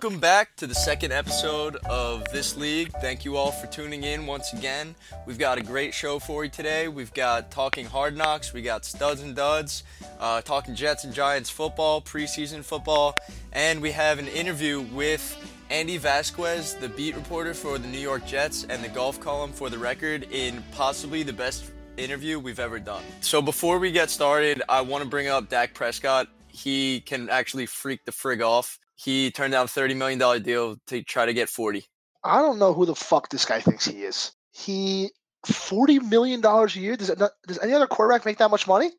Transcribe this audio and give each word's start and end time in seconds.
Welcome 0.00 0.20
back 0.20 0.54
to 0.58 0.68
the 0.68 0.76
second 0.76 1.10
episode 1.10 1.74
of 1.86 2.22
This 2.30 2.56
League. 2.56 2.92
Thank 3.00 3.24
you 3.24 3.36
all 3.36 3.50
for 3.50 3.66
tuning 3.66 4.04
in 4.04 4.26
once 4.26 4.52
again. 4.52 4.94
We've 5.26 5.40
got 5.40 5.58
a 5.58 5.60
great 5.60 5.92
show 5.92 6.20
for 6.20 6.44
you 6.44 6.50
today. 6.50 6.86
We've 6.86 7.12
got 7.14 7.50
Talking 7.50 7.84
Hard 7.84 8.16
Knocks, 8.16 8.52
we 8.52 8.62
got 8.62 8.84
Studs 8.84 9.22
and 9.22 9.34
Duds, 9.34 9.82
uh, 10.20 10.40
Talking 10.42 10.76
Jets 10.76 11.02
and 11.02 11.12
Giants 11.12 11.50
football, 11.50 12.00
preseason 12.00 12.62
football, 12.62 13.16
and 13.52 13.82
we 13.82 13.90
have 13.90 14.20
an 14.20 14.28
interview 14.28 14.82
with 14.82 15.36
Andy 15.68 15.96
Vasquez, 15.96 16.74
the 16.74 16.90
beat 16.90 17.16
reporter 17.16 17.52
for 17.52 17.76
the 17.76 17.88
New 17.88 17.98
York 17.98 18.24
Jets 18.24 18.66
and 18.70 18.84
the 18.84 18.88
golf 18.90 19.18
column 19.18 19.50
for 19.50 19.68
the 19.68 19.78
record, 19.78 20.28
in 20.30 20.62
possibly 20.70 21.24
the 21.24 21.32
best 21.32 21.72
interview 21.96 22.38
we've 22.38 22.60
ever 22.60 22.78
done. 22.78 23.02
So 23.20 23.42
before 23.42 23.80
we 23.80 23.90
get 23.90 24.10
started, 24.10 24.62
I 24.68 24.80
want 24.80 25.02
to 25.02 25.10
bring 25.10 25.26
up 25.26 25.48
Dak 25.48 25.74
Prescott. 25.74 26.28
He 26.46 27.00
can 27.00 27.28
actually 27.30 27.66
freak 27.66 28.04
the 28.04 28.12
frig 28.12 28.46
off. 28.46 28.78
He 28.98 29.30
turned 29.30 29.52
down 29.52 29.66
a 29.66 29.68
$30 29.68 29.96
million 29.96 30.42
deal 30.42 30.76
to 30.88 31.02
try 31.04 31.24
to 31.24 31.32
get 31.32 31.48
40. 31.48 31.86
I 32.24 32.42
don't 32.42 32.58
know 32.58 32.74
who 32.74 32.84
the 32.84 32.96
fuck 32.96 33.28
this 33.28 33.44
guy 33.44 33.60
thinks 33.60 33.86
he 33.86 34.02
is. 34.02 34.32
He 34.52 35.10
forty 35.46 36.00
million 36.00 36.40
dollars 36.40 36.74
a 36.74 36.80
year. 36.80 36.96
Does 36.96 37.10
it 37.10 37.18
not, 37.18 37.30
does 37.46 37.60
any 37.60 37.72
other 37.72 37.86
quarterback 37.86 38.26
make 38.26 38.38
that 38.38 38.50
much 38.50 38.66
money? 38.66 38.90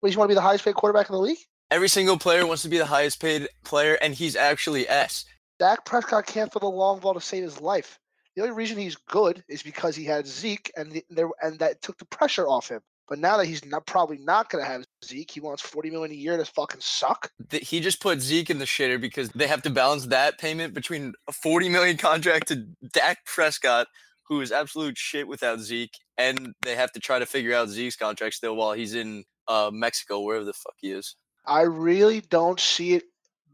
What, 0.00 0.10
you 0.10 0.18
want 0.18 0.28
to 0.28 0.32
be 0.32 0.36
the 0.36 0.40
highest 0.40 0.64
paid 0.64 0.74
quarterback 0.74 1.08
in 1.08 1.14
the 1.14 1.20
league? 1.20 1.38
Every 1.70 1.88
single 1.88 2.18
player 2.18 2.46
wants 2.46 2.62
to 2.62 2.68
be 2.68 2.78
the 2.78 2.86
highest 2.86 3.20
paid 3.20 3.48
player, 3.64 3.94
and 4.02 4.14
he's 4.14 4.36
actually 4.36 4.88
S. 4.88 5.24
Dak 5.58 5.84
Prescott 5.84 6.26
can't 6.26 6.50
throw 6.50 6.60
the 6.60 6.66
long 6.66 6.98
ball 6.98 7.14
to 7.14 7.20
save 7.20 7.44
his 7.44 7.60
life. 7.60 7.98
The 8.34 8.42
only 8.42 8.54
reason 8.54 8.78
he's 8.78 8.96
good 8.96 9.44
is 9.48 9.62
because 9.62 9.94
he 9.94 10.04
had 10.04 10.26
Zeke, 10.26 10.72
and 10.76 10.92
the, 10.92 11.04
there 11.10 11.28
and 11.42 11.58
that 11.58 11.82
took 11.82 11.98
the 11.98 12.06
pressure 12.06 12.48
off 12.48 12.68
him. 12.68 12.80
But 13.08 13.18
now 13.18 13.36
that 13.36 13.46
he's 13.46 13.64
not 13.64 13.86
probably 13.86 14.18
not 14.18 14.48
going 14.48 14.64
to 14.64 14.70
have 14.70 14.84
Zeke, 15.04 15.30
he 15.30 15.40
wants 15.40 15.62
forty 15.62 15.90
million 15.90 16.12
a 16.12 16.14
year 16.14 16.36
to 16.36 16.44
fucking 16.44 16.80
suck. 16.80 17.30
He 17.50 17.80
just 17.80 18.00
put 18.00 18.20
Zeke 18.20 18.50
in 18.50 18.58
the 18.58 18.64
shitter 18.64 19.00
because 19.00 19.28
they 19.30 19.46
have 19.46 19.62
to 19.62 19.70
balance 19.70 20.06
that 20.06 20.38
payment 20.38 20.74
between 20.74 21.14
a 21.28 21.32
40 21.32 21.68
million 21.68 21.96
contract 21.96 22.48
to 22.48 22.66
Dak 22.92 23.24
Prescott, 23.26 23.88
who 24.28 24.40
is 24.40 24.52
absolute 24.52 24.96
shit 24.96 25.26
without 25.28 25.60
Zeke, 25.60 25.98
and 26.16 26.54
they 26.62 26.76
have 26.76 26.92
to 26.92 27.00
try 27.00 27.18
to 27.18 27.26
figure 27.26 27.54
out 27.54 27.68
Zeke's 27.68 27.96
contract 27.96 28.34
still 28.34 28.56
while 28.56 28.72
he's 28.72 28.94
in 28.94 29.24
uh, 29.48 29.70
Mexico, 29.72 30.20
wherever 30.20 30.44
the 30.44 30.52
fuck 30.52 30.74
he 30.80 30.92
is. 30.92 31.16
I 31.44 31.62
really 31.62 32.20
don't 32.20 32.60
see 32.60 32.94
it 32.94 33.04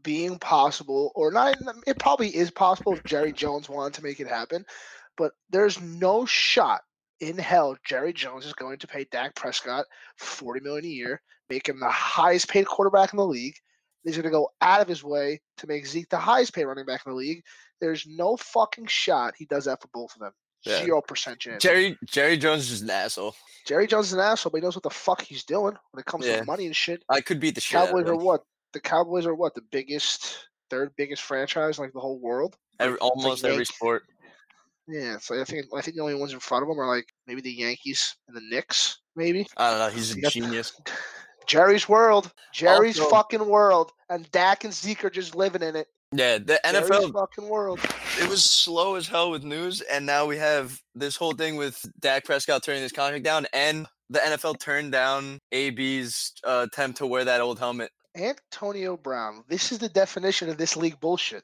being 0.03 0.39
possible, 0.39 1.11
or 1.15 1.31
not. 1.31 1.57
It 1.87 1.99
probably 1.99 2.29
is 2.29 2.51
possible 2.51 2.93
if 2.93 3.03
Jerry 3.03 3.33
Jones 3.33 3.67
wanted 3.67 3.95
to 3.95 4.03
make 4.03 4.19
it 4.19 4.27
happen, 4.27 4.65
but 5.17 5.33
there's 5.49 5.81
no 5.81 6.25
shot 6.25 6.81
in 7.19 7.37
hell 7.37 7.75
Jerry 7.85 8.13
Jones 8.13 8.45
is 8.45 8.53
going 8.53 8.77
to 8.79 8.87
pay 8.87 9.05
Dak 9.11 9.35
Prescott 9.35 9.85
forty 10.17 10.61
million 10.61 10.85
a 10.85 10.89
year, 10.89 11.21
make 11.49 11.67
him 11.67 11.79
the 11.79 11.89
highest 11.89 12.47
paid 12.49 12.65
quarterback 12.65 13.13
in 13.13 13.17
the 13.17 13.25
league. 13.25 13.55
He's 14.03 14.15
going 14.15 14.23
to 14.23 14.29
go 14.29 14.49
out 14.61 14.81
of 14.81 14.87
his 14.87 15.03
way 15.03 15.41
to 15.57 15.67
make 15.67 15.85
Zeke 15.85 16.09
the 16.09 16.17
highest 16.17 16.53
paid 16.53 16.63
running 16.65 16.85
back 16.85 17.01
in 17.05 17.11
the 17.11 17.17
league. 17.17 17.43
There's 17.81 18.05
no 18.07 18.37
fucking 18.37 18.87
shot 18.87 19.33
he 19.37 19.45
does 19.45 19.65
that 19.65 19.81
for 19.81 19.89
both 19.93 20.13
of 20.15 20.21
them. 20.21 20.31
Yeah. 20.63 20.83
Zero 20.83 21.01
percent 21.01 21.39
chance. 21.39 21.61
Jerry 21.63 21.97
Jerry 22.05 22.37
Jones 22.37 22.69
is 22.71 22.81
an 22.81 22.89
asshole. 22.89 23.35
Jerry 23.65 23.87
Jones 23.87 24.07
is 24.07 24.13
an 24.13 24.19
asshole, 24.19 24.51
but 24.51 24.57
he 24.57 24.61
knows 24.63 24.75
what 24.75 24.83
the 24.83 24.89
fuck 24.89 25.21
he's 25.21 25.43
doing 25.43 25.75
when 25.91 25.99
it 25.99 26.05
comes 26.05 26.25
Yeah. 26.25 26.39
to 26.39 26.45
money 26.45 26.65
and 26.65 26.75
shit. 26.75 27.03
I 27.09 27.21
could 27.21 27.39
beat 27.39 27.55
the 27.55 27.61
shit 27.61 27.77
Cowboys 27.79 28.07
are 28.07 28.15
what? 28.15 28.43
The 28.73 28.79
Cowboys 28.79 29.25
are 29.25 29.35
what? 29.35 29.55
The 29.55 29.61
biggest, 29.71 30.47
third 30.69 30.91
biggest 30.97 31.21
franchise 31.21 31.77
in 31.77 31.83
like 31.85 31.93
the 31.93 31.99
whole 31.99 32.19
world. 32.19 32.57
Every, 32.79 32.97
almost 32.99 33.43
every 33.45 33.57
Yank- 33.57 33.67
sport. 33.67 34.03
Yeah, 34.89 35.17
so 35.19 35.39
I 35.39 35.43
think 35.43 35.67
I 35.75 35.81
think 35.81 35.95
the 35.97 36.01
only 36.01 36.15
ones 36.15 36.33
in 36.33 36.39
front 36.39 36.63
of 36.63 36.69
them 36.69 36.79
are 36.79 36.87
like 36.87 37.05
maybe 37.27 37.41
the 37.41 37.51
Yankees 37.51 38.15
and 38.27 38.35
the 38.35 38.41
Knicks, 38.49 38.99
maybe. 39.15 39.45
I 39.55 39.69
don't 39.69 39.79
know. 39.79 39.89
He's 39.89 40.15
a 40.15 40.21
genius. 40.29 40.73
Jerry's 41.47 41.87
world, 41.89 42.31
Jerry's 42.53 42.99
Also- 42.99 43.09
fucking 43.11 43.47
world, 43.47 43.91
and 44.09 44.29
Dak 44.31 44.63
and 44.63 44.73
Zeke 44.73 45.05
are 45.05 45.09
just 45.09 45.35
living 45.35 45.63
in 45.63 45.75
it. 45.75 45.87
Yeah, 46.11 46.39
the 46.39 46.59
Jerry's 46.63 46.89
NFL 46.89 47.13
fucking 47.13 47.47
world. 47.47 47.79
it 48.19 48.27
was 48.27 48.43
slow 48.43 48.95
as 48.95 49.07
hell 49.07 49.29
with 49.29 49.43
news, 49.43 49.81
and 49.81 50.05
now 50.05 50.25
we 50.25 50.37
have 50.37 50.79
this 50.95 51.15
whole 51.15 51.33
thing 51.33 51.55
with 51.55 51.83
Dak 51.99 52.25
Prescott 52.25 52.63
turning 52.63 52.81
his 52.81 52.91
contract 52.91 53.23
down, 53.23 53.45
and 53.53 53.85
the 54.09 54.19
NFL 54.19 54.59
turned 54.59 54.91
down 54.91 55.39
AB's 55.51 56.33
uh, 56.43 56.65
attempt 56.71 56.97
to 56.97 57.05
wear 57.07 57.25
that 57.25 57.41
old 57.41 57.59
helmet. 57.59 57.91
Antonio 58.15 58.97
Brown. 58.97 59.43
This 59.47 59.71
is 59.71 59.77
the 59.79 59.89
definition 59.89 60.49
of 60.49 60.57
this 60.57 60.75
league 60.75 60.99
bullshit. 60.99 61.43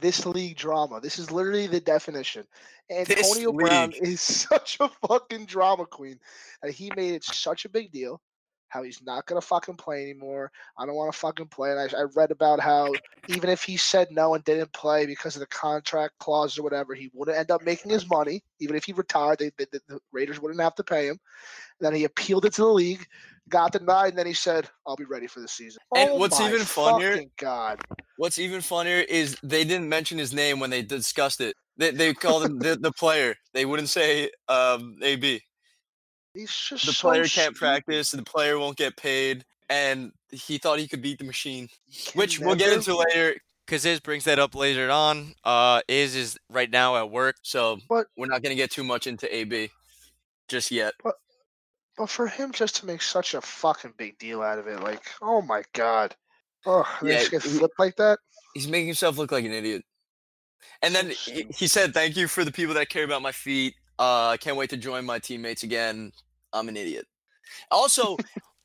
This 0.00 0.26
league 0.26 0.56
drama. 0.56 1.00
This 1.00 1.18
is 1.18 1.30
literally 1.30 1.66
the 1.66 1.80
definition. 1.80 2.46
Antonio 2.90 3.52
Brown 3.52 3.92
is 3.92 4.20
such 4.50 4.76
a 4.80 4.88
fucking 5.06 5.46
drama 5.46 5.86
queen 5.86 6.18
that 6.62 6.72
he 6.72 6.90
made 6.96 7.14
it 7.14 7.24
such 7.24 7.64
a 7.64 7.68
big 7.68 7.90
deal. 7.92 8.20
How 8.68 8.82
he's 8.82 9.00
not 9.02 9.26
gonna 9.26 9.40
fucking 9.40 9.76
play 9.76 10.02
anymore. 10.02 10.50
I 10.76 10.84
don't 10.84 10.96
want 10.96 11.12
to 11.12 11.18
fucking 11.18 11.46
play. 11.46 11.70
And 11.70 11.78
I, 11.78 11.84
I 11.96 12.02
read 12.16 12.32
about 12.32 12.58
how 12.58 12.92
even 13.28 13.48
if 13.48 13.62
he 13.62 13.76
said 13.76 14.08
no 14.10 14.34
and 14.34 14.42
didn't 14.42 14.72
play 14.72 15.06
because 15.06 15.36
of 15.36 15.40
the 15.40 15.46
contract 15.46 16.18
clause 16.18 16.58
or 16.58 16.64
whatever, 16.64 16.92
he 16.92 17.08
wouldn't 17.14 17.38
end 17.38 17.52
up 17.52 17.62
making 17.62 17.92
his 17.92 18.10
money. 18.10 18.42
Even 18.58 18.74
if 18.74 18.84
he 18.84 18.92
retired, 18.92 19.38
they, 19.38 19.52
they, 19.58 19.66
the 19.70 20.00
Raiders 20.10 20.40
wouldn't 20.40 20.60
have 20.60 20.74
to 20.74 20.82
pay 20.82 21.06
him. 21.06 21.20
And 21.78 21.86
then 21.86 21.94
he 21.94 22.02
appealed 22.02 22.46
it 22.46 22.52
to 22.54 22.62
the 22.62 22.68
league, 22.68 23.06
got 23.48 23.72
denied, 23.72 24.10
and 24.10 24.18
then 24.18 24.26
he 24.26 24.32
said, 24.34 24.68
"I'll 24.86 24.96
be 24.96 25.04
ready 25.04 25.26
for 25.26 25.40
the 25.40 25.48
season." 25.48 25.80
And 25.94 26.10
Oh 26.10 26.16
what's 26.16 26.38
my 26.40 26.48
even 26.48 26.60
funnier- 26.64 27.22
God. 27.38 27.80
What's 28.16 28.38
even 28.38 28.60
funnier 28.60 29.00
is 29.08 29.36
they 29.42 29.64
didn't 29.64 29.88
mention 29.88 30.18
his 30.18 30.32
name 30.32 30.60
when 30.60 30.70
they 30.70 30.82
discussed 30.82 31.40
it. 31.40 31.56
They, 31.76 31.90
they 31.90 32.14
called 32.14 32.44
him 32.44 32.58
the, 32.60 32.76
the 32.76 32.92
player. 32.92 33.34
They 33.52 33.64
wouldn't 33.64 33.88
say 33.88 34.30
um, 34.48 34.96
AB. 35.02 35.40
He's 36.34 36.50
just 36.50 36.86
The 36.86 36.92
so 36.92 37.08
player 37.08 37.22
can't 37.22 37.30
stupid. 37.56 37.58
practice, 37.58 38.10
the 38.12 38.22
player 38.22 38.58
won't 38.58 38.76
get 38.76 38.96
paid, 38.96 39.44
and 39.68 40.12
he 40.30 40.58
thought 40.58 40.78
he 40.78 40.88
could 40.88 41.02
beat 41.02 41.18
the 41.18 41.24
machine. 41.24 41.68
He 41.86 42.10
can 42.10 42.18
which 42.18 42.38
we'll 42.40 42.54
get 42.56 42.72
into 42.72 42.96
later 42.96 43.36
because 43.66 43.84
Iz 43.84 44.00
brings 44.00 44.24
that 44.24 44.38
up 44.38 44.54
later 44.54 44.90
on. 44.90 45.34
Uh, 45.44 45.80
Iz 45.88 46.14
is 46.16 46.38
right 46.50 46.70
now 46.70 46.96
at 46.96 47.10
work, 47.10 47.36
so 47.42 47.78
But- 47.88 48.06
we're 48.16 48.26
not 48.26 48.42
gonna 48.42 48.54
get 48.56 48.70
too 48.70 48.84
much 48.84 49.06
into 49.06 49.32
AB 49.34 49.70
just 50.48 50.70
yet. 50.70 50.94
But 51.02 51.14
for 52.06 52.26
him 52.26 52.52
just 52.52 52.76
to 52.76 52.86
make 52.86 53.02
such 53.02 53.34
a 53.34 53.40
fucking 53.40 53.94
big 53.96 54.18
deal 54.18 54.42
out 54.42 54.58
of 54.58 54.66
it, 54.66 54.80
like, 54.80 55.02
oh 55.22 55.42
my 55.42 55.62
god, 55.72 56.14
oh, 56.66 56.86
Yeah, 57.02 57.18
just 57.18 57.30
get 57.30 57.42
flipped 57.42 57.78
like 57.78 57.96
that. 57.96 58.18
He's 58.54 58.68
making 58.68 58.86
himself 58.86 59.18
look 59.18 59.32
like 59.32 59.44
an 59.44 59.52
idiot. 59.52 59.82
And 60.82 60.94
then 60.94 61.10
he, 61.10 61.46
he 61.50 61.66
said, 61.66 61.94
"Thank 61.94 62.16
you 62.16 62.28
for 62.28 62.44
the 62.44 62.52
people 62.52 62.74
that 62.74 62.88
care 62.88 63.04
about 63.04 63.22
my 63.22 63.32
feet. 63.32 63.74
Uh, 63.98 64.28
I 64.28 64.36
can't 64.36 64.56
wait 64.56 64.70
to 64.70 64.76
join 64.76 65.04
my 65.04 65.18
teammates 65.18 65.62
again. 65.62 66.12
I'm 66.52 66.68
an 66.68 66.76
idiot." 66.76 67.06
Also, 67.70 68.16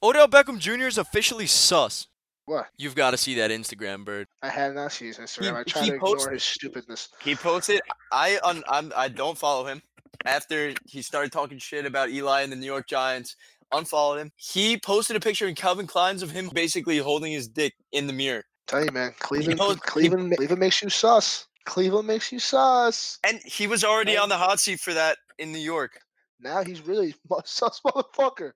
Odell 0.04 0.28
Beckham 0.28 0.60
Jr. 0.60 0.88
is 0.88 0.98
officially 0.98 1.46
sus. 1.46 2.08
What? 2.46 2.68
You've 2.78 2.96
got 2.96 3.12
to 3.12 3.18
see 3.18 3.36
that 3.36 3.52
Instagram 3.52 4.04
bird. 4.04 4.28
I 4.42 4.50
have 4.50 4.74
not 4.74 4.92
seen 4.92 5.10
his 5.10 5.20
Instagram. 5.20 5.56
I 5.56 5.64
try 5.64 5.84
he 5.84 5.90
to 5.90 5.96
ignore 5.98 6.32
his 6.32 6.44
stupidness. 6.44 7.10
He 7.22 7.36
posted. 7.36 7.80
I 8.12 8.40
un, 8.44 8.64
I'm, 8.68 8.92
I 8.96 9.08
don't 9.08 9.38
follow 9.38 9.66
him. 9.66 9.84
After 10.25 10.74
he 10.86 11.02
started 11.02 11.31
talking 11.31 11.58
shit 11.58 11.86
about 11.86 12.09
Eli 12.09 12.42
and 12.42 12.52
the 12.52 12.56
New 12.56 12.66
York 12.66 12.88
Giants, 12.88 13.36
unfollowed 13.72 14.20
him. 14.20 14.31
He 14.36 14.78
posted 14.78 15.16
a 15.16 15.20
picture 15.20 15.47
in 15.47 15.56
Calvin 15.56 15.88
Klein's 15.88 16.24
of 16.24 16.31
him 16.31 16.50
basically 16.53 16.97
holding 16.97 17.31
his 17.31 17.47
dick 17.47 17.74
in 17.92 18.08
the 18.08 18.14
mirror. 18.14 18.44
Tell 18.68 18.84
you, 18.84 18.92
man, 18.92 19.14
Cleveland, 19.19 19.59
post- 19.59 19.80
he- 19.84 19.90
Cleveland, 19.90 20.59
makes 20.59 20.81
you 20.81 20.90
sus. 20.90 21.48
Cleveland 21.66 22.08
makes 22.08 22.31
you 22.31 22.40
sus. 22.40 23.19
And 23.25 23.40
he 23.46 23.68
was 23.68 23.84
already 23.84 24.18
on 24.18 24.30
the 24.30 24.38
hot 24.38 24.59
seat 24.59 24.80
for 24.80 24.94
that 24.94 25.18
in 25.38 25.52
New 25.52 25.59
York. 25.59 26.00
Now 26.40 26.64
he's 26.64 26.86
really 26.86 27.16
a 27.31 27.42
sus 27.46 27.81
motherfucker. 27.86 28.52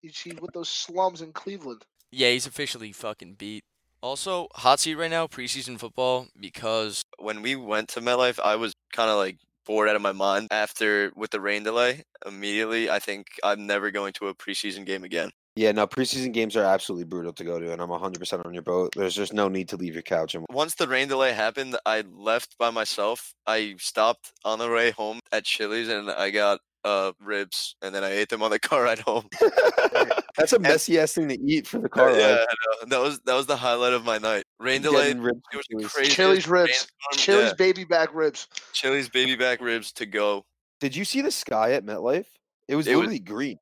He's, 0.00 0.18
he's 0.18 0.40
with 0.40 0.52
those 0.52 0.68
slums 0.68 1.22
in 1.22 1.32
Cleveland. 1.32 1.84
Yeah, 2.10 2.30
he's 2.30 2.46
officially 2.46 2.92
fucking 2.92 3.34
beat. 3.34 3.64
Also, 4.02 4.48
hot 4.52 4.80
seat 4.80 4.96
right 4.96 5.10
now, 5.10 5.26
preseason 5.26 5.78
football, 5.78 6.26
because 6.38 7.02
when 7.18 7.40
we 7.40 7.56
went 7.56 7.88
to 7.88 8.02
MetLife, 8.02 8.38
I 8.38 8.56
was 8.56 8.74
kind 8.92 9.10
of 9.10 9.16
like 9.16 9.38
bored 9.64 9.88
out 9.88 9.96
of 9.96 10.02
my 10.02 10.12
mind 10.12 10.48
after 10.50 11.12
with 11.16 11.30
the 11.30 11.40
rain 11.40 11.62
delay. 11.62 12.04
Immediately, 12.26 12.90
I 12.90 12.98
think 12.98 13.26
I'm 13.42 13.66
never 13.66 13.90
going 13.90 14.12
to 14.14 14.28
a 14.28 14.34
preseason 14.34 14.84
game 14.84 15.04
again. 15.04 15.30
Yeah, 15.56 15.70
no, 15.70 15.86
preseason 15.86 16.32
games 16.32 16.56
are 16.56 16.64
absolutely 16.64 17.04
brutal 17.04 17.32
to 17.32 17.44
go 17.44 17.60
to, 17.60 17.72
and 17.72 17.80
I'm 17.80 17.88
100% 17.88 18.44
on 18.44 18.54
your 18.54 18.64
boat. 18.64 18.92
There's 18.96 19.14
just 19.14 19.32
no 19.32 19.48
need 19.48 19.68
to 19.68 19.76
leave 19.76 19.94
your 19.94 20.02
couch. 20.02 20.34
And 20.34 20.44
Once 20.50 20.74
the 20.74 20.88
rain 20.88 21.06
delay 21.06 21.32
happened, 21.32 21.76
I 21.86 22.02
left 22.12 22.58
by 22.58 22.70
myself. 22.70 23.32
I 23.46 23.76
stopped 23.78 24.32
on 24.44 24.58
the 24.58 24.68
way 24.68 24.90
home 24.90 25.20
at 25.30 25.44
Chili's 25.44 25.88
and 25.88 26.10
I 26.10 26.30
got 26.30 26.60
uh 26.84 27.12
ribs 27.18 27.76
and 27.80 27.94
then 27.94 28.04
I 28.04 28.10
ate 28.10 28.28
them 28.28 28.42
on 28.42 28.50
the 28.50 28.58
car 28.68 28.82
ride 28.82 28.98
home. 28.98 29.28
That's 30.36 30.52
a 30.52 30.58
messy 30.58 30.98
ass 30.98 31.14
thing 31.14 31.28
to 31.28 31.40
eat 31.40 31.66
for 31.66 31.78
the 31.78 31.88
car 31.90 32.10
yeah, 32.10 32.32
ride. 32.32 32.40
I 32.40 32.44
know. 32.44 32.88
that 32.88 33.00
was 33.00 33.20
that 33.20 33.34
was 33.34 33.46
the 33.46 33.56
highlight 33.56 33.92
of 33.92 34.04
my 34.04 34.18
night. 34.18 34.43
Rain 34.64 34.80
delay. 34.82 35.12
Ribs 35.12 35.40
It 35.52 35.56
was 35.76 35.86
from 35.92 36.04
Chili's. 36.04 36.14
Chili's 36.14 36.48
ribs. 36.48 36.70
rainstorm- 36.70 36.88
Chili's 37.18 37.48
yeah, 37.50 37.54
baby 37.54 37.84
back 37.84 38.14
ribs. 38.14 38.48
Chili's 38.72 39.08
baby 39.10 39.36
back 39.36 39.60
ribs 39.60 39.92
to 39.92 40.06
go. 40.06 40.44
Did 40.80 40.96
you 40.96 41.04
see 41.04 41.20
the 41.20 41.30
sky 41.30 41.72
at 41.72 41.84
MetLife? 41.84 42.26
It 42.68 42.76
was 42.76 42.86
It 42.86 42.96
was- 42.96 43.18
green. 43.20 43.58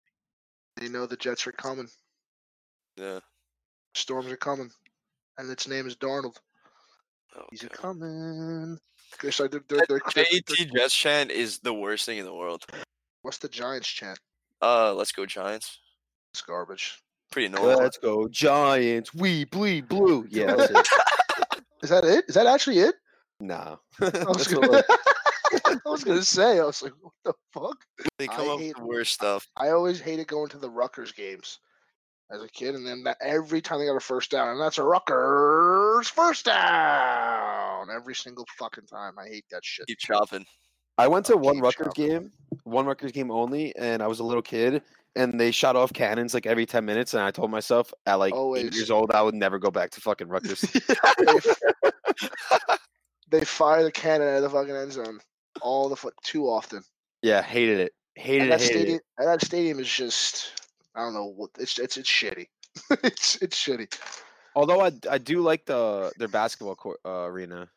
They 0.76 0.88
know 0.88 1.06
the 1.06 1.16
Jets 1.16 1.46
are 1.46 1.52
coming. 1.52 1.88
Yeah. 2.96 3.18
Storms 3.94 4.30
are 4.30 4.36
coming. 4.36 4.70
And 5.38 5.50
its 5.50 5.66
name 5.66 5.86
is 5.86 5.96
Darnold. 5.96 6.36
Oh, 7.36 7.44
He's 7.50 7.64
a 7.64 7.68
God. 7.68 7.76
coming. 7.78 8.78
They're, 9.20 9.32
sorry, 9.32 9.48
they're, 9.48 9.64
they're, 9.68 9.84
they're, 9.88 10.00
they're- 10.14 10.24
JT 10.24 10.72
Jets 10.74 10.94
chant 10.94 11.30
is 11.30 11.58
the 11.58 11.74
worst 11.74 12.06
thing 12.06 12.18
in 12.18 12.24
the 12.24 12.34
world. 12.34 12.64
what's 13.22 13.38
the 13.38 13.48
Giants 13.48 13.88
chant? 13.88 14.18
Uh, 14.60 14.94
let's 14.94 15.12
go 15.12 15.26
Giants. 15.26 15.80
It's 16.32 16.42
garbage. 16.42 17.02
Pretty 17.32 17.48
normal. 17.48 17.78
Let's 17.78 17.98
go 17.98 18.28
Giants. 18.28 19.12
We 19.14 19.44
bleed 19.46 19.88
blue. 19.88 20.26
Yeah, 20.30 20.54
that's 20.54 20.70
it. 20.70 20.88
Is 21.82 21.90
that 21.90 22.04
it? 22.04 22.24
Is 22.28 22.34
that 22.36 22.46
actually 22.46 22.78
it? 22.78 22.94
Nah. 23.40 23.76
I 24.00 24.24
was, 24.28 24.46
gonna, 24.46 24.84
I 25.66 25.76
was 25.84 26.04
gonna 26.04 26.22
say, 26.22 26.60
I 26.60 26.64
was 26.64 26.80
like, 26.82 26.92
what 27.00 27.12
the 27.24 27.32
fuck? 27.52 27.76
They 28.18 28.28
I 28.28 28.36
come 28.36 28.48
up 28.50 28.58
with 28.58 28.66
hate- 28.66 28.76
the 28.76 28.84
worst 28.84 29.12
stuff. 29.12 29.48
I 29.56 29.70
always 29.70 29.98
hated 30.00 30.28
going 30.28 30.48
to 30.50 30.58
the 30.58 30.70
Rutgers 30.70 31.10
games 31.10 31.58
as 32.30 32.42
a 32.42 32.48
kid, 32.48 32.74
and 32.76 32.86
then 32.86 33.02
that, 33.04 33.16
every 33.20 33.60
time 33.60 33.80
they 33.80 33.86
got 33.86 33.96
a 33.96 34.00
first 34.00 34.30
down, 34.30 34.48
and 34.50 34.60
that's 34.60 34.78
a 34.78 34.82
Rutgers 34.84 36.08
first 36.08 36.44
down 36.44 37.88
every 37.92 38.14
single 38.14 38.46
fucking 38.58 38.86
time. 38.86 39.18
I 39.18 39.26
hate 39.28 39.44
that 39.50 39.64
shit. 39.64 39.86
Keep 39.86 39.98
chopping. 39.98 40.46
I 40.98 41.08
went 41.08 41.26
to 41.26 41.32
I'll 41.32 41.40
one 41.40 41.54
keep 41.56 41.64
Rutgers 41.64 41.86
chopping. 41.88 42.06
game, 42.08 42.30
one 42.64 42.86
Rutgers 42.86 43.12
game 43.12 43.30
only, 43.30 43.74
and 43.76 44.02
I 44.02 44.06
was 44.06 44.20
a 44.20 44.24
little 44.24 44.42
kid, 44.42 44.82
and 45.16 45.38
they 45.38 45.50
shot 45.50 45.76
off 45.76 45.92
cannons 45.92 46.34
like 46.34 46.46
every 46.46 46.66
ten 46.66 46.84
minutes, 46.84 47.14
and 47.14 47.22
I 47.22 47.30
told 47.30 47.50
myself 47.50 47.92
at 48.06 48.14
like 48.16 48.32
eight 48.32 48.36
Always. 48.36 48.74
years 48.76 48.90
old 48.90 49.10
I 49.12 49.22
would 49.22 49.34
never 49.34 49.58
go 49.58 49.70
back 49.70 49.90
to 49.90 50.00
fucking 50.00 50.28
Rutgers. 50.28 50.60
they, 53.30 53.40
fire 53.44 53.82
the 53.82 53.90
cannon 53.92 54.28
out 54.28 54.36
of 54.36 54.42
the 54.42 54.50
fucking 54.50 54.74
end 54.76 54.92
zone 54.92 55.18
all 55.60 55.88
the 55.88 55.96
fu- 55.96 56.10
too 56.22 56.44
often. 56.48 56.82
yeah, 57.22 57.42
hated 57.42 57.78
it, 57.80 57.92
hated 58.14 58.42
And 58.42 58.48
it, 58.48 58.50
that 58.50 58.60
hated 58.60 58.74
stadium, 58.78 58.96
it. 58.96 59.02
and 59.18 59.28
that 59.28 59.42
stadium 59.44 59.78
is 59.80 59.88
just, 59.88 60.62
I 60.94 61.00
don't 61.00 61.14
know 61.14 61.32
what 61.36 61.50
it's 61.58 61.78
it's 61.78 61.96
it's 61.96 62.10
shitty. 62.10 62.46
it's 63.04 63.36
it's 63.36 63.56
shitty. 63.62 63.94
Although 64.54 64.80
I 64.80 64.92
I 65.10 65.18
do 65.18 65.40
like 65.40 65.64
the 65.66 66.12
their 66.18 66.28
basketball 66.28 66.74
court, 66.74 67.00
uh, 67.04 67.24
arena 67.24 67.68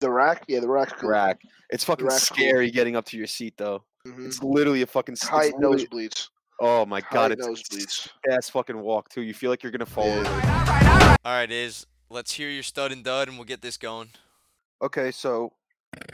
The 0.00 0.10
rack, 0.10 0.44
yeah, 0.48 0.60
the 0.60 0.68
rack's 0.68 0.92
cool. 0.94 1.10
rack. 1.10 1.38
It's 1.70 1.84
fucking 1.84 2.06
cool. 2.08 2.18
scary 2.18 2.70
getting 2.70 2.96
up 2.96 3.04
to 3.06 3.16
your 3.18 3.26
seat 3.26 3.54
though. 3.58 3.84
Mhm. 4.06 4.26
It's 4.26 4.42
literally 4.42 4.82
a 4.82 4.86
fucking 4.86 5.16
Tight 5.16 5.52
nosebleeds. 5.54 6.28
Oh 6.60 6.84
my 6.86 7.00
god, 7.12 7.32
it's 7.32 7.46
nosebleeds. 7.46 8.08
a 8.28 8.34
ass 8.34 8.50
fucking 8.50 8.78
walk 8.80 9.08
too. 9.08 9.22
You 9.22 9.34
feel 9.34 9.50
like 9.50 9.62
you're 9.62 9.72
gonna 9.72 9.86
fall 9.86 10.06
Yeah. 10.06 10.20
over. 10.20 11.16
All 11.24 11.32
right, 11.32 11.50
is 11.50 11.86
let's 12.10 12.32
hear 12.32 12.48
your 12.48 12.62
stud 12.62 12.90
and 12.92 13.04
dud, 13.04 13.28
and 13.28 13.36
we'll 13.36 13.44
get 13.44 13.62
this 13.62 13.76
going. 13.76 14.10
Okay, 14.82 15.10
so 15.10 15.52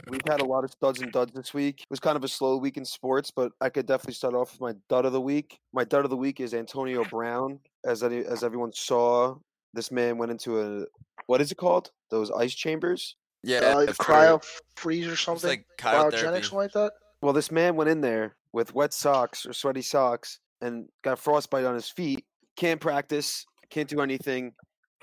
we've 0.09 0.21
had 0.27 0.41
a 0.41 0.45
lot 0.45 0.63
of 0.63 0.71
studs 0.71 1.01
and 1.01 1.11
duds 1.11 1.33
this 1.33 1.53
week. 1.53 1.81
It 1.81 1.87
was 1.89 1.99
kind 1.99 2.15
of 2.15 2.23
a 2.23 2.27
slow 2.27 2.57
week 2.57 2.77
in 2.77 2.85
sports, 2.85 3.31
but 3.31 3.51
I 3.61 3.69
could 3.69 3.85
definitely 3.85 4.13
start 4.15 4.33
off 4.33 4.51
with 4.53 4.61
my 4.61 4.73
dud 4.89 5.05
of 5.05 5.13
the 5.13 5.21
week. 5.21 5.59
My 5.73 5.83
dud 5.83 6.03
of 6.03 6.09
the 6.09 6.17
week 6.17 6.39
is 6.39 6.53
Antonio 6.53 7.03
Brown. 7.05 7.59
As 7.85 8.03
any, 8.03 8.19
as 8.25 8.43
everyone 8.43 8.71
saw, 8.73 9.35
this 9.73 9.91
man 9.91 10.17
went 10.17 10.31
into 10.31 10.59
a 10.61 10.85
what 11.27 11.41
is 11.41 11.51
it 11.51 11.55
called? 11.55 11.91
Those 12.11 12.29
ice 12.31 12.53
chambers. 12.53 13.15
Yeah, 13.43 13.59
uh, 13.59 13.85
for- 13.93 14.03
cryo 14.03 14.45
freeze 14.75 15.07
or 15.07 15.13
it's 15.13 15.21
something. 15.21 15.49
like 15.49 15.65
Cryogenics, 15.79 16.11
cryotherapy. 16.11 16.41
something 16.43 16.57
like 16.57 16.71
that. 16.73 16.93
Well, 17.21 17.33
this 17.33 17.51
man 17.51 17.75
went 17.75 17.89
in 17.89 18.01
there 18.01 18.35
with 18.53 18.73
wet 18.73 18.93
socks 18.93 19.45
or 19.45 19.53
sweaty 19.53 19.81
socks 19.81 20.39
and 20.61 20.87
got 21.03 21.19
frostbite 21.19 21.65
on 21.65 21.75
his 21.75 21.89
feet. 21.89 22.25
Can't 22.55 22.79
practice, 22.79 23.45
can't 23.69 23.89
do 23.89 24.01
anything. 24.01 24.53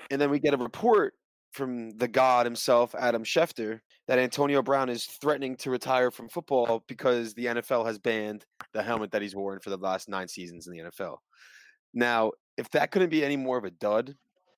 And 0.09 0.19
then 0.19 0.29
we 0.29 0.39
get 0.39 0.53
a 0.53 0.57
report 0.57 1.13
from 1.51 1.91
the 1.91 2.07
god 2.07 2.45
himself, 2.45 2.95
Adam 2.95 3.23
Schefter, 3.23 3.79
that 4.07 4.19
Antonio 4.19 4.61
Brown 4.61 4.89
is 4.89 5.05
threatening 5.05 5.55
to 5.57 5.69
retire 5.69 6.11
from 6.11 6.27
football 6.29 6.83
because 6.87 7.33
the 7.35 7.45
NFL 7.45 7.85
has 7.85 7.99
banned 7.99 8.45
the 8.73 8.83
helmet 8.83 9.11
that 9.11 9.21
he's 9.21 9.35
worn 9.35 9.59
for 9.59 9.69
the 9.69 9.77
last 9.77 10.09
nine 10.09 10.27
seasons 10.27 10.67
in 10.67 10.73
the 10.73 10.83
NFL. 10.89 11.17
Now, 11.93 12.31
if 12.57 12.69
that 12.71 12.91
couldn't 12.91 13.09
be 13.09 13.23
any 13.23 13.37
more 13.37 13.57
of 13.57 13.63
a 13.63 13.71
dud, 13.71 14.15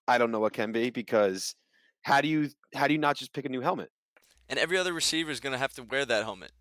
I 0.08 0.18
don't 0.18 0.32
know 0.32 0.40
what 0.40 0.54
can 0.54 0.72
be 0.72 0.90
because 0.90 1.56
how 2.04 2.22
do 2.22 2.28
you 2.28 2.50
how 2.74 2.88
do 2.88 2.94
you 2.94 3.00
not 3.00 3.18
just 3.18 3.34
pick 3.34 3.46
a 3.46 3.50
new 3.50 3.62
helmet? 3.62 3.90
And 4.48 4.60
every 4.60 4.78
other 4.78 4.94
receiver 4.94 5.32
is 5.32 5.40
gonna 5.40 5.58
have 5.58 5.74
to 5.74 5.84
wear 5.84 6.06
that 6.06 6.24
helmet. 6.24 6.52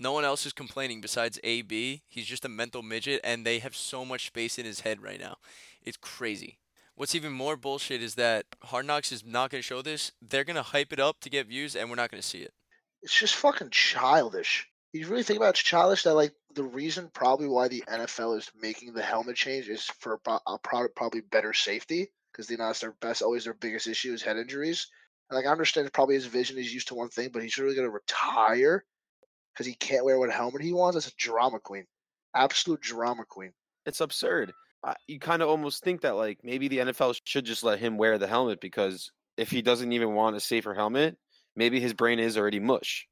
No 0.00 0.12
one 0.12 0.24
else 0.24 0.46
is 0.46 0.54
complaining 0.54 1.02
besides 1.02 1.38
AB. 1.44 2.02
He's 2.08 2.24
just 2.24 2.46
a 2.46 2.48
mental 2.48 2.82
midget, 2.82 3.20
and 3.22 3.44
they 3.44 3.58
have 3.58 3.76
so 3.76 4.02
much 4.02 4.28
space 4.28 4.58
in 4.58 4.64
his 4.64 4.80
head 4.80 5.02
right 5.02 5.20
now. 5.20 5.36
It's 5.82 5.98
crazy. 5.98 6.56
What's 6.94 7.14
even 7.14 7.32
more 7.32 7.54
bullshit 7.54 8.02
is 8.02 8.14
that 8.14 8.46
Hard 8.62 8.86
Knocks 8.86 9.12
is 9.12 9.26
not 9.26 9.50
going 9.50 9.58
to 9.58 9.66
show 9.66 9.82
this. 9.82 10.12
They're 10.22 10.44
going 10.44 10.56
to 10.56 10.62
hype 10.62 10.94
it 10.94 11.00
up 11.00 11.20
to 11.20 11.28
get 11.28 11.48
views, 11.48 11.76
and 11.76 11.90
we're 11.90 11.96
not 11.96 12.10
going 12.10 12.22
to 12.22 12.26
see 12.26 12.38
it. 12.38 12.54
It's 13.02 13.14
just 13.14 13.36
fucking 13.36 13.68
childish. 13.72 14.66
You 14.94 15.06
really 15.06 15.22
think 15.22 15.36
about 15.36 15.50
it's 15.50 15.60
childish 15.60 16.04
that 16.04 16.14
like 16.14 16.32
the 16.54 16.64
reason 16.64 17.10
probably 17.12 17.46
why 17.46 17.68
the 17.68 17.84
NFL 17.86 18.38
is 18.38 18.50
making 18.58 18.94
the 18.94 19.02
helmet 19.02 19.36
change 19.36 19.68
is 19.68 19.84
for 19.84 20.16
pro- 20.16 20.40
uh, 20.46 20.56
pro- 20.62 20.88
probably 20.88 21.20
better 21.20 21.52
safety 21.52 22.10
because 22.32 22.46
they 22.46 22.56
know 22.56 22.68
that's 22.68 22.80
their 22.80 22.96
best, 23.02 23.20
always 23.20 23.44
their 23.44 23.54
biggest 23.54 23.86
issue 23.86 24.14
is 24.14 24.22
head 24.22 24.38
injuries. 24.38 24.86
And 25.28 25.36
like 25.36 25.46
I 25.46 25.52
understand 25.52 25.92
probably 25.92 26.14
his 26.14 26.24
vision 26.24 26.56
is 26.56 26.72
used 26.72 26.88
to 26.88 26.94
one 26.94 27.10
thing, 27.10 27.28
but 27.32 27.42
he's 27.42 27.58
really 27.58 27.76
gonna 27.76 27.90
retire 27.90 28.84
because 29.60 29.66
he 29.66 29.74
can't 29.74 30.06
wear 30.06 30.18
what 30.18 30.30
helmet 30.30 30.62
he 30.62 30.72
wants. 30.72 30.94
That's 30.96 31.08
a 31.08 31.16
drama 31.18 31.60
queen, 31.60 31.84
absolute 32.34 32.80
drama 32.80 33.24
queen. 33.28 33.52
it's 33.84 34.00
absurd. 34.00 34.52
I- 34.82 34.96
You 35.06 35.18
kind 35.18 35.42
of 35.42 35.50
almost 35.50 35.84
think 35.84 36.00
that 36.00 36.16
like 36.16 36.38
maybe 36.42 36.68
the 36.68 36.78
NFL 36.78 37.14
should 37.24 37.44
just 37.44 37.62
let 37.62 37.78
him 37.78 37.98
wear 37.98 38.16
the 38.16 38.26
helmet 38.26 38.58
because 38.62 39.10
if 39.36 39.50
he 39.50 39.60
doesn't 39.60 39.92
even 39.92 40.14
want 40.14 40.34
a 40.36 40.40
safer 40.40 40.72
helmet, 40.72 41.18
maybe 41.56 41.78
his 41.78 41.92
brain 41.92 42.18
is 42.18 42.38
already 42.38 42.58
mush. 42.60 43.06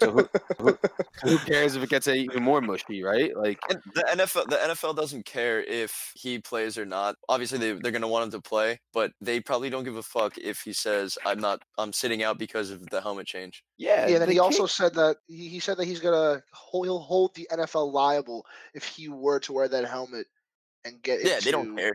So 0.00 0.10
who, 0.12 0.28
who, 0.58 0.78
who 1.22 1.38
cares 1.46 1.74
if 1.76 1.82
it 1.82 1.90
gets 1.90 2.08
even 2.08 2.42
more 2.42 2.60
mushy, 2.60 3.02
right? 3.02 3.36
Like 3.36 3.58
And 3.70 3.80
the 3.94 4.02
NFL, 4.02 4.48
the 4.48 4.56
NFL 4.56 4.96
doesn't 4.96 5.24
care 5.24 5.62
if 5.62 6.12
he 6.14 6.38
plays 6.38 6.76
or 6.78 6.84
not. 6.84 7.16
Obviously, 7.28 7.58
they 7.58 7.72
they're 7.72 7.92
gonna 7.92 8.08
want 8.08 8.24
him 8.24 8.30
to 8.32 8.40
play, 8.40 8.78
but 8.92 9.12
they 9.20 9.40
probably 9.40 9.70
don't 9.70 9.84
give 9.84 9.96
a 9.96 10.02
fuck 10.02 10.36
if 10.38 10.60
he 10.60 10.72
says, 10.72 11.16
"I'm 11.24 11.40
not, 11.40 11.62
I'm 11.78 11.92
sitting 11.92 12.22
out 12.22 12.38
because 12.38 12.70
of 12.70 12.84
the 12.90 13.00
helmet 13.00 13.26
change." 13.26 13.64
yeah, 13.78 14.06
Yeah, 14.06 14.14
and 14.14 14.22
then 14.22 14.30
he 14.30 14.38
also 14.38 14.58
can't- 14.60 14.70
said 14.70 14.94
that 14.94 15.16
he, 15.26 15.48
he 15.48 15.60
said 15.60 15.76
that 15.78 15.84
he's 15.86 16.00
gonna 16.00 16.42
hold, 16.52 16.86
he'll 16.86 16.98
hold 17.00 17.34
the 17.34 17.48
NFL 17.52 17.92
liable 17.92 18.44
if 18.74 18.84
he 18.84 19.08
were 19.08 19.40
to 19.40 19.52
wear 19.52 19.68
that 19.68 19.84
helmet 19.86 20.26
and 20.84 21.02
get 21.02 21.24
Yeah, 21.24 21.40
they 21.40 21.50
don't 21.50 21.76
care. 21.76 21.94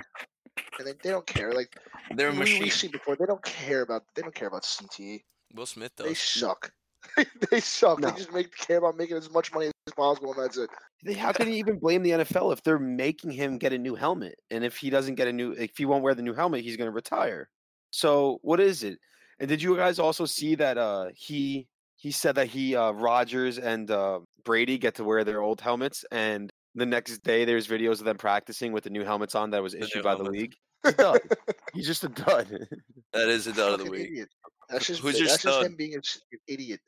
And 0.78 0.88
they, 0.88 0.94
they 1.04 1.10
don't 1.10 1.26
care. 1.26 1.52
Like 1.52 1.76
They're 2.16 2.30
a 2.30 2.32
we, 2.32 2.38
machine. 2.40 2.62
we've 2.62 2.74
seen 2.74 2.92
before, 2.92 3.16
they 3.16 3.26
don't 3.26 3.44
care 3.44 3.82
about 3.82 4.04
they 4.16 4.22
don't 4.22 4.36
care 4.36 4.48
about 4.48 4.64
CTE. 4.64 5.24
Will 5.56 5.66
Smith 5.66 5.92
though. 5.96 6.04
They 6.06 6.14
suck. 6.14 6.72
they 7.52 7.60
suck. 7.60 8.00
No. 8.00 8.10
They 8.10 8.18
just 8.18 8.34
make 8.34 8.56
care 8.56 8.78
about 8.78 8.98
making 8.98 9.18
as 9.18 9.30
much 9.32 9.54
money 9.54 9.68
as 9.88 9.94
possible, 9.94 10.34
and 10.34 10.44
that's 10.44 10.58
it. 10.58 10.70
they- 11.04 11.14
how 11.14 11.32
can 11.32 11.48
you 11.48 11.56
even 11.56 11.80
blame 11.80 12.04
the 12.04 12.12
NFL 12.12 12.54
if 12.54 12.64
they're 12.64 12.80
making 12.80 13.32
him 13.32 13.58
get 13.58 13.74
a 13.74 13.78
new 13.78 13.96
helmet? 13.96 14.36
And 14.52 14.64
if 14.64 14.78
he 14.78 14.90
doesn't 14.90 15.16
get 15.16 15.28
a 15.28 15.34
new, 15.34 15.52
if 15.52 15.78
he 15.78 15.86
won't 15.86 16.04
wear 16.04 16.16
the 16.16 16.22
new 16.24 16.34
helmet, 16.34 16.62
he's 16.64 16.78
going 16.78 16.88
to 16.90 16.94
retire. 16.94 17.50
So 17.92 18.40
what 18.42 18.60
is 18.60 18.84
it? 18.84 19.00
And 19.40 19.48
did 19.50 19.62
you 19.62 19.76
guys 19.76 20.00
also 20.00 20.26
see 20.26 20.56
that 20.56 20.78
uh 20.78 21.08
he 21.16 21.68
he 21.96 22.12
said 22.12 22.36
that 22.36 22.48
he 22.48 22.76
uh 22.76 22.92
Rodgers 22.92 23.58
and 23.60 23.90
uh, 23.92 24.20
Brady 24.46 24.78
get 24.78 24.96
to 24.96 25.04
wear 25.04 25.24
their 25.24 25.42
old 25.42 25.60
helmets 25.62 26.06
and 26.12 26.52
the 26.76 26.86
next 26.86 27.20
day 27.24 27.46
there's 27.46 27.68
videos 27.68 28.00
of 28.00 28.06
them 28.06 28.18
practicing 28.18 28.72
with 28.72 28.84
the 28.84 28.90
new 28.90 29.04
helmets 29.04 29.36
on 29.36 29.52
that 29.52 29.62
was 29.62 29.74
new 29.76 29.82
issued 29.86 30.04
by 30.04 30.16
the 30.16 30.24
league. 30.24 30.54
He's 30.84 30.94
dud. 30.94 31.20
He's 31.74 31.86
just 31.88 32.04
a 32.04 32.10
dud. 32.10 32.68
That 33.14 33.30
is 33.30 33.46
a 33.48 33.54
dud 33.54 33.80
of 33.80 33.86
the 33.86 33.92
week. 33.92 34.08
idiot. 34.08 34.30
That's 34.70 34.88
just 34.88 35.02
Who's 35.02 35.20
your 35.20 35.28
that's 35.28 35.44
just 35.44 35.56
stud? 35.56 35.66
him 35.68 35.76
being 35.76 35.94
an 35.96 36.02
idiot. 36.48 36.80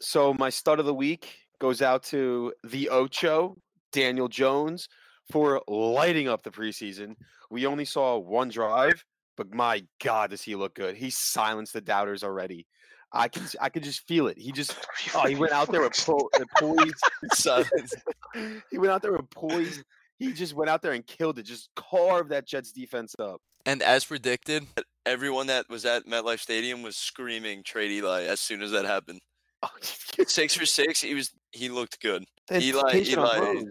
So 0.00 0.34
my 0.34 0.50
stud 0.50 0.80
of 0.80 0.86
the 0.86 0.94
week 0.94 1.36
goes 1.60 1.82
out 1.82 2.02
to 2.04 2.52
the 2.64 2.88
Ocho, 2.90 3.56
Daniel 3.92 4.28
Jones, 4.28 4.88
for 5.30 5.62
lighting 5.68 6.28
up 6.28 6.42
the 6.42 6.50
preseason. 6.50 7.14
We 7.50 7.66
only 7.66 7.84
saw 7.84 8.18
one 8.18 8.48
drive, 8.48 9.04
but 9.36 9.52
my 9.54 9.84
God, 10.02 10.30
does 10.30 10.42
he 10.42 10.54
look 10.54 10.74
good? 10.74 10.96
He 10.96 11.10
silenced 11.10 11.72
the 11.72 11.80
doubters 11.80 12.22
already. 12.22 12.66
I 13.12 13.28
can 13.28 13.44
I 13.60 13.68
could 13.68 13.84
just 13.84 14.06
feel 14.06 14.26
it. 14.26 14.38
He 14.38 14.52
just 14.52 14.76
oh 15.14 15.26
he 15.26 15.36
went 15.36 15.52
out 15.52 15.70
there 15.70 15.82
with 15.82 15.96
po- 15.96 16.28
poise. 16.58 17.00
He 18.70 18.76
went 18.76 18.92
out 18.92 19.00
there 19.00 19.12
with 19.12 19.30
poise. 19.30 19.82
He 20.18 20.32
just 20.32 20.54
went 20.54 20.68
out 20.68 20.82
there 20.82 20.92
and 20.92 21.06
killed 21.06 21.38
it. 21.38 21.44
Just 21.44 21.70
carved 21.74 22.30
that 22.30 22.46
Jets 22.46 22.72
defense 22.72 23.14
up. 23.18 23.40
And 23.64 23.82
as 23.82 24.04
predicted, 24.04 24.66
everyone 25.06 25.46
that 25.46 25.68
was 25.68 25.84
at 25.84 26.06
MetLife 26.06 26.40
Stadium 26.40 26.82
was 26.82 26.96
screaming 26.96 27.62
trade 27.62 27.90
Eli 27.92 28.24
as 28.24 28.40
soon 28.40 28.62
as 28.62 28.72
that 28.72 28.84
happened. 28.84 29.20
Six 30.26 30.54
for 30.54 30.66
six, 30.66 31.00
he 31.00 31.14
was 31.14 31.32
he 31.52 31.68
looked 31.68 32.00
good. 32.00 32.24
Eli- 32.52 33.02
Eli- 33.06 33.62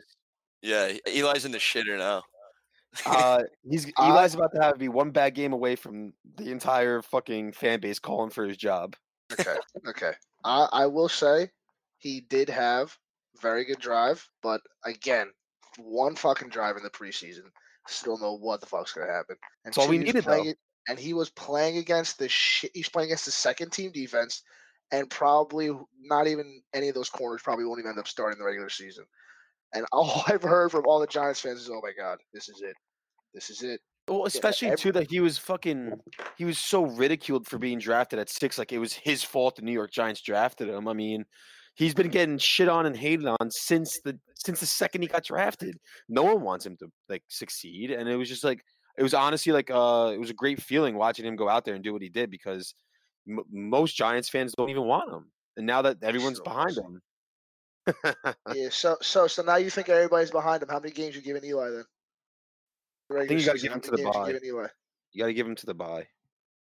Yeah, 0.61 0.93
Eli's 1.07 1.45
in 1.45 1.51
the 1.51 1.57
shitter 1.57 1.97
now. 1.97 2.23
Uh, 3.05 3.43
he's 3.69 3.91
I- 3.97 4.09
Eli's 4.09 4.35
about 4.35 4.53
to 4.55 4.61
have 4.61 4.77
be 4.77 4.89
one 4.89 5.11
bad 5.11 5.35
game 5.35 5.53
away 5.53 5.75
from 5.75 6.13
the 6.37 6.51
entire 6.51 7.01
fucking 7.01 7.53
fan 7.53 7.79
base 7.79 7.99
calling 7.99 8.29
for 8.29 8.45
his 8.45 8.57
job. 8.57 8.95
Okay, 9.31 9.55
okay. 9.87 10.11
I 10.43 10.67
I 10.71 10.85
will 10.87 11.09
say 11.09 11.49
he 11.97 12.21
did 12.21 12.49
have 12.49 12.97
very 13.41 13.65
good 13.65 13.79
drive, 13.79 14.27
but 14.41 14.61
again, 14.85 15.31
one 15.77 16.15
fucking 16.15 16.49
drive 16.49 16.77
in 16.77 16.83
the 16.83 16.89
preseason. 16.89 17.43
Still 17.87 18.17
know 18.17 18.33
what 18.37 18.59
the 18.61 18.65
fuck's 18.65 18.93
gonna 18.93 19.11
happen. 19.11 19.35
And 19.65 19.73
That's 19.73 19.77
all 19.77 19.87
we 19.87 19.97
needed, 19.99 20.23
playing 20.23 20.43
though. 20.45 20.49
it- 20.51 20.59
And 20.87 20.99
he 20.99 21.13
was 21.13 21.29
playing 21.31 21.77
against 21.77 22.17
the 22.19 22.29
shit. 22.29 22.71
He's 22.73 22.89
playing 22.89 23.09
against 23.09 23.25
the 23.25 23.31
second 23.31 23.71
team 23.71 23.91
defense, 23.91 24.41
and 24.91 25.09
probably 25.09 25.71
not 26.01 26.27
even 26.27 26.61
any 26.73 26.89
of 26.89 26.95
those 26.95 27.09
corners 27.09 27.41
probably 27.43 27.65
won't 27.65 27.79
even 27.79 27.91
end 27.91 27.99
up 27.99 28.07
starting 28.07 28.39
the 28.39 28.45
regular 28.45 28.69
season. 28.69 29.05
And 29.73 29.85
all 29.91 30.23
I've 30.27 30.43
heard 30.43 30.71
from 30.71 30.83
all 30.87 30.99
the 30.99 31.07
Giants 31.07 31.41
fans 31.41 31.61
is, 31.61 31.69
"Oh 31.69 31.81
my 31.83 31.91
god, 31.97 32.17
this 32.33 32.49
is 32.49 32.61
it. 32.61 32.75
This 33.33 33.49
is 33.49 33.61
it." 33.63 33.79
Well, 34.07 34.25
especially 34.25 34.69
ev- 34.69 34.79
too 34.79 34.91
that 34.91 35.09
he 35.09 35.19
was 35.19 35.37
fucking 35.39 35.93
he 36.37 36.45
was 36.45 36.59
so 36.59 36.85
ridiculed 36.85 37.47
for 37.47 37.57
being 37.57 37.79
drafted 37.79 38.19
at 38.19 38.29
six, 38.29 38.57
like 38.57 38.71
it 38.71 38.77
was 38.77 38.93
his 38.93 39.23
fault 39.23 39.55
the 39.55 39.63
New 39.63 39.71
York 39.71 39.91
Giants 39.91 40.21
drafted 40.21 40.69
him. 40.69 40.87
I 40.87 40.93
mean, 40.93 41.25
he's 41.73 41.95
been 41.95 42.09
getting 42.09 42.37
shit 42.37 42.69
on 42.69 42.85
and 42.85 42.95
hated 42.95 43.25
on 43.25 43.49
since 43.49 43.99
the 44.05 44.17
since 44.35 44.59
the 44.59 44.65
second 44.67 45.01
he 45.01 45.07
got 45.07 45.23
drafted. 45.23 45.75
No 46.07 46.23
one 46.23 46.41
wants 46.41 46.65
him 46.65 46.77
to 46.77 46.87
like 47.09 47.23
succeed, 47.29 47.89
and 47.91 48.07
it 48.07 48.15
was 48.15 48.29
just 48.29 48.43
like 48.43 48.61
it 48.97 49.03
was 49.03 49.15
honestly 49.15 49.51
like 49.51 49.71
uh 49.71 50.11
it 50.13 50.19
was 50.19 50.29
a 50.29 50.35
great 50.35 50.61
feeling 50.61 50.95
watching 50.95 51.25
him 51.25 51.35
go 51.35 51.49
out 51.49 51.65
there 51.65 51.75
and 51.75 51.83
do 51.83 51.91
what 51.93 52.01
he 52.01 52.09
did 52.09 52.29
because 52.29 52.75
m- 53.27 53.45
most 53.51 53.95
Giants 53.95 54.29
fans 54.29 54.53
don't 54.57 54.69
even 54.69 54.83
want 54.85 55.11
him, 55.11 55.31
and 55.57 55.65
now 55.65 55.81
that 55.83 56.03
everyone's 56.03 56.37
Sure. 56.37 56.43
behind 56.43 56.77
him, 56.77 57.01
Yeah. 58.53 58.69
So 58.69 58.97
so 59.01 59.27
so 59.27 59.43
now 59.43 59.57
you 59.57 59.69
think 59.69 59.89
everybody's 59.89 60.31
behind 60.31 60.63
him? 60.63 60.69
How 60.69 60.79
many 60.79 60.91
games 60.93 61.15
you 61.15 61.21
giving 61.21 61.43
Eli 61.43 61.69
then? 61.69 61.85
I 63.11 63.27
think 63.27 63.39
you 63.41 63.45
gotta 63.45 63.59
give 63.59 63.71
him 63.71 63.81
to 63.81 63.91
the 63.91 64.03
how 64.03 64.11
bye. 64.11 64.29
you 64.31 64.67
you 65.11 65.21
got 65.21 65.27
to 65.27 65.33
give 65.33 65.47
him 65.47 65.55
to 65.55 65.65
the 65.65 65.73
bye. 65.73 66.07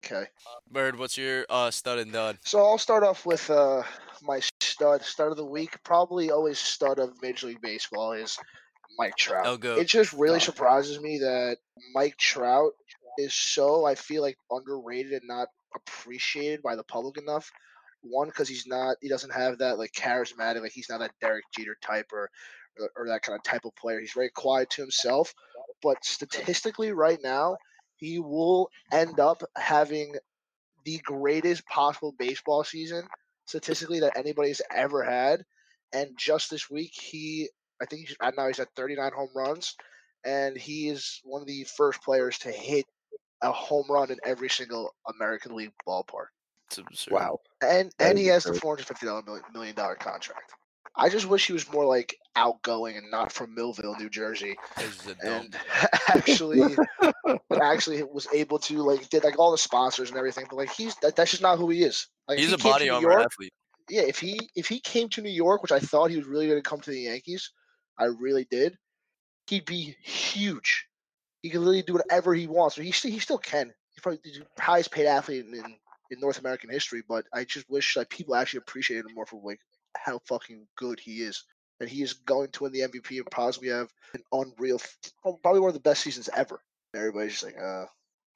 Okay. 0.05 0.25
Bird, 0.71 0.99
what's 0.99 1.17
your 1.19 1.45
uh, 1.51 1.71
stud 1.71 1.99
and 1.99 2.11
dud? 2.13 2.39
So 2.43 2.59
I'll 2.59 2.79
start 2.79 3.05
off 3.05 3.27
with 3.27 3.49
uh, 3.51 3.83
my 4.23 4.41
stud 4.61 5.03
start 5.05 5.31
of 5.31 5.37
the 5.37 5.45
week. 5.45 5.77
Probably 5.85 6.31
always 6.31 6.59
stud 6.59 6.99
of 6.99 7.13
Major 7.23 7.49
League 7.49 7.61
Baseball 7.61 8.13
is 8.13 8.39
Mike 8.99 9.15
Trout. 9.17 9.45
El 9.47 9.59
Goat. 9.59 9.79
It 9.79 9.87
just 9.89 10.15
really 10.15 10.39
Dog. 10.39 10.47
surprises 10.47 11.01
me 11.01 11.19
that 11.19 11.59
Mike 11.95 12.17
Trout 12.17 12.73
is 13.19 13.35
so 13.35 13.85
I 13.85 13.95
feel 13.95 14.23
like 14.23 14.39
underrated 14.51 15.13
and 15.13 15.23
not 15.29 15.49
appreciated 15.75 16.63
by 16.63 16.77
the 16.77 16.85
public 16.85 17.19
enough. 17.19 17.51
One 18.03 18.29
because 18.29 18.49
he's 18.49 18.67
not 18.67 18.97
he 19.01 19.09
doesn't 19.09 19.33
have 19.33 19.59
that 19.59 19.79
like 19.79 19.93
charismatic 19.93 20.63
like 20.63 20.73
he's 20.73 20.89
not 20.89 21.01
that 21.01 21.13
Derek 21.21 21.45
Jeter 21.55 21.77
type 21.83 22.07
or, 22.13 22.31
or 22.79 22.91
or 22.97 23.09
that 23.09 23.23
kind 23.23 23.37
of 23.37 23.43
type 23.43 23.65
of 23.65 23.77
player. 23.77 24.01
He's 24.01 24.13
very 24.13 24.31
quiet 24.31 24.71
to 24.71 24.83
himself. 24.83 25.35
But 25.83 26.05
statistically, 26.05 26.93
right 26.93 27.19
now, 27.23 27.57
he 27.97 28.19
will 28.19 28.71
end 28.93 29.21
up 29.21 29.43
having 29.57 30.15
the 30.85 30.99
greatest 31.05 31.67
possible 31.67 32.15
baseball 32.19 32.65
season 32.65 33.07
statistically 33.45 34.01
that 34.01 34.17
anybody's 34.17 34.63
ever 34.71 35.03
had. 35.03 35.45
And 35.93 36.11
just 36.17 36.51
this 36.51 36.71
week, 36.71 36.93
he 36.95 37.51
I 37.83 37.87
think 37.87 38.09
he's, 38.09 38.17
now 38.37 38.47
he's 38.47 38.61
at 38.61 38.69
39 38.77 39.13
home 39.13 39.31
runs, 39.35 39.75
and 40.25 40.57
he 40.57 40.89
is 40.89 41.21
one 41.25 41.41
of 41.41 41.47
the 41.47 41.65
first 41.65 42.03
players 42.03 42.39
to 42.41 42.51
hit 42.51 42.85
a 43.43 43.51
home 43.53 43.87
run 43.89 44.11
in 44.11 44.19
every 44.25 44.49
single 44.51 44.95
American 45.15 45.55
League 45.55 45.73
ballpark. 45.87 46.27
It's 46.69 46.79
absurd. 46.79 47.15
Wow. 47.15 47.41
And 47.63 47.91
That 47.99 48.11
and 48.11 48.19
he 48.19 48.27
has 48.27 48.45
the 48.45 48.51
absurd. 48.51 48.63
450 48.63 49.07
million 49.07 49.43
million 49.53 49.75
dollar 49.75 49.95
contract. 49.97 50.53
I 50.97 51.09
just 51.09 51.27
wish 51.27 51.47
he 51.47 51.53
was 51.53 51.71
more 51.73 51.85
like 51.87 52.17
outgoing 52.37 52.97
and 52.97 53.11
not 53.11 53.33
from 53.33 53.55
Millville, 53.55 53.97
New 53.97 54.11
Jersey, 54.11 54.57
It's 54.77 54.97
just 54.97 55.09
a 55.09 55.15
dumb. 55.15 55.47
and 55.47 55.57
actually 56.09 56.77
actually 57.63 58.03
was 58.03 58.27
able 58.35 58.59
to 58.59 58.83
like 58.83 59.09
did 59.09 59.25
like 59.25 59.39
all 59.39 59.51
the 59.53 59.59
sponsors 59.59 60.11
and 60.11 60.19
everything. 60.19 60.47
But 60.49 60.57
like 60.57 60.71
he's 60.71 60.97
that, 60.97 61.17
that's 61.17 61.31
just 61.31 61.43
not 61.43 61.59
who 61.59 61.71
he 61.71 61.83
is. 61.85 62.07
Like 62.29 62.39
He's 62.39 62.49
he 62.49 62.55
a 62.55 62.59
body 62.59 62.89
armor 62.91 63.11
York- 63.13 63.25
athlete. 63.25 63.53
yeah, 63.89 64.03
if 64.03 64.19
he 64.19 64.39
if 64.55 64.67
he 64.69 64.81
came 64.81 65.09
to 65.11 65.23
New 65.23 65.31
York, 65.31 65.63
which 65.63 65.73
I 65.73 65.79
thought 65.81 66.11
he 66.11 66.17
was 66.17 66.27
really 66.27 66.47
going 66.49 66.59
to 66.63 66.69
come 66.69 66.81
to 66.81 66.91
the 66.91 67.01
Yankees, 67.01 67.51
I 67.99 68.05
really 68.07 68.47
did. 68.51 68.77
He'd 69.47 69.65
be 69.65 69.97
huge. 70.03 70.87
He 71.43 71.51
can 71.51 71.61
literally 71.61 71.83
do 71.83 71.95
whatever 71.95 72.35
he 72.35 72.47
wants. 72.47 72.79
Or 72.79 72.83
he 72.83 72.93
still 72.93 73.11
he 73.11 73.19
still 73.19 73.39
can. 73.39 73.73
He's 73.91 74.03
probably 74.03 74.21
the 74.25 74.63
highest 74.63 74.91
paid 74.93 75.07
athlete 75.07 75.47
in, 75.47 75.55
in, 75.55 75.77
in 76.11 76.21
North 76.21 76.39
American 76.39 76.71
history. 76.71 77.03
But 77.09 77.25
I 77.33 77.45
just 77.45 77.69
wish 77.71 77.97
like 77.97 78.11
people 78.11 78.35
actually 78.35 78.59
appreciated 78.59 79.07
him 79.07 79.15
more 79.15 79.27
for 79.27 79.41
like 79.45 79.61
how 79.97 80.21
fucking 80.27 80.67
good 80.77 81.01
he 81.01 81.23
is. 81.23 81.45
And 81.81 81.89
he 81.89 82.03
is 82.03 82.13
going 82.13 82.51
to 82.51 82.65
win 82.65 82.73
the 82.73 82.81
MVP 82.81 83.17
and 83.17 83.31
possibly 83.31 83.71
have 83.71 83.91
an 84.13 84.23
unreal, 84.33 84.79
probably 85.23 85.61
one 85.61 85.69
of 85.69 85.75
the 85.75 85.81
best 85.81 86.03
seasons 86.03 86.29
ever. 86.37 86.61
Everybody's 86.95 87.33
just 87.33 87.45
like, 87.45 87.57
uh, 87.59 87.87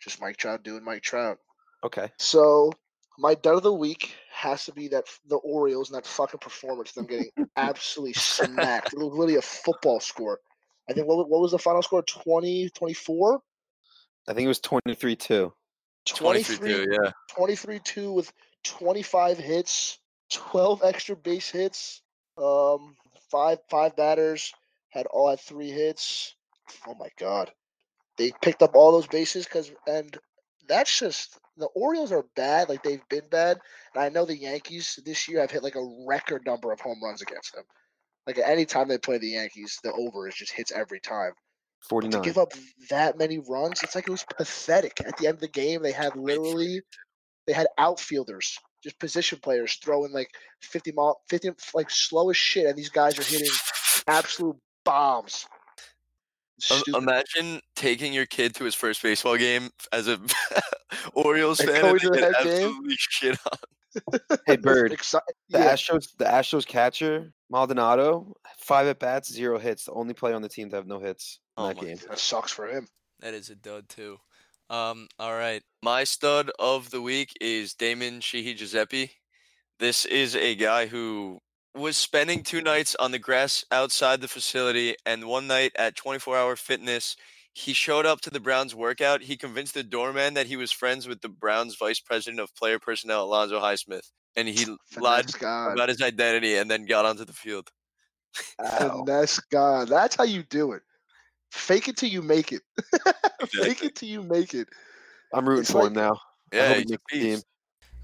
just 0.01 0.21
Mike 0.21 0.39
Trout 0.39 0.63
doing 0.63 0.83
Mike 0.83 1.03
Trout. 1.03 1.39
Okay. 1.85 2.11
So 2.19 2.73
my 3.19 3.35
dud 3.35 3.57
of 3.57 3.63
the 3.63 3.73
week 3.73 4.15
has 4.33 4.65
to 4.65 4.73
be 4.73 4.89
that 4.89 5.05
the 5.29 5.37
Orioles 5.37 5.91
and 5.91 5.97
that 5.97 6.07
fucking 6.07 6.41
performance, 6.41 6.93
them 6.93 7.07
getting 7.07 7.31
absolutely 7.57 8.15
smacked. 8.15 8.93
It 8.93 8.99
was 8.99 9.09
literally 9.09 9.37
a 9.37 9.43
football 9.43 10.01
score. 10.01 10.41
I 10.89 10.93
think 10.93 11.07
what, 11.07 11.29
what 11.29 11.41
was 11.41 11.53
the 11.53 11.59
final 11.59 11.83
score? 11.83 12.03
20, 12.03 12.71
24? 12.71 13.41
I 14.29 14.33
think 14.33 14.45
it 14.45 14.49
was 14.49 14.61
23 14.61 15.17
2. 15.17 15.53
23 16.07 16.69
too, 16.69 16.87
yeah. 16.91 17.11
23 17.35 17.79
2 17.79 18.13
with 18.13 18.33
25 18.65 19.39
hits, 19.39 19.99
12 20.31 20.83
extra 20.85 21.17
base 21.17 21.51
hits, 21.51 22.03
um, 22.37 22.97
five 23.31 23.59
five 23.69 23.97
batters 23.97 24.53
had 24.91 25.07
all 25.07 25.31
had 25.31 25.41
three 25.41 25.71
hits. 25.71 26.35
Oh 26.87 26.95
my 26.95 27.09
god, 27.19 27.51
they 28.17 28.33
picked 28.43 28.63
up 28.63 28.75
all 28.75 28.93
those 28.93 29.07
bases 29.07 29.45
because 29.45 29.73
and 29.87 30.17
that's 30.69 30.99
just 30.99 31.39
the 31.57 31.67
Orioles 31.67 32.13
are 32.13 32.27
bad. 32.37 32.69
Like 32.69 32.83
they've 32.83 33.09
been 33.09 33.29
bad, 33.31 33.61
and 33.95 34.03
I 34.03 34.09
know 34.09 34.25
the 34.25 34.37
Yankees 34.37 34.99
this 35.05 35.29
year 35.29 35.41
have 35.41 35.51
hit 35.51 35.63
like 35.63 35.77
a 35.77 36.05
record 36.07 36.45
number 36.47 36.73
of 36.73 36.81
home 36.81 37.03
runs 37.03 37.23
against 37.23 37.55
them. 37.55 37.65
Like 38.27 38.39
at 38.39 38.49
any 38.49 38.65
time 38.65 38.89
they 38.89 38.99
play 38.99 39.19
the 39.19 39.29
Yankees, 39.31 39.79
the 39.83 39.93
over 39.93 40.27
is 40.29 40.35
just 40.35 40.53
hits 40.53 40.73
every 40.73 41.01
time. 41.01 41.33
But 41.91 42.11
to 42.11 42.21
give 42.21 42.39
up 42.39 42.53
that 42.89 43.19
many 43.19 43.39
runs, 43.39 43.83
it's 43.83 43.95
like 43.95 44.09
it 44.09 44.11
was 44.11 44.25
pathetic. 44.37 45.01
At 45.05 45.19
the 45.19 45.27
end 45.27 45.35
of 45.37 45.41
the 45.41 45.49
game, 45.49 45.83
they 45.83 45.93
had 45.93 46.17
literally 46.17 46.81
they 47.47 47.53
had 47.53 47.67
outfielders, 47.77 48.59
just 48.83 48.99
position 48.99 49.39
players 49.43 49.75
throwing 49.77 50.13
like 50.13 50.31
50 50.63 50.93
mile 50.93 51.21
50 51.29 51.51
like 51.75 51.91
slow 51.91 52.31
as 52.31 52.37
shit 52.39 52.67
and 52.67 52.77
these 52.77 52.89
guys 52.89 53.19
are 53.19 53.25
hitting 53.25 53.51
absolute 54.09 54.57
bombs. 54.85 55.47
Stupid. 56.61 56.95
imagine 56.97 57.61
taking 57.77 58.13
your 58.15 58.27
kid 58.27 58.55
to 58.55 58.65
his 58.65 58.75
first 58.75 59.03
baseball 59.03 59.37
game 59.37 59.71
as 59.93 60.09
a 60.09 60.19
Orioles 61.15 61.61
And 61.61 61.69
fan 61.69 61.85
and 61.85 62.01
to 62.01 62.09
they 62.11 62.21
get 62.21 62.33
that 62.33 62.45
game? 62.45 62.69
absolutely 62.69 62.95
shit 62.99 63.39
on. 63.45 63.59
Hey, 64.47 64.57
Bird. 64.63 64.93
Exci- 64.93 65.21
The 65.51 65.59
yeah, 65.59 65.73
Astros, 65.73 66.09
the 66.19 66.25
Astros 66.25 66.67
catcher 66.67 67.33
Maldonado, 67.51 68.35
five 68.59 68.87
at 68.87 68.99
bats, 68.99 69.33
zero 69.33 69.59
hits. 69.59 69.85
The 69.85 69.93
only 69.93 70.15
player 70.15 70.35
on 70.35 70.43
the 70.43 70.49
team 70.49 70.71
to 70.71 70.77
have 70.77 70.87
no 70.87 70.99
hits 71.01 71.39
in 71.57 71.65
Oh 71.65 71.69
that 71.69 71.77
my 71.77 71.83
game. 71.83 71.99
that 72.09 72.19
sucks 72.19 72.51
for 72.53 72.67
him. 72.67 72.87
That 73.21 73.35
is 73.35 73.51
a 73.51 73.55
dud 73.55 73.89
too. 73.89 74.19
Um, 74.71 75.09
all 75.19 75.35
right. 75.35 75.63
My 75.83 76.05
stud 76.05 76.51
of 76.59 76.91
the 76.91 77.03
week 77.03 77.33
is 77.41 77.75
Damon 77.75 78.21
Sheehy-Guiseppi. 78.21 79.11
This 79.79 80.05
is 80.07 80.35
a 80.35 80.55
guy 80.55 80.87
who 80.87 81.39
was 81.75 81.97
spending 81.97 82.43
two 82.43 82.61
nights 82.63 82.95
on 82.99 83.11
the 83.11 83.19
grass 83.19 83.65
outside 83.73 84.21
the 84.21 84.29
facility, 84.29 84.97
and 85.05 85.27
one 85.27 85.47
night 85.47 85.73
at 85.77 85.97
24 85.97 86.37
Hour 86.37 86.57
Fitness, 86.57 87.17
he 87.55 87.73
showed 87.73 88.05
up 88.05 88.21
to 88.23 88.31
the 88.31 88.41
Browns 88.41 88.75
workout. 88.75 89.23
He 89.23 89.37
convinced 89.37 89.75
the 89.75 89.83
doorman 89.85 90.35
that 90.35 90.47
he 90.49 90.57
was 90.57 90.73
friends 90.73 91.07
with 91.09 91.21
the 91.21 91.29
Browns 91.29 91.77
vice 91.77 92.01
president 92.01 92.41
of 92.41 92.55
player 92.57 92.79
personnel, 92.81 93.25
Alonzo 93.25 93.61
Highsmith, 93.61 94.11
and 94.37 94.49
he 94.49 94.67
lied 94.99 95.33
God. 95.39 95.73
about 95.75 95.89
his 95.89 96.03
identity 96.03 96.57
and 96.57 96.69
then 96.71 96.85
got 96.85 97.05
onto 97.07 97.25
the 97.25 97.33
field. 97.33 97.71
Ow. 98.61 99.05
Finesse 99.05 99.39
God. 99.51 99.89
That's 99.89 100.17
how 100.17 100.25
you 100.25 100.43
do 100.43 100.73
it. 100.73 100.83
Fake 101.53 101.87
it 101.87 101.97
till 101.97 102.09
you 102.09 102.21
make 102.23 102.51
it. 102.53 102.63
Fake 103.49 103.85
it 103.85 103.95
till 103.95 104.09
you 104.09 104.23
make 104.25 104.53
it. 104.55 104.69
I'm 105.33 105.49
rooting 105.49 105.63
It's 105.63 105.71
for 105.71 105.79
like- 105.83 105.89
him 105.89 105.95
now. 105.95 106.19
Yeah, 106.53 106.75
he's 106.75 106.91
a 106.91 106.91
makes 106.91 107.03
team. 107.13 107.39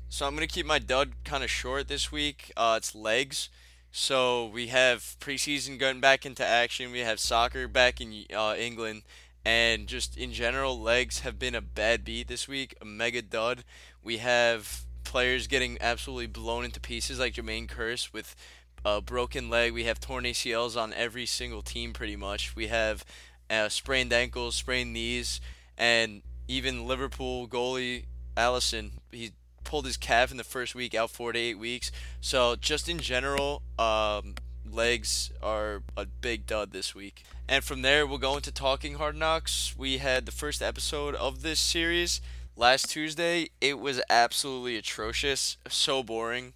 So 0.09 0.27
I'm 0.27 0.35
gonna 0.35 0.47
keep 0.49 0.67
my 0.67 0.79
dud 0.81 1.13
kind 1.25 1.45
of 1.45 1.51
short 1.51 1.87
this 1.89 2.11
week. 2.11 2.53
Uh, 2.57 2.75
it's 2.79 2.95
legs. 2.95 3.49
So 3.93 4.47
we 4.47 4.69
have 4.69 5.17
preseason 5.21 5.79
going 5.79 6.01
back 6.01 6.25
into 6.25 6.45
action. 6.45 6.91
We 6.93 7.01
have 7.01 7.19
soccer 7.21 7.67
back 7.69 8.01
in 8.01 8.25
uh, 8.35 8.55
England, 8.57 9.03
and 9.45 9.87
just 9.87 10.17
in 10.17 10.33
general, 10.33 10.81
legs 10.81 11.21
have 11.21 11.39
been 11.39 11.55
a 11.55 11.61
bad 11.61 12.05
beat 12.05 12.29
this 12.29 12.47
week. 12.47 12.75
A 12.81 12.85
mega 12.85 13.23
dud. 13.23 13.65
We 14.03 14.19
have 14.19 14.85
players 15.05 15.47
getting 15.47 15.79
absolutely 15.81 16.27
blown 16.27 16.65
into 16.65 16.81
pieces, 16.81 17.19
like 17.19 17.35
Jermaine 17.35 17.69
Kearse 17.69 18.13
with 18.13 18.37
a 18.85 19.01
broken 19.01 19.49
leg. 19.49 19.73
We 19.73 19.85
have 19.85 20.01
torn 20.01 20.25
ACLs 20.25 20.81
on 20.81 20.93
every 20.93 21.27
single 21.27 21.63
team, 21.63 21.93
pretty 21.93 22.17
much. 22.17 22.55
We 22.55 22.69
have 22.69 23.05
uh, 23.49 23.69
sprained 23.69 24.13
ankles, 24.13 24.55
sprained 24.55 24.93
knees, 24.93 25.41
and 25.77 26.23
even 26.49 26.87
Liverpool 26.87 27.49
goalie 27.49 28.05
Alisson, 28.37 28.93
he 29.11 29.33
pulled 29.65 29.87
his 29.87 29.97
calf 29.97 30.31
in 30.31 30.37
the 30.37 30.45
first 30.45 30.75
week, 30.75 30.95
out 30.95 31.11
four 31.11 31.33
to 31.33 31.39
eight 31.39 31.59
weeks. 31.59 31.93
So 32.21 32.57
just 32.57 32.89
in 32.89 32.99
general, 32.99 33.63
um, 33.79 34.35
legs 34.69 35.31
are 35.43 35.83
a 35.97 36.07
big 36.07 36.47
dud 36.47 36.73
this 36.73 36.95
week. 36.95 37.25
And 37.51 37.65
from 37.65 37.83
there, 37.83 38.07
we'll 38.07 38.19
go 38.19 38.37
into 38.37 38.53
talking 38.53 38.95
hard 38.95 39.17
knocks. 39.17 39.75
We 39.77 39.99
had 39.99 40.25
the 40.25 40.31
first 40.31 40.63
episode 40.63 41.17
of 41.17 41.43
this 41.43 41.59
series 41.59 42.21
last 42.55 42.89
Tuesday. 42.91 43.49
It 43.61 43.81
was 43.81 44.01
absolutely 44.09 44.77
atrocious, 44.77 45.57
so 45.69 46.05
boring. 46.05 46.55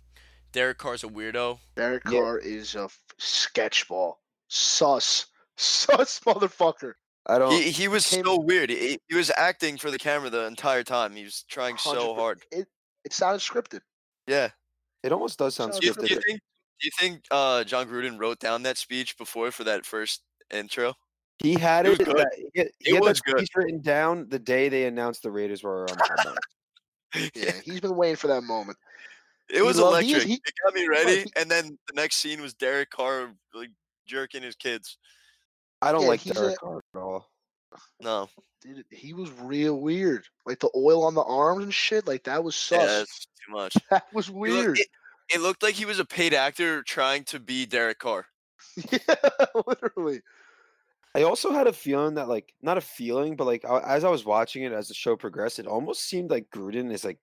Derek 0.53 0.79
Carr's 0.79 1.03
a 1.03 1.09
weirdo. 1.09 1.59
Derek 1.75 2.05
Yeah. 2.05 2.11
Carr 2.13 2.39
is 2.39 2.77
a 2.77 2.85
f- 2.85 2.99
sketchball. 3.19 4.19
Sus. 4.47 5.27
Sus 5.57 6.21
motherfucker. 6.21 6.93
I 7.27 7.39
don't. 7.39 7.51
He, 7.53 7.73
he 7.73 7.89
was 7.89 8.07
Came- 8.09 8.25
so 8.25 8.39
weird. 8.39 8.71
He, 8.71 9.01
he 9.09 9.17
was 9.17 9.33
acting 9.37 9.79
for 9.79 9.91
the 9.91 9.99
camera 9.99 10.31
the 10.31 10.47
entire 10.47 10.85
time. 10.85 11.17
He 11.17 11.25
was 11.25 11.43
trying 11.49 11.77
so 11.77 12.13
100. 12.13 12.15
hard. 12.21 12.43
It 12.53 12.69
it 13.05 13.13
sounded 13.13 13.41
scripted. 13.41 13.81
Yeah. 14.29 14.51
it 15.03 15.11
almost 15.11 15.41
does 15.41 15.57
sound 15.57 15.73
Sounds 15.75 15.81
Do 15.81 15.87
you, 15.89 15.93
scripted. 15.95 16.07
do 16.07 16.15
you 16.15 16.21
think? 16.21 16.41
Do 16.81 16.87
you 16.87 16.91
think 17.01 17.25
uh, 17.33 17.65
Jon 17.65 17.89
Gruden 17.89 18.19
wrote 18.19 18.39
down 18.39 18.63
that 18.63 18.77
speech 18.79 19.19
before 19.19 19.51
for 19.51 19.65
that 19.65 19.85
first 19.87 20.23
intro? 20.51 20.95
He 21.43 21.55
had 21.55 21.87
It 21.87 21.91
was 21.91 21.99
good. 21.99 22.27
he 22.37 22.49
he 22.55 22.91
It 22.91 22.95
had 22.95 23.03
was 23.03 23.21
good. 23.21 23.39
speech 23.39 23.51
written 23.57 23.81
down 23.81 24.29
the 24.29 24.39
day 24.39 24.69
they 24.69 24.85
announced 24.87 25.23
the 25.23 25.31
Raiders 25.31 25.63
were 25.63 25.83
on 25.91 25.97
Hard 25.99 26.19
Knocks. 26.25 26.39
Yeah, 27.35 27.53
he's 27.65 27.81
been 27.81 27.97
waiting 27.97 28.17
for 28.17 28.27
that 28.29 28.43
moment. 28.43 28.77
It 29.49 29.63
was 29.63 29.79
love- 29.79 30.01
he 30.03 30.13
is- 30.15 30.25
electric. 30.25 30.29
he- 30.29 30.43
it 30.47 30.55
got 30.65 30.75
me 30.75 30.89
ready, 30.89 31.23
he- 31.23 31.33
and 31.37 31.51
then 31.51 31.79
the 31.89 31.95
next 31.95 32.17
scene 32.17 32.41
was 32.41 32.55
Derek 32.55 32.91
Carr 32.91 33.33
like 33.53 33.71
jerking 34.07 34.43
his 34.43 34.57
kids. 34.57 34.99
I 35.83 35.93
don't 35.93 36.03
Yeah, 36.03 36.09
like 36.09 36.23
Derek 36.25 36.55
a- 36.55 36.57
Carr 36.57 36.81
at 36.95 36.99
all. 37.01 37.31
No. 38.01 38.29
Dude, 38.63 38.85
he 38.91 39.13
was 39.13 39.31
real 39.33 39.81
weird. 39.81 40.27
Like 40.47 40.61
the 40.61 40.71
oil 40.75 41.05
on 41.05 41.15
the 41.15 41.23
arms 41.25 41.65
and 41.65 41.75
shit. 41.75 42.07
Like 42.07 42.25
that 42.25 42.43
was 42.43 42.57
sus. 42.57 42.81
Yeah, 42.81 42.87
that's 42.87 43.27
too 43.47 43.53
much. 43.53 43.75
That 43.91 44.07
was 44.15 44.29
It 44.29 44.33
looked- 44.35 44.41
weird. 44.41 44.79
It, 44.79 44.89
it 45.35 45.41
looked 45.41 45.63
like 45.63 45.75
he 45.75 45.85
was 45.85 45.99
a 45.99 46.05
paid 46.05 46.33
actor 46.35 46.83
trying 46.83 47.25
to 47.25 47.39
be 47.41 47.67
Derek 47.67 47.99
Carr. 47.99 48.27
yeah, 48.93 49.47
literally. 49.67 50.21
I 51.15 51.23
also 51.23 51.53
had 51.53 51.69
a 51.69 51.73
feeling 51.73 52.15
that 52.15 52.29
like 52.29 52.53
not 52.61 52.77
a 52.77 52.81
feeling, 52.81 53.37
but 53.37 53.47
like 53.47 53.65
I, 53.65 53.81
as 53.81 54.05
I 54.05 54.09
was 54.09 54.25
watching 54.25 54.65
it 54.65 54.73
as 54.73 54.89
the 54.89 54.95
show 54.95 55.17
progressed, 55.17 55.59
it 55.59 55.67
almost 55.67 56.09
seemed 56.09 56.31
like 56.31 56.51
Gruden 56.51 56.93
is 56.93 57.05
like 57.05 57.21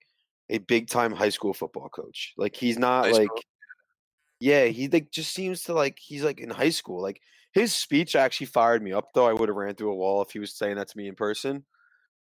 a 0.48 0.58
big 0.58 0.88
time 0.88 1.12
high 1.12 1.28
school 1.28 1.52
football 1.52 1.88
coach. 1.90 2.32
Like 2.38 2.56
he's 2.56 2.78
not 2.78 3.06
High 3.06 3.12
like 3.12 3.26
school? 3.26 3.40
yeah, 4.40 4.64
he 4.66 4.88
like 4.88 5.10
just 5.10 5.34
seems 5.34 5.64
to 5.64 5.74
like 5.74 5.98
he's 5.98 6.24
like 6.24 6.40
in 6.40 6.48
high 6.48 6.70
school. 6.70 7.02
Like 7.02 7.20
his 7.52 7.74
speech 7.74 8.16
actually 8.16 8.46
fired 8.46 8.82
me 8.82 8.92
up 8.92 9.12
though. 9.14 9.26
I 9.26 9.34
would 9.34 9.48
have 9.48 9.56
ran 9.56 9.74
through 9.74 9.92
a 9.92 9.96
wall 9.96 10.22
if 10.22 10.30
he 10.30 10.38
was 10.38 10.56
saying 10.56 10.76
that 10.76 10.88
to 10.88 10.96
me 10.96 11.06
in 11.06 11.14
person. 11.14 11.64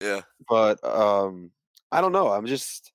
Yeah. 0.03 0.23
But 0.49 0.83
um 0.85 1.53
I 1.93 2.01
don't 2.01 2.13
know. 2.13 2.29
I'm 2.29 2.47
just 2.47 2.91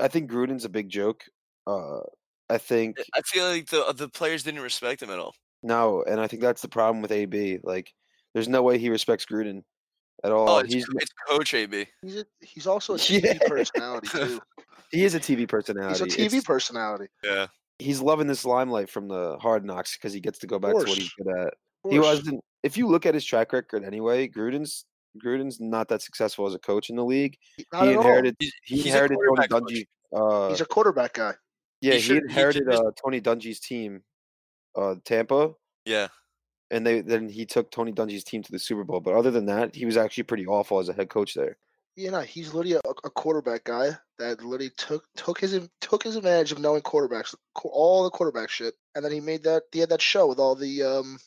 I 0.00 0.08
think 0.08 0.30
Gruden's 0.30 0.64
a 0.64 0.70
big 0.70 0.88
joke. 0.88 1.24
Uh 1.66 2.00
I 2.48 2.58
think 2.58 2.96
I 3.14 3.20
feel 3.22 3.46
like 3.46 3.66
the 3.66 3.92
the 3.94 4.08
players 4.08 4.44
didn't 4.44 4.60
respect 4.60 5.02
him 5.02 5.10
at 5.10 5.18
all. 5.18 5.34
No, 5.64 6.04
and 6.06 6.20
I 6.20 6.28
think 6.28 6.42
that's 6.42 6.62
the 6.62 6.68
problem 6.68 7.02
with 7.02 7.10
AB. 7.10 7.58
Like 7.64 7.92
there's 8.34 8.48
no 8.48 8.62
way 8.62 8.78
he 8.78 8.90
respects 8.90 9.24
Gruden 9.26 9.62
at 10.22 10.30
all. 10.30 10.48
Oh, 10.48 10.58
it's, 10.58 10.72
he's 10.72 10.86
it's 10.96 11.10
Coach 11.28 11.54
AB. 11.54 11.86
He's 12.02 12.16
a, 12.18 12.24
he's 12.40 12.66
also 12.66 12.94
a 12.94 12.96
TV 12.98 13.24
Yeah. 13.24 13.38
personality 13.48 14.08
too. 14.08 14.40
he 14.92 15.04
is 15.04 15.14
a 15.14 15.20
TV 15.20 15.48
personality. 15.48 16.04
He's 16.04 16.14
a 16.14 16.18
TV 16.18 16.26
It's- 16.26 16.44
personality. 16.44 17.06
Yeah. 17.24 17.46
he's 17.80 18.00
loving 18.00 18.26
this 18.28 18.44
limelight 18.44 18.88
from 18.88 19.08
the 19.08 19.36
hard 19.40 19.64
knocks 19.64 19.96
because 19.96 20.12
he 20.12 20.20
gets 20.20 20.38
to 20.40 20.46
go 20.46 20.58
back 20.60 20.70
to 20.72 20.76
what 20.78 20.88
he's 20.88 21.12
good 21.14 21.28
at. 21.36 21.54
Of 21.84 21.90
He 21.90 21.98
wasn't. 21.98 22.40
If 22.62 22.76
you 22.78 22.86
look 22.86 23.04
at 23.06 23.14
his 23.14 23.24
track 23.24 23.52
record 23.52 23.84
anyway, 23.84 24.28
Gruden's 24.28 24.84
Gruden's 25.22 25.60
not 25.60 25.88
that 25.88 26.02
successful 26.02 26.46
as 26.46 26.54
a 26.54 26.58
coach 26.58 26.90
in 26.90 26.96
the 26.96 27.04
league. 27.04 27.36
Not 27.72 27.84
he 27.84 27.90
at 27.90 27.96
all. 27.96 28.02
inherited 28.02 28.36
He's, 28.38 28.52
he 28.64 28.76
he's 28.76 28.86
inherited 28.86 29.18
Tony. 29.48 29.48
Dungy. 29.48 29.86
Uh, 30.16 30.48
He's 30.50 30.60
a 30.60 30.64
quarterback 30.66 31.12
guy. 31.14 31.34
yeah, 31.80 31.92
he 31.92 31.96
he, 31.98 32.02
should- 32.02 32.16
he 32.16 32.22
inherited 32.28 32.64
just- 32.70 32.82
uh, 32.82 32.90
Tony 33.02 33.20
Dungy's 33.20 33.60
team, 33.60 34.02
uh, 34.76 34.96
Tampa, 35.04 35.52
Yeah. 35.84 36.08
and 36.70 36.86
they 36.86 37.00
then 37.00 37.28
he 37.28 37.46
took 37.46 37.70
Tony 37.70 37.92
Dungy's 37.92 38.24
team 38.24 38.42
to 38.42 38.52
the 38.52 38.58
Super 38.58 38.84
Bowl. 38.84 39.00
But 39.00 39.14
other 39.14 39.30
than 39.30 39.46
that, 39.46 39.74
he 39.74 39.84
was 39.86 39.96
actually 39.96 40.24
pretty 40.24 40.46
awful 40.46 40.78
as 40.78 40.88
a 40.88 40.92
head 40.92 41.08
coach 41.10 41.34
there. 41.34 41.56
You 41.96 42.10
know, 42.10 42.20
he's 42.22 42.52
literally 42.52 42.80
a, 42.84 42.90
a 43.04 43.10
quarterback 43.10 43.64
guy 43.64 43.90
that 44.18 44.42
literally 44.42 44.70
took 44.76 45.04
took 45.14 45.38
his 45.40 45.68
took 45.80 46.02
his 46.02 46.16
advantage 46.16 46.50
of 46.52 46.58
knowing 46.58 46.82
quarterbacks, 46.82 47.34
all 47.62 48.02
the 48.04 48.10
quarterback 48.10 48.50
shit, 48.50 48.74
and 48.96 49.04
then 49.04 49.12
he 49.12 49.20
made 49.20 49.44
that 49.44 49.62
he 49.70 49.78
had 49.78 49.90
that 49.90 50.02
show 50.02 50.26
with 50.26 50.38
all 50.40 50.56
the 50.56 50.82
um 50.82 51.18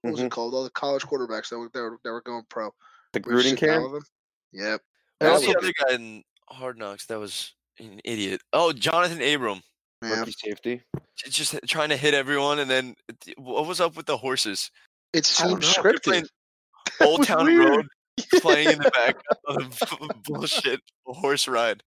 what 0.00 0.12
was 0.12 0.20
Mhm. 0.20 0.26
it 0.26 0.30
called? 0.32 0.54
All 0.54 0.64
the 0.64 0.70
college 0.70 1.02
quarterbacks 1.02 1.48
that 1.50 1.58
were 1.58 1.68
that 1.74 1.80
were, 1.80 1.98
that 2.04 2.10
were 2.12 2.22
going 2.22 2.44
pro. 2.48 2.70
The 3.12 3.20
Gruden 3.20 3.56
camp. 3.56 3.84
with 3.92 4.02
him. 4.02 4.06
Yep. 4.52 4.80
I 5.20 5.24
Who's 5.24 5.32
also 5.34 5.52
the 5.52 5.58
other 5.58 5.72
guy 5.88 5.94
in 5.94 6.24
Hard 6.48 6.78
Knocks 6.78 7.06
that 7.06 7.18
was 7.18 7.54
an 7.78 8.00
idiot? 8.04 8.40
Oh, 8.52 8.72
Johnathan 8.74 9.34
Abram. 9.34 9.62
Yeah. 10.08 10.20
rookie 10.20 10.32
safety. 10.32 10.82
Just 11.16 11.58
trying 11.66 11.90
to 11.90 11.96
hit 11.96 12.14
everyone, 12.14 12.58
and 12.58 12.70
then 12.70 12.96
what 13.36 13.66
was 13.66 13.80
up 13.80 13.96
with 13.96 14.06
the 14.06 14.16
horses? 14.16 14.70
It's 15.12 15.40
I 15.40 15.48
don't 15.48 15.62
seems 15.62 15.76
know. 15.76 15.82
They're 15.82 15.92
scripted. 15.92 16.28
Old 17.00 17.24
Town 17.24 17.46
weird. 17.46 17.68
Road 17.68 17.86
playing 18.40 18.70
in 18.70 18.78
the 18.78 18.90
back 18.90 19.16
of 19.46 19.78
the 19.78 20.14
bullshit 20.24 20.80
horse 21.06 21.48
ride. 21.48 21.82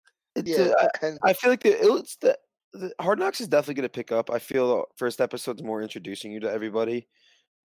Yeah, 0.42 0.72
uh, 0.80 0.88
and 1.02 1.18
I 1.22 1.32
feel 1.32 1.50
like 1.50 1.62
the, 1.62 1.76
it's 1.96 2.16
the, 2.16 2.36
the 2.72 2.92
Hard 3.00 3.18
Knocks 3.18 3.40
is 3.40 3.48
definitely 3.48 3.74
going 3.74 3.84
to 3.84 3.88
pick 3.88 4.10
up. 4.10 4.30
I 4.30 4.38
feel 4.38 4.76
the 4.76 4.84
first 4.96 5.20
episode's 5.20 5.62
more 5.62 5.80
introducing 5.82 6.32
you 6.32 6.40
to 6.40 6.50
everybody, 6.50 7.08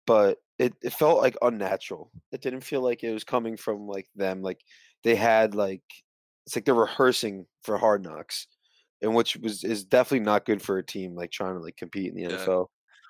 but 0.07 0.39
it, 0.57 0.73
it 0.81 0.93
felt 0.93 1.21
like 1.21 1.37
unnatural. 1.41 2.11
It 2.31 2.41
didn't 2.41 2.61
feel 2.61 2.81
like 2.81 3.03
it 3.03 3.13
was 3.13 3.23
coming 3.23 3.55
from 3.55 3.87
like 3.87 4.07
them. 4.15 4.41
Like 4.41 4.61
they 5.03 5.15
had 5.15 5.53
like 5.53 5.83
it's 6.45 6.55
like 6.55 6.65
they're 6.65 6.73
rehearsing 6.73 7.45
for 7.63 7.77
Hard 7.77 8.03
Knocks, 8.03 8.47
and 9.01 9.13
which 9.15 9.35
was 9.37 9.63
is 9.63 9.83
definitely 9.85 10.25
not 10.25 10.45
good 10.45 10.61
for 10.61 10.77
a 10.77 10.85
team 10.85 11.15
like 11.15 11.31
trying 11.31 11.55
to 11.55 11.59
like 11.61 11.77
compete 11.77 12.13
in 12.13 12.15
the 12.15 12.21
Yeah. 12.33 12.37
NFL. 12.37 12.67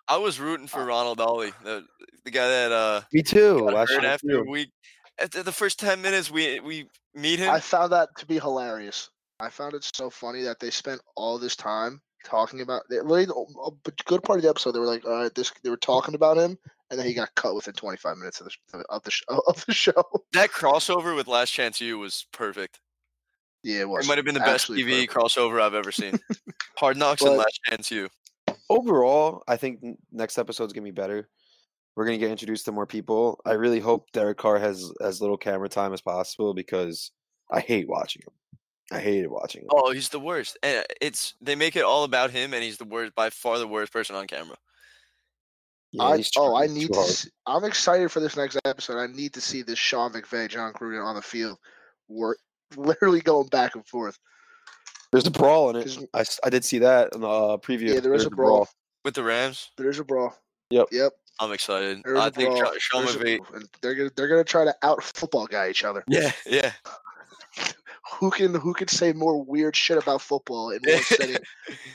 I 0.08 0.18
was 0.18 0.40
rooting 0.40 0.68
for 0.68 0.86
Ronald 0.86 1.20
Ollie, 1.20 1.52
the, 1.64 1.84
the 2.26 2.32
guy 2.32 2.48
that 2.48 2.72
uh 2.72 3.02
Me 3.12 3.24
too. 3.24 3.60
Last 3.60 3.90
year 3.92 4.06
after 4.06 4.28
too. 4.28 4.46
we 4.48 4.72
after 5.20 5.42
the 5.44 5.52
first 5.52 5.80
ten 5.80 6.02
minutes 6.02 6.30
we 6.30 6.60
we 6.60 6.88
meet 7.14 7.40
him. 7.40 7.50
I 7.50 7.60
found 7.60 7.92
that 7.94 8.10
to 8.20 8.26
be 8.26 8.36
hilarious. 8.40 9.10
I 9.40 9.50
found 9.50 9.74
it 9.74 9.90
so 9.96 10.10
funny 10.10 10.44
that 10.44 10.60
they 10.60 10.70
spent 10.70 11.02
all 11.16 11.38
this 11.40 11.56
time 11.56 12.02
talking 12.24 12.62
about. 12.62 12.84
They, 12.90 12.98
literally, 13.02 13.26
the- 13.26 13.94
good 14.06 14.24
part 14.24 14.40
of 14.40 14.44
the 14.44 14.50
episode, 14.50 14.72
they 14.72 14.80
were 14.80 14.86
like, 14.86 15.06
"All 15.06 15.12
right, 15.24 15.36
this." 15.36 15.52
They 15.64 15.70
were 15.70 15.76
talking 15.78 16.16
about 16.16 16.38
him, 16.38 16.58
and 16.90 16.98
then 17.00 17.06
he 17.06 17.14
got 17.14 17.36
cut 17.36 17.54
within 17.54 17.74
25 17.74 18.18
minutes 18.18 18.40
of 18.40 18.48
the 18.72 18.80
of 18.90 19.04
the 19.04 19.12
of 19.48 19.66
the 19.66 19.74
show. 19.74 20.04
that 20.34 20.52
crossover 20.52 21.16
with 21.16 21.28
Last 21.28 21.52
Chance 21.52 21.82
U 21.82 21.98
was 22.00 22.28
perfect. 22.32 22.80
Yeah, 23.66 23.80
it 23.80 23.90
was. 23.90 24.06
It 24.06 24.08
might 24.08 24.20
have 24.20 24.26
been 24.26 24.36
the 24.36 24.42
best 24.42 24.70
TV 24.70 25.08
perfect. 25.08 25.14
crossover 25.14 25.60
I've 25.60 25.74
ever 25.74 25.92
seen. 25.92 26.20
Hard 26.78 26.98
Knocks 26.98 27.24
and 27.24 27.36
Last 27.36 27.60
Chance 27.66 27.90
U. 27.90 28.08
overall, 28.70 29.42
I 29.48 29.58
think 29.58 29.80
next 30.12 30.38
episode's 30.38 30.72
gonna 30.72 30.84
be 30.84 30.92
better. 30.92 31.28
We're 31.96 32.06
gonna 32.06 32.20
get 32.20 32.30
introduced 32.30 32.66
to 32.66 32.72
more 32.72 32.86
people. 32.86 33.42
I 33.44 33.54
really 33.54 33.80
hope 33.80 34.12
Derek 34.12 34.38
Carr 34.38 34.60
has 34.60 34.92
as 35.02 35.20
little 35.20 35.36
camera 35.36 35.68
time 35.68 35.94
as 35.94 36.02
possible 36.02 36.54
because 36.54 37.10
I 37.50 37.60
hate 37.60 37.90
watching 37.90 38.22
him. 38.22 38.34
I 38.96 39.02
hated 39.02 39.32
watching 39.32 39.64
him. 39.64 39.70
Oh, 39.72 39.92
he's 39.92 40.10
the 40.10 40.20
worst. 40.20 40.60
And 40.62 40.86
it's 41.02 41.34
they 41.42 41.56
make 41.56 41.76
it 41.76 41.84
all 41.84 42.04
about 42.04 42.30
him, 42.30 42.54
and 42.54 42.64
he's 42.64 42.78
the 42.78 42.86
worst 42.86 43.16
by 43.16 43.32
far 43.32 43.58
the 43.58 43.68
worst 43.68 43.92
person 43.92 44.16
on 44.16 44.28
camera. 44.28 44.58
Yeah, 45.92 46.04
I, 46.04 46.24
oh, 46.38 46.56
I 46.56 46.68
need 46.68 46.94
to. 46.94 47.02
See, 47.02 47.30
I'm 47.48 47.64
excited 47.64 48.12
for 48.12 48.20
this 48.20 48.38
next 48.38 48.60
episode. 48.64 49.00
I 49.00 49.08
need 49.08 49.34
to 49.34 49.42
see 49.42 49.64
this 49.64 49.80
Sean 49.80 50.14
McVay, 50.14 50.50
Jon 50.50 50.72
Gruden 50.74 51.04
on 51.04 51.16
the 51.16 51.22
field, 51.24 51.58
work 52.08 52.38
literally 52.76 53.22
going 53.22 53.48
back 53.48 53.76
and 53.76 53.86
forth. 53.88 54.18
There's 55.12 55.28
a 55.28 55.32
brawl 55.32 55.70
in 55.70 55.76
it. 55.78 55.84
'Cause- 55.84 56.06
I, 56.14 56.20
s- 56.22 56.40
I 56.44 56.50
did 56.50 56.66
see 56.66 56.80
that 56.80 57.14
in 57.14 57.22
the 57.22 57.28
uh, 57.30 57.58
preview. 57.58 57.94
Yeah, 57.94 58.00
there 58.00 58.14
is 58.14 58.24
There's 58.24 58.26
a 58.26 58.30
brawl. 58.32 58.68
With 59.04 59.14
the 59.14 59.24
Rams, 59.24 59.70
There's 59.78 60.00
a 60.00 60.04
brawl. 60.04 60.36
Yep. 60.72 60.88
Yep. 60.92 61.14
I'm 61.40 61.52
excited. 61.52 62.02
There's 62.04 62.18
I 62.20 62.28
a 62.28 62.32
think. 62.32 62.58
Sean, 62.58 62.80
Sean 62.80 63.06
There's 63.06 63.18
McVay. 63.18 63.68
they're 63.82 63.94
gonna 63.96 64.10
they're 64.16 64.28
gonna 64.28 64.44
try 64.44 64.64
to 64.66 64.76
out 64.82 65.04
football 65.04 65.46
guy 65.48 65.70
each 65.70 65.84
other. 65.84 66.04
Yeah, 66.08 66.32
yeah. 66.46 66.72
Who 68.20 68.30
can 68.30 68.54
who 68.54 68.74
can 68.74 68.88
say 68.88 69.14
more 69.14 69.44
weird 69.44 69.76
shit 69.76 69.98
about 69.98 70.22
football 70.22 70.70
in 70.70 70.80
one 70.86 71.02
setting 71.04 71.38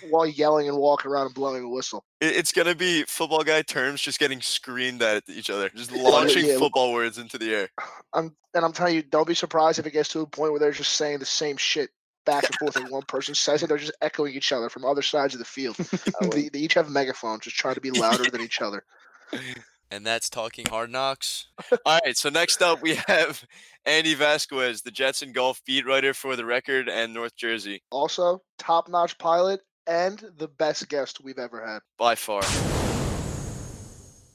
while 0.08 0.26
yelling 0.26 0.68
and 0.68 0.76
walking 0.76 1.10
around 1.10 1.26
and 1.26 1.34
blowing 1.34 1.62
a 1.64 1.68
whistle? 1.68 2.04
It- 2.20 2.36
It's 2.36 2.52
gonna 2.52 2.74
be 2.74 3.04
football 3.04 3.42
guy 3.44 3.62
terms 3.62 4.00
just 4.02 4.18
getting 4.18 4.40
screamed 4.40 5.02
at 5.02 5.22
each 5.28 5.50
other, 5.50 5.68
just 5.68 5.92
launching 5.92 6.46
yeah. 6.46 6.58
football 6.58 6.92
words 6.92 7.16
into 7.18 7.38
the 7.38 7.54
air. 7.54 7.68
I'm 8.12 8.34
and 8.54 8.64
I'm 8.64 8.72
telling 8.72 8.96
you, 8.96 9.02
don't 9.02 9.28
be 9.28 9.34
surprised 9.34 9.78
if 9.78 9.86
it 9.86 9.92
gets 9.92 10.08
to 10.10 10.20
a 10.20 10.26
point 10.26 10.50
where 10.50 10.58
they're 10.58 10.72
just 10.72 10.94
saying 10.94 11.20
the 11.20 11.26
same 11.26 11.56
shit 11.56 11.90
back 12.26 12.44
and 12.44 12.54
forth, 12.56 12.76
and 12.76 12.90
one 12.90 13.02
person 13.02 13.34
says 13.34 13.62
it, 13.62 13.68
they're 13.68 13.78
just 13.78 13.96
echoing 14.02 14.34
each 14.34 14.52
other 14.52 14.68
from 14.68 14.84
other 14.84 15.02
sides 15.02 15.34
of 15.34 15.38
the 15.38 15.44
field. 15.44 15.76
Uh, 16.20 16.26
they, 16.28 16.48
they 16.50 16.58
each 16.58 16.74
have 16.74 16.90
megaphones, 16.90 17.44
just 17.44 17.56
trying 17.56 17.74
to 17.76 17.80
be 17.80 17.90
louder 17.90 18.24
than 18.30 18.42
each 18.42 18.60
other. 18.60 18.84
And 19.90 20.06
that's 20.06 20.30
talking 20.30 20.66
hard 20.66 20.90
knocks. 20.90 21.48
All 21.84 21.98
right, 22.04 22.16
so 22.16 22.28
next 22.28 22.62
up 22.62 22.80
we 22.80 22.94
have 23.08 23.44
Andy 23.84 24.14
Vasquez, 24.14 24.82
the 24.82 24.90
Jets 24.90 25.22
and 25.22 25.34
golf 25.34 25.60
beat 25.66 25.84
writer 25.86 26.14
for 26.14 26.36
the 26.36 26.44
record 26.44 26.88
and 26.88 27.12
North 27.12 27.34
Jersey, 27.34 27.82
Also, 27.90 28.40
top-notch 28.58 29.18
pilot 29.18 29.60
and 29.86 30.22
the 30.38 30.46
best 30.46 30.88
guest 30.88 31.22
we've 31.24 31.38
ever 31.38 31.66
had. 31.66 31.80
by 31.98 32.14
far. 32.14 32.42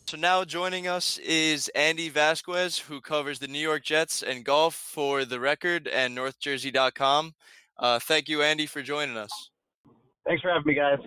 So 0.07 0.17
now 0.17 0.43
joining 0.43 0.87
us 0.87 1.17
is 1.19 1.69
Andy 1.69 2.09
Vasquez, 2.09 2.77
who 2.77 3.01
covers 3.01 3.39
the 3.39 3.47
New 3.47 3.59
York 3.59 3.83
Jets 3.83 4.21
and 4.21 4.43
golf 4.45 4.75
for 4.75 5.25
the 5.25 5.39
record 5.39 5.87
and 5.87 6.15
NorthJersey.com. 6.17 7.33
Uh, 7.77 7.99
thank 7.99 8.29
you, 8.29 8.41
Andy, 8.41 8.65
for 8.65 8.81
joining 8.81 9.17
us. 9.17 9.31
Thanks 10.27 10.41
for 10.41 10.49
having 10.49 10.67
me, 10.67 10.75
guys. 10.75 10.99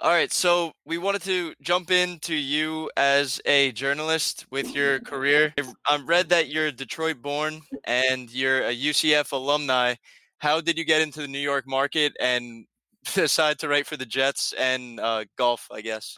All 0.00 0.10
right, 0.12 0.32
so 0.32 0.70
we 0.86 0.96
wanted 0.96 1.22
to 1.22 1.54
jump 1.60 1.90
into 1.90 2.32
you 2.32 2.88
as 2.96 3.40
a 3.44 3.72
journalist 3.72 4.46
with 4.48 4.72
your 4.72 5.00
career. 5.00 5.52
I've- 5.58 6.04
read 6.04 6.28
that 6.28 6.48
you're 6.48 6.70
Detroit 6.70 7.20
born 7.20 7.62
and 7.84 8.30
you're 8.30 8.62
a 8.62 8.72
UCF 8.72 9.32
alumni. 9.32 9.96
How 10.38 10.60
did 10.60 10.78
you 10.78 10.84
get 10.84 11.00
into 11.02 11.20
the 11.20 11.26
New 11.26 11.40
York 11.40 11.66
market 11.66 12.12
and 12.20 12.66
decide 13.14 13.58
to 13.58 13.68
write 13.68 13.88
for 13.88 13.96
the 13.96 14.06
Jets 14.06 14.52
and 14.52 15.00
uh, 15.00 15.24
golf, 15.36 15.66
I 15.72 15.80
guess? 15.80 16.16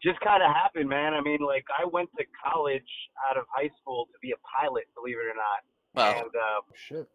Just 0.00 0.20
kind 0.20 0.44
of 0.44 0.54
happened, 0.54 0.88
man. 0.88 1.14
I 1.14 1.22
mean, 1.22 1.40
like 1.44 1.64
I 1.76 1.86
went 1.86 2.08
to 2.18 2.24
college 2.44 2.82
out 3.28 3.36
of 3.36 3.46
high 3.52 3.70
school 3.80 4.06
to 4.06 4.18
be 4.22 4.30
a 4.30 4.38
pilot, 4.60 4.84
believe 4.94 5.16
it 5.16 5.26
or 5.26 5.34
not. 5.34 5.62
Wow. 5.94 6.20
And 6.20 6.30
uh, 6.30 6.60
Shit. 6.76 7.08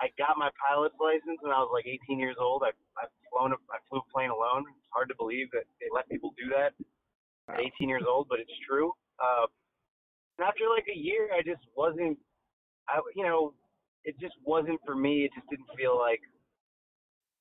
I 0.00 0.08
got 0.16 0.38
my 0.38 0.50
pilot's 0.58 0.94
license 1.00 1.42
when 1.42 1.50
I 1.50 1.58
was 1.58 1.70
like 1.72 1.86
18 1.86 2.18
years 2.18 2.36
old. 2.38 2.62
I 2.62 2.70
I've 2.98 3.12
flown 3.30 3.52
a, 3.52 3.58
I 3.70 3.78
flew 3.88 3.98
a 3.98 4.08
plane 4.12 4.30
alone. 4.30 4.64
It's 4.70 4.90
hard 4.94 5.08
to 5.10 5.16
believe 5.18 5.50
that 5.52 5.66
they 5.80 5.90
let 5.90 6.08
people 6.08 6.34
do 6.38 6.50
that 6.54 6.74
at 7.50 7.60
18 7.60 7.88
years 7.88 8.04
old, 8.06 8.28
but 8.28 8.38
it's 8.38 8.54
true. 8.66 8.92
Uh, 9.18 9.46
and 10.38 10.46
after 10.46 10.70
like 10.70 10.86
a 10.86 10.96
year, 10.96 11.30
I 11.34 11.42
just 11.42 11.62
wasn't. 11.76 12.18
I 12.88 13.00
you 13.14 13.24
know, 13.24 13.54
it 14.04 14.18
just 14.20 14.34
wasn't 14.44 14.80
for 14.86 14.94
me. 14.94 15.24
It 15.26 15.32
just 15.34 15.48
didn't 15.50 15.70
feel 15.76 15.98
like 15.98 16.22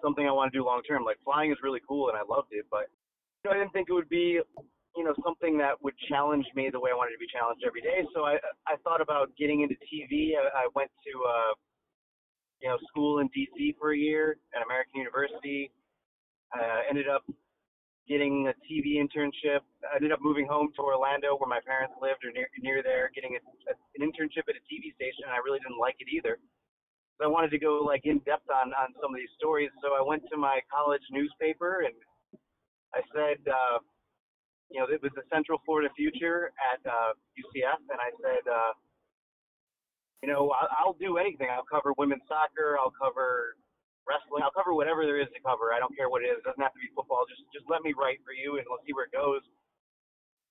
something 0.02 0.26
I 0.28 0.32
want 0.32 0.52
to 0.52 0.58
do 0.58 0.66
long 0.66 0.82
term. 0.84 1.06
Like 1.06 1.18
flying 1.24 1.52
is 1.52 1.58
really 1.62 1.82
cool 1.88 2.10
and 2.10 2.18
I 2.18 2.22
loved 2.28 2.50
it, 2.52 2.66
but 2.70 2.90
you 3.44 3.50
know, 3.50 3.56
I 3.56 3.60
didn't 3.60 3.74
think 3.74 3.90
it 3.90 3.94
would 3.94 4.10
be 4.10 4.42
you 4.98 5.04
know, 5.06 5.14
something 5.24 5.62
that 5.62 5.78
would 5.86 5.94
challenge 6.10 6.46
me 6.58 6.70
the 6.74 6.80
way 6.82 6.90
I 6.90 6.98
wanted 6.98 7.14
to 7.14 7.22
be 7.22 7.30
challenged 7.30 7.62
every 7.62 7.82
day. 7.86 8.02
So 8.18 8.26
I 8.26 8.42
I 8.66 8.82
thought 8.84 9.00
about 9.00 9.30
getting 9.38 9.62
into 9.62 9.78
TV. 9.86 10.34
I, 10.34 10.66
I 10.66 10.68
went 10.74 10.90
to 11.06 11.14
uh, 11.22 11.54
you 12.62 12.70
know 12.70 12.78
school 12.90 13.20
in 13.20 13.28
D.C. 13.34 13.76
for 13.80 13.94
a 13.94 13.98
year 13.98 14.38
at 14.56 14.64
American 14.66 15.00
University. 15.00 15.72
Uh, 16.56 16.80
ended 16.90 17.10
up 17.10 17.24
getting 18.08 18.48
a 18.48 18.56
TV 18.64 19.04
internship. 19.04 19.60
I 19.84 20.00
ended 20.00 20.12
up 20.12 20.20
moving 20.22 20.48
home 20.48 20.72
to 20.76 20.82
Orlando, 20.82 21.36
where 21.36 21.50
my 21.50 21.60
parents 21.60 21.94
lived, 22.02 22.24
or 22.24 22.32
near 22.32 22.48
near 22.60 22.82
there, 22.82 23.12
getting 23.14 23.36
a, 23.36 23.42
a, 23.70 23.74
an 24.00 24.02
internship 24.02 24.48
at 24.48 24.56
a 24.56 24.64
TV 24.66 24.96
station. 24.96 25.28
And 25.28 25.34
I 25.36 25.44
really 25.44 25.60
didn't 25.60 25.80
like 25.80 25.96
it 26.00 26.08
either. 26.08 26.40
So 27.20 27.26
I 27.26 27.30
wanted 27.30 27.52
to 27.52 27.60
go 27.60 27.84
like 27.84 28.02
in 28.06 28.20
depth 28.24 28.48
on 28.50 28.72
on 28.74 28.96
some 29.02 29.12
of 29.12 29.18
these 29.20 29.34
stories. 29.38 29.70
So 29.84 29.94
I 29.94 30.02
went 30.02 30.24
to 30.32 30.38
my 30.38 30.62
college 30.72 31.04
newspaper 31.12 31.84
and 31.84 31.96
I 32.96 33.02
said, 33.12 33.44
uh, 33.44 33.80
you 34.72 34.80
know, 34.80 34.88
it 34.88 35.02
was 35.04 35.12
the 35.16 35.24
Central 35.32 35.60
Florida 35.66 35.90
Future 35.96 36.52
at 36.60 36.80
uh, 36.88 37.12
UCF, 37.36 37.80
and 37.92 38.00
I 38.00 38.12
said, 38.20 38.44
uh, 38.48 38.74
you 40.22 40.28
know, 40.30 40.50
I'll, 40.52 40.70
I'll 40.74 40.98
do 40.98 41.18
anything. 41.18 41.48
I'll 41.52 41.68
cover 41.68 41.94
women's 41.98 42.26
soccer. 42.28 42.78
I'll 42.78 42.94
cover 42.94 43.58
wrestling. 44.08 44.42
I'll 44.42 44.56
cover 44.56 44.74
whatever 44.74 45.06
there 45.06 45.20
is 45.20 45.30
to 45.36 45.42
cover. 45.44 45.76
I 45.76 45.80
don't 45.80 45.94
care 45.94 46.10
what 46.10 46.24
it 46.24 46.32
is. 46.32 46.40
It 46.40 46.48
doesn't 46.48 46.64
have 46.64 46.74
to 46.74 46.82
be 46.82 46.90
football. 46.96 47.28
Just 47.28 47.44
just 47.54 47.68
let 47.70 47.84
me 47.84 47.94
write 47.94 48.24
for 48.24 48.34
you, 48.34 48.58
and 48.58 48.66
let's 48.72 48.88
see 48.88 48.96
where 48.96 49.06
it 49.06 49.14
goes. 49.14 49.44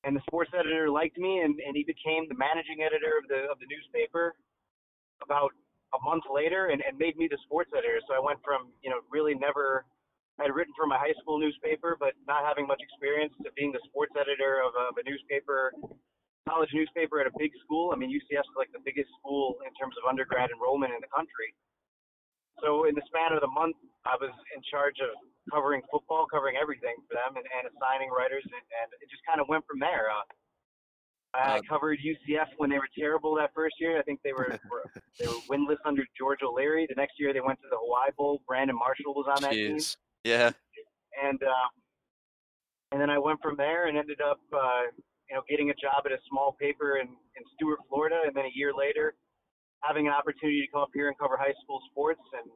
And 0.05 0.14
the 0.14 0.22
sports 0.29 0.52
editor 0.55 0.87
liked 0.87 1.18
me, 1.18 1.42
and, 1.42 1.59
and 1.59 1.74
he 1.74 1.83
became 1.83 2.31
the 2.31 2.38
managing 2.38 2.85
editor 2.85 3.18
of 3.18 3.26
the 3.26 3.50
of 3.50 3.59
the 3.59 3.66
newspaper 3.66 4.37
about 5.24 5.50
a 5.96 6.00
month 6.05 6.29
later, 6.29 6.68
and, 6.70 6.85
and 6.85 6.94
made 7.00 7.16
me 7.16 7.26
the 7.26 7.40
sports 7.48 7.72
editor. 7.74 7.98
So 8.07 8.14
I 8.14 8.22
went 8.22 8.38
from 8.44 8.70
you 8.85 8.90
know 8.92 9.02
really 9.11 9.35
never 9.35 9.83
I 10.38 10.44
had 10.44 10.55
written 10.55 10.76
for 10.76 10.87
my 10.87 11.00
high 11.00 11.16
school 11.18 11.40
newspaper, 11.40 11.96
but 11.98 12.12
not 12.29 12.44
having 12.44 12.68
much 12.68 12.85
experience 12.85 13.33
to 13.42 13.50
being 13.57 13.72
the 13.72 13.83
sports 13.88 14.12
editor 14.14 14.61
of 14.61 14.76
of 14.76 14.94
a 15.00 15.05
newspaper, 15.09 15.72
college 16.49 16.71
newspaper 16.73 17.21
at 17.21 17.27
a 17.27 17.35
big 17.37 17.51
school. 17.63 17.91
I 17.93 17.97
mean, 17.99 18.11
UCF 18.11 18.47
is 18.47 18.57
like 18.57 18.71
the 18.73 18.83
biggest 18.87 19.11
school 19.19 19.59
in 19.67 19.75
terms 19.75 19.95
of 19.99 20.09
undergrad 20.09 20.51
enrollment 20.55 20.95
in 20.95 21.03
the 21.03 21.11
country. 21.11 21.53
So 22.63 22.89
in 22.89 22.95
the 22.97 23.05
span 23.05 23.37
of 23.37 23.45
the 23.45 23.53
month, 23.53 23.77
I 24.09 24.17
was 24.17 24.33
in 24.55 24.63
charge 24.65 24.97
of 25.05 25.13
covering 25.53 25.83
football, 25.93 26.25
covering 26.25 26.57
everything 26.57 26.97
for 27.05 27.19
them, 27.19 27.37
and, 27.37 27.45
and 27.45 27.69
assigning 27.69 28.09
writers, 28.09 28.47
and, 28.47 28.65
and 28.81 28.89
it 29.03 29.11
just 29.13 29.21
kind 29.29 29.43
of 29.43 29.47
went 29.51 29.67
from 29.69 29.79
there. 29.79 30.09
Uh, 30.09 30.25
I 31.37 31.61
covered 31.69 31.99
UCF 32.01 32.49
when 32.57 32.71
they 32.71 32.79
were 32.79 32.89
terrible 32.97 33.35
that 33.37 33.53
first 33.55 33.77
year. 33.79 33.99
I 33.99 34.03
think 34.03 34.21
they 34.25 34.33
were, 34.33 34.59
were 34.71 34.89
they 35.21 35.27
were 35.27 35.41
winless 35.51 35.77
under 35.85 36.03
George 36.17 36.41
O'Leary. 36.43 36.87
The 36.89 36.97
next 36.97 37.21
year 37.21 37.35
they 37.35 37.45
went 37.45 37.61
to 37.61 37.69
the 37.71 37.77
Hawaii 37.77 38.11
Bowl. 38.17 38.41
Brandon 38.49 38.77
Marshall 38.77 39.13
was 39.13 39.27
on 39.29 39.43
that 39.43 39.53
team. 39.53 39.79
Yeah. 40.25 40.51
And 41.23 41.43
uh, 41.43 41.69
and 42.93 43.01
then 43.01 43.11
I 43.11 43.19
went 43.19 43.43
from 43.43 43.57
there 43.57 43.89
and 43.89 43.99
ended 43.99 44.21
up 44.21 44.41
uh, 44.53 44.89
you 45.29 45.37
know 45.37 45.43
getting 45.49 45.71
a 45.71 45.77
job 45.77 46.07
at 46.07 46.12
a 46.12 46.21
small 46.29 46.57
paper 46.61 46.99
in 46.99 47.09
in 47.09 47.43
Stuart, 47.55 47.81
Florida, 47.89 48.23
and 48.27 48.35
then 48.35 48.45
a 48.45 48.55
year 48.55 48.73
later 48.73 49.15
having 49.83 50.07
an 50.07 50.12
opportunity 50.12 50.62
to 50.65 50.69
come 50.73 50.83
up 50.83 50.91
here 50.95 51.09
and 51.09 51.19
cover 51.19 51.37
high 51.37 51.55
school 51.62 51.81
sports 51.93 52.23
and 52.33 52.51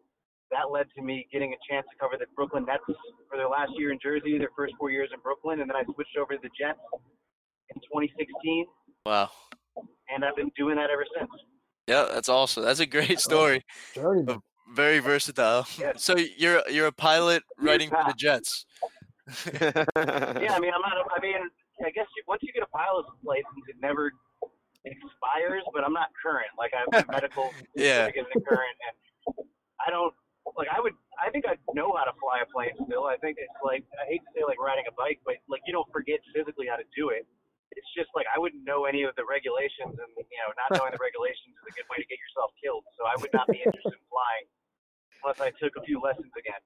that 0.51 0.71
led 0.71 0.87
to 0.97 1.03
me 1.03 1.27
getting 1.33 1.53
a 1.55 1.61
chance 1.71 1.87
to 1.91 1.97
cover 1.99 2.17
the 2.19 2.27
Brooklyn 2.35 2.65
Nets 2.67 2.83
for 2.87 3.37
their 3.37 3.49
last 3.49 3.71
year 3.77 3.93
in 3.93 3.99
Jersey, 4.03 4.37
their 4.39 4.51
first 4.57 4.75
four 4.79 4.91
years 4.91 5.09
in 5.15 5.21
Brooklyn, 5.21 5.61
and 5.61 5.71
then 5.71 5.77
I 5.77 5.85
switched 5.85 6.17
over 6.19 6.35
to 6.35 6.41
the 6.43 6.51
Jets 6.59 6.81
in 7.71 7.81
2016. 7.83 8.67
Wow. 9.07 9.31
And 10.09 10.25
I've 10.25 10.37
been 10.37 10.51
doing 10.57 10.77
that 10.77 10.91
ever 10.91 11.05
since. 11.17 11.31
Yeah, 11.87 12.07
that's 12.13 12.29
awesome. 12.29 12.65
That's 12.65 12.81
a 12.81 12.87
great 12.87 13.21
story. 13.21 13.65
Journeyman. 13.95 14.41
Very 14.75 14.99
versatile. 14.99 15.67
Yeah. 15.79 15.93
So 15.97 16.17
you're 16.17 16.63
you're 16.69 16.87
a 16.87 16.93
pilot 16.93 17.43
writing 17.59 17.89
for 17.91 18.03
the. 18.07 18.15
Jets. 18.17 18.67
Yeah, 19.45 19.85
I 19.97 20.59
mean, 20.61 20.73
I'm 20.75 20.81
not. 20.81 21.07
I 21.17 21.21
mean, 21.21 21.35
I 21.85 21.91
guess 21.91 22.07
you, 22.17 22.23
once 22.29 22.43
you 22.43 22.53
get 22.53 22.63
a 22.63 22.71
pilot's 22.73 23.09
license, 23.25 23.65
it 23.69 23.77
never 23.81 24.13
expires. 24.85 25.65
But 25.73 25.85
I'm 25.85 25.93
not 25.93 26.09
current. 26.23 26.51
Like 26.59 26.73
I 26.75 26.85
have 26.87 27.09
a 27.09 27.13
medical 27.17 27.53
Yeah. 27.75 28.07
certificate 28.07 28.27
isn't 28.33 28.47
current, 28.47 28.77
and 28.87 28.95
I 29.87 29.91
don't. 29.91 30.15
Like 30.57 30.69
I 30.73 30.81
would. 30.81 30.95
I 31.21 31.29
think 31.31 31.45
I 31.47 31.55
know 31.77 31.93
how 31.97 32.05
to 32.09 32.17
fly 32.17 32.41
a 32.43 32.49
plane 32.49 32.73
still. 32.89 33.05
I 33.05 33.17
think 33.21 33.37
it's 33.39 33.55
like 33.65 33.85
I 34.01 34.09
hate 34.09 34.25
to 34.25 34.31
say 34.35 34.43
like 34.49 34.59
riding 34.59 34.85
a 34.89 34.95
bike, 34.97 35.21
but 35.25 35.37
like 35.49 35.61
you 35.69 35.73
don't 35.73 35.89
forget 35.93 36.19
physically 36.35 36.67
how 36.67 36.77
to 36.81 36.87
do 36.97 37.11
it. 37.13 37.29
It's 37.77 37.87
just 37.95 38.09
like 38.17 38.27
I 38.35 38.39
wouldn't 38.41 38.65
know 38.65 38.85
any 38.89 39.05
of 39.05 39.15
the 39.15 39.23
regulations, 39.29 39.95
and 39.95 40.11
you 40.17 40.39
know, 40.43 40.51
not 40.59 40.75
knowing 40.81 40.91
the 40.97 40.99
regulations 41.09 41.55
is 41.55 41.65
a 41.71 41.75
good 41.77 41.87
way 41.93 42.01
to 42.03 42.09
get 42.09 42.19
yourself 42.19 42.51
killed. 42.59 42.83
So 42.99 43.05
I 43.07 43.15
would 43.21 43.31
not 43.37 43.47
be 43.53 43.63
interested 43.63 43.95
in 43.95 44.05
flying 44.11 44.47
unless 45.23 45.39
I 45.45 45.53
took 45.61 45.77
a 45.77 45.85
few 45.85 46.01
lessons 46.01 46.33
again. 46.35 46.59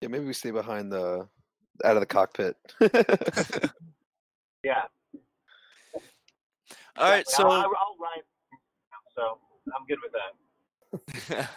yeah, 0.00 0.08
maybe 0.08 0.24
we 0.24 0.32
stay 0.32 0.50
behind 0.50 0.90
the 0.90 1.28
out 1.84 1.94
of 1.94 2.00
the 2.00 2.08
cockpit. 2.10 2.56
Yeah. 4.64 4.82
All 6.96 7.10
right, 7.10 7.28
so 7.28 7.48
I'll, 7.48 7.62
I'll 7.62 7.96
ride. 8.00 8.22
So 9.14 9.38
I'm 9.66 9.86
good 9.86 9.98
with 10.02 10.12
that. 11.32 11.48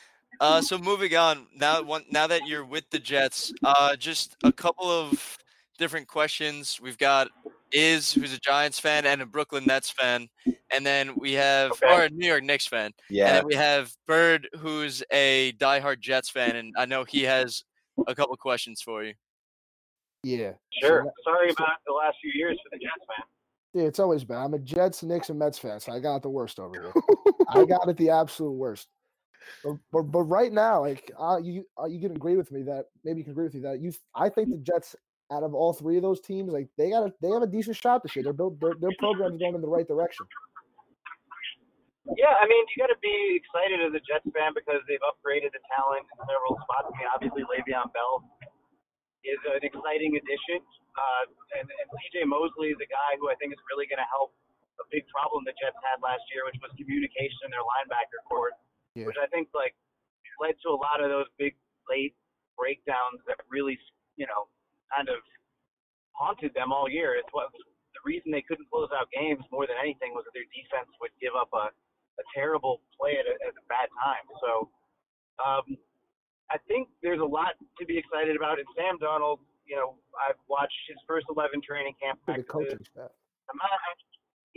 uh, 0.40 0.60
so 0.60 0.78
moving 0.78 1.14
on 1.16 1.46
now. 1.54 1.82
One, 1.82 2.04
now 2.10 2.26
that 2.26 2.46
you're 2.46 2.64
with 2.64 2.84
the 2.90 2.98
Jets, 2.98 3.52
uh, 3.62 3.96
just 3.96 4.36
a 4.44 4.52
couple 4.52 4.90
of 4.90 5.38
different 5.78 6.08
questions. 6.08 6.80
We've 6.82 6.98
got 6.98 7.28
Iz, 7.72 8.12
who's 8.12 8.32
a 8.32 8.40
Giants 8.40 8.80
fan 8.80 9.04
and 9.06 9.20
a 9.20 9.26
Brooklyn 9.26 9.64
Nets 9.66 9.90
fan, 9.90 10.28
and 10.70 10.84
then 10.84 11.14
we 11.16 11.32
have 11.34 11.72
Okay. 11.72 11.92
or 11.92 12.02
a 12.04 12.10
New 12.10 12.26
York 12.26 12.42
Knicks 12.44 12.66
fan, 12.66 12.86
and 12.86 12.94
yeah, 13.10 13.32
then 13.32 13.46
we 13.46 13.54
have 13.54 13.92
Bird, 14.06 14.48
who's 14.58 15.02
a 15.12 15.52
diehard 15.58 16.00
Jets 16.00 16.30
fan, 16.30 16.56
and 16.56 16.74
I 16.78 16.86
know 16.86 17.04
he 17.04 17.22
has 17.24 17.62
a 18.06 18.14
couple 18.14 18.34
questions 18.36 18.80
for 18.80 19.04
you. 19.04 19.12
Yeah. 20.22 20.52
Sure. 20.82 21.04
So 21.04 21.10
Sorry 21.24 21.50
so- 21.50 21.64
about 21.64 21.78
the 21.86 21.92
last 21.92 22.16
few 22.20 22.32
years 22.34 22.58
for 22.62 22.70
the 22.76 22.78
Jets, 22.78 23.06
man. 23.08 23.26
Yeah, 23.74 23.86
it's 23.86 23.98
always 23.98 24.24
bad. 24.24 24.38
I'm 24.38 24.54
a 24.54 24.58
Jets, 24.58 25.02
Knicks, 25.02 25.28
and 25.28 25.38
Mets 25.38 25.58
fan, 25.58 25.78
so 25.78 25.92
I 25.92 26.00
got 26.00 26.22
the 26.22 26.30
worst 26.30 26.58
over 26.58 26.80
here. 26.80 26.92
I 27.50 27.64
got 27.68 27.86
it 27.88 27.96
the 27.98 28.10
absolute 28.10 28.52
worst. 28.52 28.88
But 29.62 29.76
but, 29.92 30.02
but 30.04 30.22
right 30.22 30.52
now, 30.52 30.80
like 30.80 31.12
uh, 31.18 31.38
you 31.42 31.64
uh, 31.80 31.86
you 31.86 32.00
can 32.00 32.16
agree 32.16 32.36
with 32.36 32.50
me 32.50 32.62
that 32.64 32.86
maybe 33.04 33.18
you 33.18 33.24
can 33.24 33.32
agree 33.32 33.44
with 33.44 33.54
me 33.54 33.60
that 33.60 33.80
you 33.80 33.92
I 34.14 34.30
think 34.30 34.50
the 34.50 34.56
Jets 34.56 34.96
out 35.30 35.42
of 35.42 35.54
all 35.54 35.72
three 35.74 35.96
of 35.96 36.02
those 36.02 36.20
teams, 36.20 36.50
like 36.52 36.68
they 36.76 36.90
got 36.90 37.04
a 37.04 37.12
they 37.20 37.28
have 37.28 37.42
a 37.42 37.46
decent 37.46 37.76
shot 37.76 38.02
this 38.02 38.16
year. 38.16 38.24
They're 38.24 38.32
built 38.32 38.58
their 38.58 38.72
their 38.80 38.96
program's 38.98 39.38
going 39.38 39.54
in 39.54 39.60
the 39.60 39.68
right 39.68 39.86
direction. 39.86 40.26
Yeah, 42.16 42.32
I 42.40 42.48
mean, 42.48 42.64
you 42.72 42.80
got 42.80 42.88
to 42.88 42.96
be 43.04 43.36
excited 43.36 43.84
as 43.84 43.92
a 43.92 44.00
Jets 44.00 44.24
fan 44.32 44.56
because 44.56 44.80
they've 44.88 45.04
upgraded 45.04 45.52
the 45.52 45.60
talent 45.76 46.08
in 46.08 46.16
several 46.24 46.56
spots. 46.64 46.88
I 46.88 46.96
mean, 46.96 47.08
obviously 47.12 47.44
Le'Veon 47.44 47.92
Bell 47.92 48.24
is 49.26 49.40
an 49.50 49.62
exciting 49.62 50.14
addition, 50.18 50.62
uh, 50.94 51.24
and, 51.58 51.66
and 51.66 51.86
C.J. 52.02 52.26
Mosley 52.26 52.70
is 52.74 52.80
a 52.82 52.90
guy 52.90 53.18
who 53.18 53.30
I 53.30 53.36
think 53.38 53.54
is 53.54 53.62
really 53.70 53.86
going 53.90 54.02
to 54.02 54.10
help 54.10 54.34
a 54.78 54.86
big 54.94 55.02
problem 55.10 55.42
the 55.42 55.54
Jets 55.58 55.78
had 55.82 55.98
last 55.98 56.22
year, 56.30 56.46
which 56.46 56.58
was 56.62 56.70
communication 56.78 57.46
in 57.46 57.50
their 57.50 57.66
linebacker 57.66 58.22
court, 58.30 58.54
Yeah. 58.94 59.10
which 59.10 59.18
I 59.18 59.26
think 59.34 59.50
like 59.50 59.74
led 60.38 60.54
to 60.62 60.70
a 60.70 60.78
lot 60.78 61.02
of 61.02 61.10
those 61.10 61.26
big 61.34 61.58
late 61.90 62.14
breakdowns 62.54 63.18
that 63.26 63.42
really, 63.50 63.74
you 64.14 64.26
know, 64.30 64.46
kind 64.94 65.10
of 65.10 65.18
haunted 66.14 66.54
them 66.54 66.70
all 66.70 66.86
year. 66.86 67.18
It's 67.18 67.30
what 67.34 67.50
the 67.50 68.02
reason 68.06 68.30
they 68.30 68.46
couldn't 68.46 68.70
close 68.70 68.90
out 68.94 69.10
games 69.10 69.42
more 69.50 69.66
than 69.66 69.74
anything 69.82 70.14
was 70.14 70.22
that 70.30 70.34
their 70.38 70.46
defense 70.54 70.90
would 71.02 71.10
give 71.18 71.34
up 71.34 71.50
a 71.54 71.74
a 72.18 72.24
terrible 72.34 72.82
play 72.98 73.14
at 73.14 73.26
a, 73.30 73.34
at 73.46 73.54
a 73.54 73.64
bad 73.70 73.86
time. 74.02 74.26
So 74.42 74.50
um, 75.38 75.78
I 76.50 76.56
think 76.66 76.88
there's 77.02 77.20
a 77.20 77.24
lot 77.28 77.54
to 77.78 77.84
be 77.84 77.98
excited 77.98 78.36
about. 78.36 78.58
And 78.58 78.66
Sam 78.76 78.96
Darnold, 78.98 79.38
you 79.68 79.76
know, 79.76 79.96
I've 80.16 80.40
watched 80.48 80.76
his 80.88 80.96
first 81.06 81.26
11 81.28 81.60
training 81.60 81.94
camp 82.00 82.18
the 82.26 82.42
coaching 82.42 82.80
staff. 82.88 83.12
I'm 83.48 83.56
not, 83.60 83.68
I, 83.72 83.92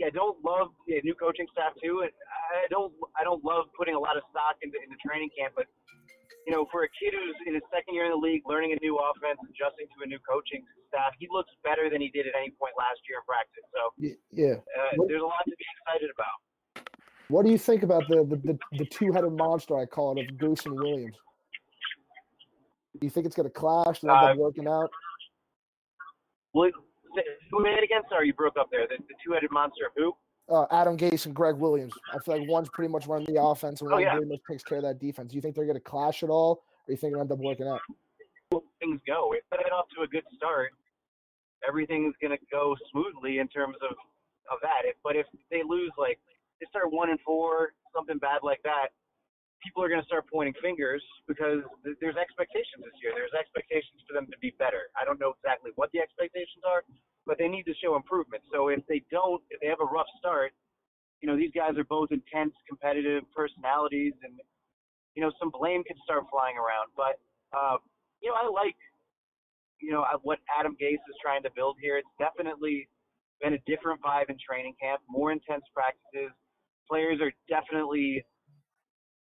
yeah, 0.00 0.06
I 0.08 0.10
don't 0.10 0.40
love 0.44 0.72
yeah, 0.88 1.00
new 1.04 1.14
coaching 1.14 1.46
staff 1.52 1.72
too, 1.82 2.00
and 2.04 2.12
I 2.56 2.68
don't 2.72 2.92
I 3.16 3.24
don't 3.24 3.44
love 3.44 3.68
putting 3.76 3.94
a 3.94 4.00
lot 4.00 4.16
of 4.16 4.24
stock 4.32 4.56
into 4.64 4.76
into 4.80 4.96
training 5.04 5.28
camp. 5.36 5.52
But 5.56 5.68
you 6.48 6.52
know, 6.52 6.66
for 6.72 6.84
a 6.84 6.90
kid 6.96 7.12
who's 7.12 7.36
in 7.46 7.54
his 7.54 7.62
second 7.72 7.94
year 7.94 8.04
in 8.08 8.12
the 8.12 8.20
league, 8.20 8.42
learning 8.48 8.72
a 8.72 8.78
new 8.80 8.96
offense, 8.98 9.38
adjusting 9.44 9.86
to 9.96 9.98
a 10.04 10.08
new 10.08 10.18
coaching 10.28 10.64
staff, 10.88 11.12
he 11.20 11.28
looks 11.30 11.52
better 11.62 11.88
than 11.92 12.00
he 12.00 12.08
did 12.08 12.26
at 12.26 12.32
any 12.36 12.50
point 12.56 12.72
last 12.76 13.00
year 13.08 13.20
in 13.20 13.24
practice. 13.28 13.64
So 13.72 13.80
Yeah. 14.32 14.60
uh, 14.76 14.96
What- 14.96 15.08
there's 15.08 15.22
a 15.22 15.28
lot 15.28 15.44
to 15.44 15.54
be 15.56 15.66
excited 15.76 16.08
about. 16.08 16.36
What 17.28 17.44
do 17.46 17.52
you 17.52 17.58
think 17.60 17.82
about 17.84 18.08
the 18.08 18.24
the, 18.24 18.36
the, 18.36 18.56
the 18.80 18.86
two 18.88 19.12
headed 19.12 19.32
monster 19.32 19.76
I 19.76 19.86
call 19.86 20.18
it 20.18 20.24
of 20.28 20.36
Gase 20.36 20.66
and 20.66 20.74
Williams? 20.74 21.16
Do 23.00 23.06
you 23.06 23.10
think 23.10 23.26
it's 23.26 23.34
gonna 23.36 23.50
clash? 23.50 24.00
Do 24.00 24.06
you 24.08 24.12
think 24.12 24.38
Uh, 24.38 24.40
working 24.40 24.68
out? 24.68 24.90
Who 26.54 27.62
made 27.62 27.78
it 27.78 27.84
again? 27.84 28.02
Sorry, 28.08 28.26
you 28.26 28.34
broke 28.34 28.56
up 28.58 28.70
there. 28.70 28.86
The, 28.86 28.96
the 29.08 29.14
two-headed 29.24 29.50
monster 29.50 29.90
who? 29.96 30.12
Uh, 30.48 30.66
Adam 30.70 30.96
Gase 30.96 31.26
and 31.26 31.34
Gregg 31.34 31.56
Williams. 31.56 31.94
I 32.12 32.18
feel 32.18 32.38
like 32.38 32.48
one's 32.48 32.68
pretty 32.70 32.90
much 32.92 33.06
running 33.06 33.32
the 33.32 33.40
offense 33.42 33.80
and 33.80 33.90
Oh, 33.90 33.94
one 33.94 34.02
yeah. 34.02 34.12
pretty 34.12 34.26
much 34.28 34.40
takes 34.50 34.62
care 34.62 34.78
of 34.78 34.84
that 34.84 34.98
defense. 34.98 35.30
Do 35.30 35.36
you 35.36 35.42
think 35.42 35.54
they're 35.54 35.66
gonna 35.66 35.80
clash 35.80 36.22
at 36.22 36.30
all, 36.30 36.52
or 36.52 36.86
do 36.88 36.92
you 36.92 36.96
think 36.96 37.12
it'll 37.12 37.22
end 37.22 37.32
up 37.32 37.38
working 37.38 37.66
out? 37.68 37.80
things 38.80 39.00
go. 39.06 39.32
If 39.32 39.44
they 39.50 39.56
get 39.62 39.72
off 39.72 39.86
to 39.96 40.02
a 40.02 40.06
good 40.08 40.24
start, 40.36 40.72
everything's 41.66 42.14
going 42.20 42.36
to 42.36 42.44
go 42.50 42.76
smoothly 42.90 43.38
in 43.38 43.48
terms 43.48 43.76
of 43.80 43.96
of 44.52 44.58
that. 44.60 44.82
If, 44.84 44.96
but 45.02 45.16
if 45.16 45.24
they 45.50 45.62
lose, 45.66 45.90
like 45.96 46.18
they 46.60 46.66
start 46.68 46.92
one 46.92 47.08
and 47.08 47.18
four, 47.24 47.72
something 47.94 48.18
bad 48.18 48.40
like 48.42 48.60
that, 48.64 48.88
people 49.62 49.82
are 49.82 49.88
going 49.88 50.00
to 50.02 50.06
start 50.06 50.26
pointing 50.26 50.54
fingers 50.60 51.02
because 51.30 51.62
th- 51.86 51.96
there's 52.02 52.18
expectations 52.18 52.82
this 52.82 52.98
year. 53.00 53.14
There's 53.14 53.32
expectations 53.32 54.02
for 54.04 54.12
them 54.12 54.26
to 54.28 54.36
be 54.42 54.52
better. 54.58 54.90
I 54.98 55.06
don't 55.06 55.22
know 55.22 55.32
exactly 55.32 55.70
what 55.78 55.88
the 55.94 56.02
expectations 56.02 56.66
are, 56.66 56.82
but 57.24 57.38
they 57.38 57.48
need 57.48 57.64
to 57.70 57.74
show 57.78 57.94
improvement. 57.94 58.42
So 58.50 58.68
if 58.68 58.82
they 58.90 59.06
don't, 59.10 59.40
if 59.50 59.62
they 59.62 59.70
have 59.70 59.80
a 59.80 59.88
rough 59.88 60.10
start, 60.18 60.52
you 61.22 61.30
know, 61.30 61.38
these 61.38 61.54
guys 61.54 61.78
are 61.78 61.86
both 61.86 62.10
intense, 62.10 62.52
competitive 62.66 63.22
personalities, 63.30 64.12
and 64.26 64.34
you 65.14 65.22
know, 65.22 65.30
some 65.38 65.50
blame 65.54 65.84
could 65.86 65.96
start 66.02 66.26
flying 66.30 66.58
around. 66.58 66.90
But 66.98 67.22
uh, 67.54 67.78
you 68.20 68.30
know, 68.30 68.36
I 68.36 68.50
like 68.50 68.76
you 69.78 69.92
know 69.92 70.04
what 70.22 70.38
Adam 70.50 70.76
Gase 70.80 71.02
is 71.06 71.16
trying 71.22 71.42
to 71.42 71.50
build 71.54 71.76
here. 71.80 71.96
It's 71.96 72.14
definitely 72.18 72.88
been 73.40 73.54
a 73.54 73.62
different 73.66 74.00
vibe 74.02 74.30
in 74.30 74.36
training 74.38 74.74
camp, 74.80 75.02
more 75.08 75.32
intense 75.32 75.64
practices. 75.74 76.34
Players 76.88 77.20
are 77.20 77.32
definitely 77.48 78.24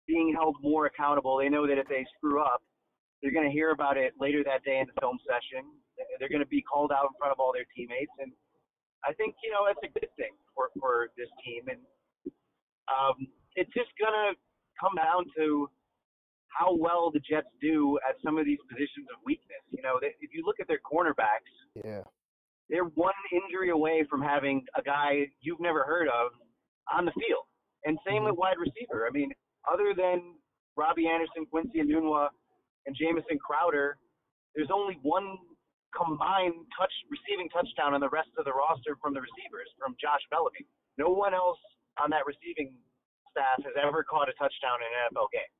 being 0.06 0.34
held 0.34 0.56
more 0.62 0.86
accountable. 0.86 1.38
They 1.38 1.48
know 1.48 1.66
that 1.66 1.78
if 1.78 1.88
they 1.88 2.04
screw 2.16 2.40
up, 2.42 2.62
they're 3.22 3.32
going 3.32 3.46
to 3.46 3.52
hear 3.52 3.70
about 3.70 3.96
it 3.96 4.14
later 4.18 4.42
that 4.44 4.64
day 4.64 4.78
in 4.80 4.86
the 4.86 4.96
film 5.00 5.18
session. 5.28 5.66
They're 6.18 6.28
going 6.32 6.40
to 6.44 6.48
be 6.48 6.62
called 6.62 6.92
out 6.92 7.04
in 7.12 7.14
front 7.18 7.32
of 7.32 7.38
all 7.38 7.52
their 7.52 7.66
teammates, 7.76 8.12
and 8.18 8.32
I 9.04 9.12
think 9.14 9.34
you 9.44 9.50
know 9.52 9.64
that's 9.68 9.80
a 9.84 9.92
good 9.92 10.08
thing 10.16 10.32
for 10.54 10.70
for 10.80 11.08
this 11.16 11.28
team. 11.44 11.68
And 11.68 11.80
um, 12.88 13.28
it's 13.56 13.70
just 13.76 13.90
going 14.00 14.12
to 14.16 14.32
come 14.80 14.96
down 14.96 15.24
to 15.36 15.68
how 16.48 16.74
well 16.74 17.10
the 17.12 17.20
Jets 17.20 17.48
do 17.60 17.98
at 18.08 18.16
some 18.24 18.38
of 18.38 18.44
these 18.44 18.58
positions 18.68 19.06
of 19.12 19.20
weakness. 19.24 19.62
You 19.70 19.82
know, 19.82 19.98
they, 20.00 20.16
if 20.20 20.32
you 20.32 20.42
look 20.44 20.56
at 20.60 20.66
their 20.68 20.80
cornerbacks, 20.80 21.52
Yeah. 21.76 22.02
they're 22.68 22.88
one 22.96 23.14
injury 23.32 23.70
away 23.70 24.04
from 24.08 24.20
having 24.22 24.64
a 24.76 24.82
guy 24.82 25.26
you've 25.40 25.60
never 25.60 25.84
heard 25.84 26.08
of 26.08 26.32
on 26.92 27.04
the 27.04 27.12
field. 27.12 27.44
And 27.84 27.98
same 28.06 28.24
with 28.24 28.34
wide 28.36 28.56
receiver. 28.58 29.06
I 29.06 29.10
mean, 29.12 29.30
other 29.68 29.92
than 29.96 30.36
Robbie 30.76 31.08
Anderson, 31.08 31.46
Quincy 31.50 31.80
Enunwa, 31.80 32.28
and 32.86 32.96
Jamison 32.96 33.38
Crowder, 33.38 33.98
there's 34.54 34.70
only 34.72 34.98
one 35.02 35.36
combined 35.94 36.54
touch 36.78 36.92
receiving 37.10 37.48
touchdown 37.50 37.94
on 37.94 38.00
the 38.00 38.08
rest 38.08 38.30
of 38.38 38.44
the 38.46 38.52
roster 38.54 38.96
from 39.02 39.12
the 39.12 39.20
receivers, 39.20 39.68
from 39.78 39.94
Josh 40.00 40.22
Bellamy. 40.30 40.64
No 40.98 41.10
one 41.10 41.34
else 41.34 41.58
on 42.02 42.10
that 42.10 42.24
receiving 42.26 42.72
staff 43.30 43.58
has 43.66 43.74
ever 43.76 44.02
caught 44.06 44.28
a 44.30 44.34
touchdown 44.38 44.78
in 44.80 44.88
an 44.90 45.10
NFL 45.12 45.28
game. 45.34 45.52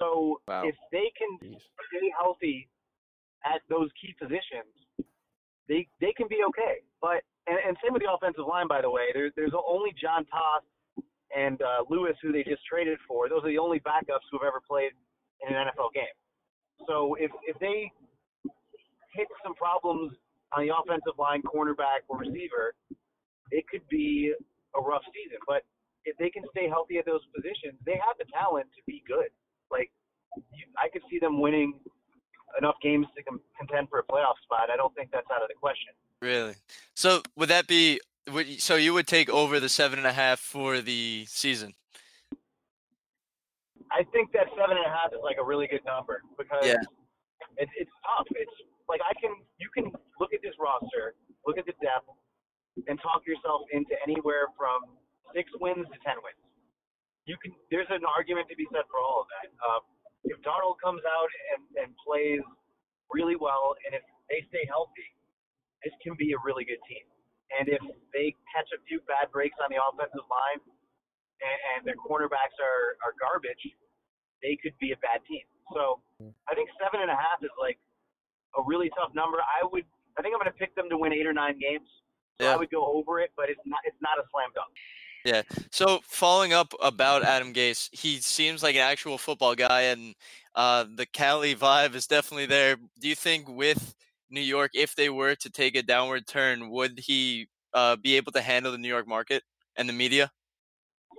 So 0.00 0.40
Wow. 0.48 0.64
if 0.66 0.74
they 0.90 1.12
can 1.16 1.30
Jeez. 1.38 1.60
stay 1.88 2.10
healthy 2.18 2.68
at 3.44 3.60
those 3.68 3.88
key 4.00 4.14
positions, 4.18 4.72
they 5.68 5.86
they 6.00 6.12
can 6.16 6.28
be 6.28 6.40
okay. 6.48 6.82
But 7.00 7.22
and, 7.46 7.58
and 7.60 7.76
same 7.84 7.92
with 7.92 8.02
the 8.02 8.10
offensive 8.10 8.44
line, 8.48 8.66
by 8.68 8.80
the 8.80 8.90
way. 8.90 9.12
There, 9.14 9.30
there's 9.36 9.52
only 9.54 9.92
John 10.00 10.24
Toth 10.26 10.64
and 11.34 11.60
uh, 11.62 11.84
Lewis, 11.90 12.16
who 12.22 12.32
they 12.32 12.44
just 12.44 12.64
traded 12.64 12.98
for. 13.06 13.28
Those 13.28 13.42
are 13.44 13.48
the 13.50 13.58
only 13.58 13.80
backups 13.80 14.26
who 14.30 14.38
have 14.38 14.46
ever 14.46 14.60
played 14.66 14.92
in 15.46 15.54
an 15.54 15.66
NFL 15.66 15.92
game. 15.92 16.14
So 16.86 17.16
if 17.18 17.30
if 17.46 17.58
they 17.58 17.90
hit 19.12 19.26
some 19.42 19.54
problems 19.54 20.12
on 20.52 20.66
the 20.66 20.74
offensive 20.74 21.18
line, 21.18 21.42
cornerback 21.42 22.06
or 22.08 22.18
receiver, 22.18 22.74
it 23.50 23.66
could 23.68 23.86
be 23.88 24.32
a 24.76 24.80
rough 24.80 25.02
season. 25.12 25.38
But 25.46 25.62
if 26.04 26.16
they 26.18 26.30
can 26.30 26.42
stay 26.50 26.68
healthy 26.68 26.98
at 26.98 27.06
those 27.06 27.22
positions, 27.34 27.78
they 27.84 27.98
have 27.98 28.16
the 28.18 28.26
talent 28.32 28.66
to 28.76 28.82
be 28.86 29.02
good. 29.06 29.30
Like 29.70 29.90
I 30.78 30.88
could 30.92 31.02
see 31.10 31.18
them 31.18 31.40
winning 31.40 31.80
enough 32.58 32.76
games 32.82 33.06
to 33.16 33.22
contend 33.58 33.88
for 33.88 33.98
a 33.98 34.04
playoff 34.04 34.38
spot. 34.42 34.70
I 34.72 34.76
don't 34.76 34.94
think 34.94 35.10
that's 35.10 35.26
out 35.34 35.42
of 35.42 35.48
the 35.48 35.54
question. 35.54 35.92
Really? 36.20 36.54
So 36.94 37.22
would 37.36 37.48
that 37.48 37.66
be? 37.66 38.00
Would 38.32 38.60
so 38.60 38.76
you 38.76 38.94
would 38.94 39.06
take 39.06 39.28
over 39.28 39.60
the 39.60 39.68
seven 39.68 39.98
and 39.98 40.08
a 40.08 40.12
half 40.12 40.40
for 40.40 40.80
the 40.80 41.26
season? 41.28 41.74
I 43.92 44.02
think 44.12 44.32
that 44.32 44.48
seven 44.56 44.76
and 44.80 44.86
a 44.86 44.88
half 44.88 45.12
is 45.12 45.20
like 45.22 45.36
a 45.38 45.44
really 45.44 45.66
good 45.68 45.84
number 45.84 46.22
because 46.38 46.64
Yeah. 46.64 46.80
it's 47.58 47.70
it's 47.76 47.92
tough. 48.00 48.26
It's 48.32 48.56
like 48.88 49.00
I 49.04 49.12
can 49.20 49.36
you 49.58 49.68
can 49.76 49.92
look 50.18 50.32
at 50.32 50.40
this 50.40 50.56
roster, 50.58 51.14
look 51.46 51.58
at 51.58 51.66
the 51.66 51.76
depth, 51.84 52.08
and 52.88 52.98
talk 53.00 53.26
yourself 53.26 53.68
into 53.72 53.92
anywhere 54.02 54.48
from 54.56 54.96
six 55.34 55.50
wins 55.60 55.84
to 55.92 55.98
ten 56.00 56.16
wins. 56.24 56.40
You 57.26 57.36
can 57.36 57.52
there's 57.70 57.90
an 57.90 58.08
argument 58.08 58.48
to 58.48 58.56
be 58.56 58.66
said 58.72 58.88
for 58.88 58.98
all 59.04 59.20
of 59.20 59.28
that. 59.36 59.52
Um, 59.60 59.80
if 60.24 60.40
Darnold 60.40 60.80
comes 60.82 61.04
out 61.04 61.28
and, 61.52 61.84
and 61.84 61.88
plays 62.00 62.40
really 63.12 63.36
well, 63.36 63.76
and 63.84 63.94
if 63.94 64.02
they 64.32 64.40
stay 64.48 64.64
healthy, 64.64 65.12
this 65.84 65.92
can 66.02 66.16
be 66.16 66.32
a 66.32 66.40
really 66.40 66.64
good 66.64 66.80
team. 66.88 67.04
And 67.58 67.68
if 67.68 67.82
they 68.12 68.34
catch 68.50 68.68
a 68.74 68.80
few 68.88 69.00
bad 69.06 69.30
breaks 69.30 69.56
on 69.62 69.70
the 69.70 69.78
offensive 69.78 70.26
line, 70.26 70.60
and, 71.42 71.58
and 71.74 71.78
their 71.86 71.98
cornerbacks 71.98 72.56
are, 72.58 72.98
are 73.04 73.14
garbage, 73.18 73.62
they 74.42 74.58
could 74.60 74.74
be 74.80 74.92
a 74.92 74.98
bad 74.98 75.22
team. 75.28 75.44
So 75.72 76.00
I 76.48 76.54
think 76.54 76.68
seven 76.76 77.00
and 77.00 77.10
a 77.10 77.16
half 77.16 77.40
is 77.42 77.54
like 77.58 77.78
a 78.58 78.62
really 78.66 78.90
tough 78.98 79.14
number. 79.14 79.38
I 79.40 79.64
would 79.64 79.84
I 80.18 80.22
think 80.22 80.34
I'm 80.34 80.40
going 80.40 80.52
to 80.52 80.58
pick 80.58 80.74
them 80.76 80.88
to 80.90 80.96
win 80.98 81.12
eight 81.12 81.26
or 81.26 81.32
nine 81.32 81.58
games. 81.58 81.88
So 82.40 82.46
Yeah. 82.46 82.54
I 82.54 82.56
would 82.56 82.70
go 82.70 82.86
over 82.86 83.20
it, 83.20 83.30
but 83.36 83.48
it's 83.48 83.60
not 83.64 83.80
it's 83.84 84.00
not 84.00 84.18
a 84.18 84.24
slam 84.30 84.50
dunk. 84.54 84.70
Yeah. 85.24 85.42
So 85.70 86.00
following 86.04 86.52
up 86.52 86.74
about 86.82 87.24
Adam 87.24 87.54
Gase, 87.54 87.88
he 87.92 88.18
seems 88.20 88.62
like 88.62 88.74
an 88.74 88.82
actual 88.82 89.16
football 89.16 89.54
guy, 89.54 89.82
and 89.82 90.14
uh, 90.54 90.84
the 90.94 91.06
Cali 91.06 91.54
vibe 91.54 91.94
is 91.94 92.06
definitely 92.06 92.46
there. 92.46 92.76
Do 93.00 93.08
you 93.08 93.14
think 93.14 93.48
with 93.48 93.94
New 94.30 94.40
York, 94.40 94.72
if 94.74 94.94
they 94.94 95.10
were 95.10 95.34
to 95.36 95.50
take 95.50 95.76
a 95.76 95.82
downward 95.82 96.26
turn, 96.26 96.70
would 96.70 96.98
he 96.98 97.48
uh, 97.72 97.96
be 97.96 98.16
able 98.16 98.32
to 98.32 98.40
handle 98.40 98.72
the 98.72 98.78
New 98.78 98.88
York 98.88 99.06
market 99.06 99.42
and 99.76 99.88
the 99.88 99.92
media? 99.92 100.30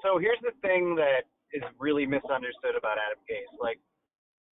So 0.03 0.17
here's 0.19 0.39
the 0.41 0.51
thing 0.61 0.95
that 0.95 1.23
is 1.53 1.63
really 1.79 2.05
misunderstood 2.05 2.75
about 2.77 2.97
Adam 2.97 3.23
Gase. 3.29 3.61
Like 3.61 3.79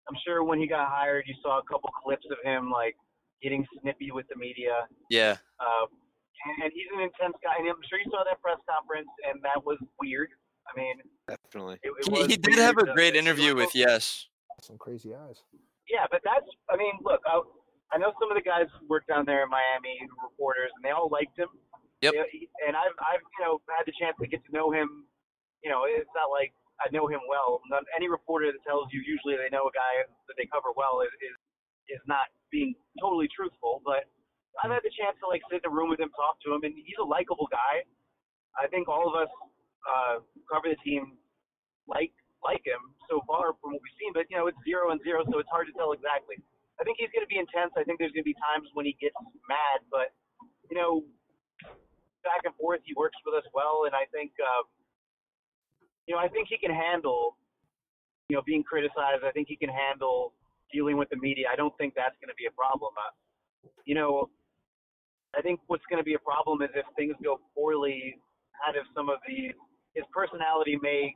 I'm 0.09 0.15
sure 0.25 0.43
when 0.43 0.59
he 0.59 0.67
got 0.67 0.89
hired, 0.89 1.25
you 1.27 1.35
saw 1.41 1.59
a 1.59 1.63
couple 1.63 1.89
clips 2.03 2.25
of 2.31 2.37
him 2.43 2.71
like 2.71 2.95
getting 3.41 3.65
snippy 3.81 4.11
with 4.11 4.25
the 4.29 4.35
media. 4.35 4.87
Yeah, 5.09 5.37
Um, 5.59 5.87
and, 6.45 6.63
and 6.63 6.71
he's 6.73 6.87
an 6.95 7.01
intense 7.01 7.35
guy. 7.43 7.55
And 7.59 7.67
I'm 7.67 7.75
sure 7.89 7.99
you 7.99 8.09
saw 8.11 8.23
that 8.23 8.41
press 8.41 8.57
conference, 8.67 9.09
and 9.27 9.41
that 9.43 9.63
was 9.63 9.77
weird. 9.99 10.29
I 10.67 10.79
mean, 10.79 10.95
Definitely. 11.27 11.79
it, 11.83 11.91
it 11.99 12.17
he, 12.17 12.33
he 12.33 12.37
did 12.37 12.57
have 12.59 12.77
a 12.77 12.93
great 12.93 13.15
interview 13.15 13.55
with 13.55 13.75
Yes. 13.75 14.27
Some 14.61 14.77
crazy 14.77 15.13
eyes. 15.13 15.43
Yeah, 15.89 16.05
but 16.09 16.21
that's. 16.23 16.45
I 16.69 16.77
mean, 16.77 16.93
look, 17.03 17.19
I, 17.27 17.41
I 17.93 18.01
know 18.01 18.09
some 18.17 18.33
of 18.33 18.37
the 18.37 18.43
guys 18.43 18.65
who 18.73 18.89
work 18.89 19.05
down 19.05 19.23
there 19.29 19.45
in 19.45 19.49
Miami, 19.53 20.01
reporters, 20.17 20.73
and 20.75 20.81
they 20.81 20.89
all 20.89 21.07
liked 21.13 21.37
him. 21.37 21.49
Yep. 22.01 22.13
He- 22.33 22.49
And 22.65 22.75
I've, 22.75 22.95
I've, 22.99 23.21
you 23.21 23.41
know, 23.45 23.61
had 23.69 23.85
the 23.85 23.93
chance 23.95 24.17
to 24.19 24.27
get 24.27 24.41
to 24.49 24.51
know 24.51 24.71
him. 24.73 25.05
You 25.63 25.69
know, 25.71 25.85
it's 25.87 26.09
not 26.17 26.27
like 26.33 26.51
I 26.83 26.89
know 26.91 27.07
him 27.07 27.21
well. 27.29 27.61
Not, 27.69 27.85
any 27.95 28.09
reporter 28.09 28.51
that 28.51 28.59
tells 28.67 28.89
you 28.91 28.99
usually 29.05 29.37
they 29.39 29.47
know 29.53 29.69
a 29.69 29.73
guy 29.77 30.03
that 30.27 30.35
they 30.35 30.49
cover 30.51 30.73
well 30.75 30.99
is, 31.05 31.13
is 31.23 31.35
is 31.99 32.01
not 32.09 32.27
being 32.51 32.73
totally 32.99 33.29
truthful. 33.31 33.79
But 33.85 34.09
I've 34.59 34.73
had 34.73 34.83
the 34.83 34.91
chance 34.91 35.15
to 35.23 35.27
like 35.31 35.45
sit 35.47 35.61
in 35.63 35.67
a 35.69 35.73
room 35.73 35.87
with 35.93 36.01
him, 36.03 36.09
talk 36.17 36.35
to 36.43 36.51
him, 36.51 36.65
and 36.67 36.73
he's 36.75 36.99
a 36.99 37.05
likable 37.07 37.47
guy. 37.47 37.85
I 38.59 38.67
think 38.67 38.89
all 38.91 39.07
of 39.07 39.15
us 39.15 39.31
uh, 39.87 40.15
who 40.33 40.41
cover 40.51 40.67
the 40.67 40.79
team 40.83 41.15
like 41.87 42.11
like 42.43 42.63
him 42.67 42.81
so 43.07 43.23
far 43.23 43.55
from 43.63 43.71
what 43.77 43.79
we've 43.79 43.95
seen, 44.01 44.11
but 44.11 44.27
you 44.27 44.35
know 44.35 44.47
it's 44.51 44.59
zero 44.67 44.91
and 44.91 44.99
zero, 45.07 45.23
so 45.31 45.39
it's 45.39 45.47
hard 45.53 45.67
to 45.71 45.73
tell 45.79 45.95
exactly. 45.95 46.35
I 46.79 46.83
think 46.83 46.97
he's 46.99 47.11
going 47.13 47.25
to 47.25 47.29
be 47.29 47.37
intense. 47.37 47.71
I 47.77 47.83
think 47.83 47.99
there's 47.99 48.11
going 48.11 48.25
to 48.25 48.31
be 48.33 48.37
times 48.39 48.69
when 48.73 48.85
he 48.85 48.97
gets 48.97 49.15
mad, 49.45 49.85
but 49.93 50.13
you 50.69 50.77
know, 50.77 51.05
back 52.25 52.43
and 52.45 52.55
forth, 52.55 52.81
he 52.83 52.93
works 52.97 53.17
with 53.25 53.35
us 53.35 53.45
well, 53.53 53.85
and 53.85 53.93
I 53.93 54.09
think 54.09 54.31
uh, 54.41 54.63
you 56.07 56.15
know 56.15 56.21
I 56.21 56.27
think 56.27 56.47
he 56.49 56.57
can 56.57 56.73
handle 56.73 57.37
you 58.29 58.35
know 58.35 58.43
being 58.45 58.63
criticized. 58.63 59.21
I 59.21 59.31
think 59.31 59.47
he 59.47 59.55
can 59.55 59.69
handle 59.69 60.33
dealing 60.71 60.97
with 60.97 61.09
the 61.09 61.17
media. 61.17 61.45
I 61.51 61.55
don't 61.55 61.75
think 61.77 61.93
that's 61.93 62.17
going 62.17 62.33
to 62.33 62.39
be 62.39 62.49
a 62.49 62.55
problem. 62.57 62.91
Uh, 62.97 63.13
you 63.85 63.93
know, 63.93 64.29
I 65.37 65.41
think 65.41 65.59
what's 65.67 65.85
going 65.89 66.01
to 66.01 66.07
be 66.07 66.15
a 66.15 66.23
problem 66.25 66.61
is 66.61 66.69
if 66.73 66.85
things 66.97 67.13
go 67.23 67.39
poorly, 67.53 68.17
kind 68.57 68.77
of 68.77 68.85
some 68.95 69.09
of 69.09 69.21
the 69.27 69.53
his 69.93 70.05
personality 70.09 70.79
may 70.81 71.13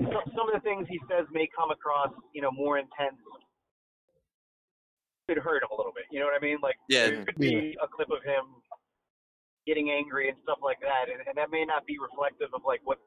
some 0.00 0.48
of 0.48 0.54
the 0.54 0.64
things 0.64 0.86
he 0.88 0.98
says 1.08 1.26
may 1.32 1.48
come 1.52 1.70
across, 1.70 2.08
you 2.32 2.40
know, 2.40 2.50
more 2.50 2.78
intense. 2.78 3.20
Could 5.30 5.38
hurt 5.38 5.62
him 5.62 5.68
a 5.70 5.76
little 5.76 5.92
bit. 5.94 6.06
You 6.10 6.18
know 6.18 6.26
what 6.26 6.34
I 6.34 6.42
mean? 6.44 6.58
Like 6.60 6.74
Yeah. 6.88 7.06
there 7.06 7.24
could 7.24 7.36
be 7.38 7.76
a 7.80 7.86
clip 7.86 8.10
of 8.10 8.18
him 8.24 8.42
getting 9.64 9.90
angry 9.92 10.28
and 10.28 10.36
stuff 10.42 10.58
like 10.60 10.80
that, 10.80 11.06
and, 11.06 11.22
and 11.24 11.36
that 11.38 11.52
may 11.52 11.64
not 11.64 11.86
be 11.86 11.98
reflective 12.02 12.48
of 12.52 12.62
like 12.66 12.80
what 12.82 12.98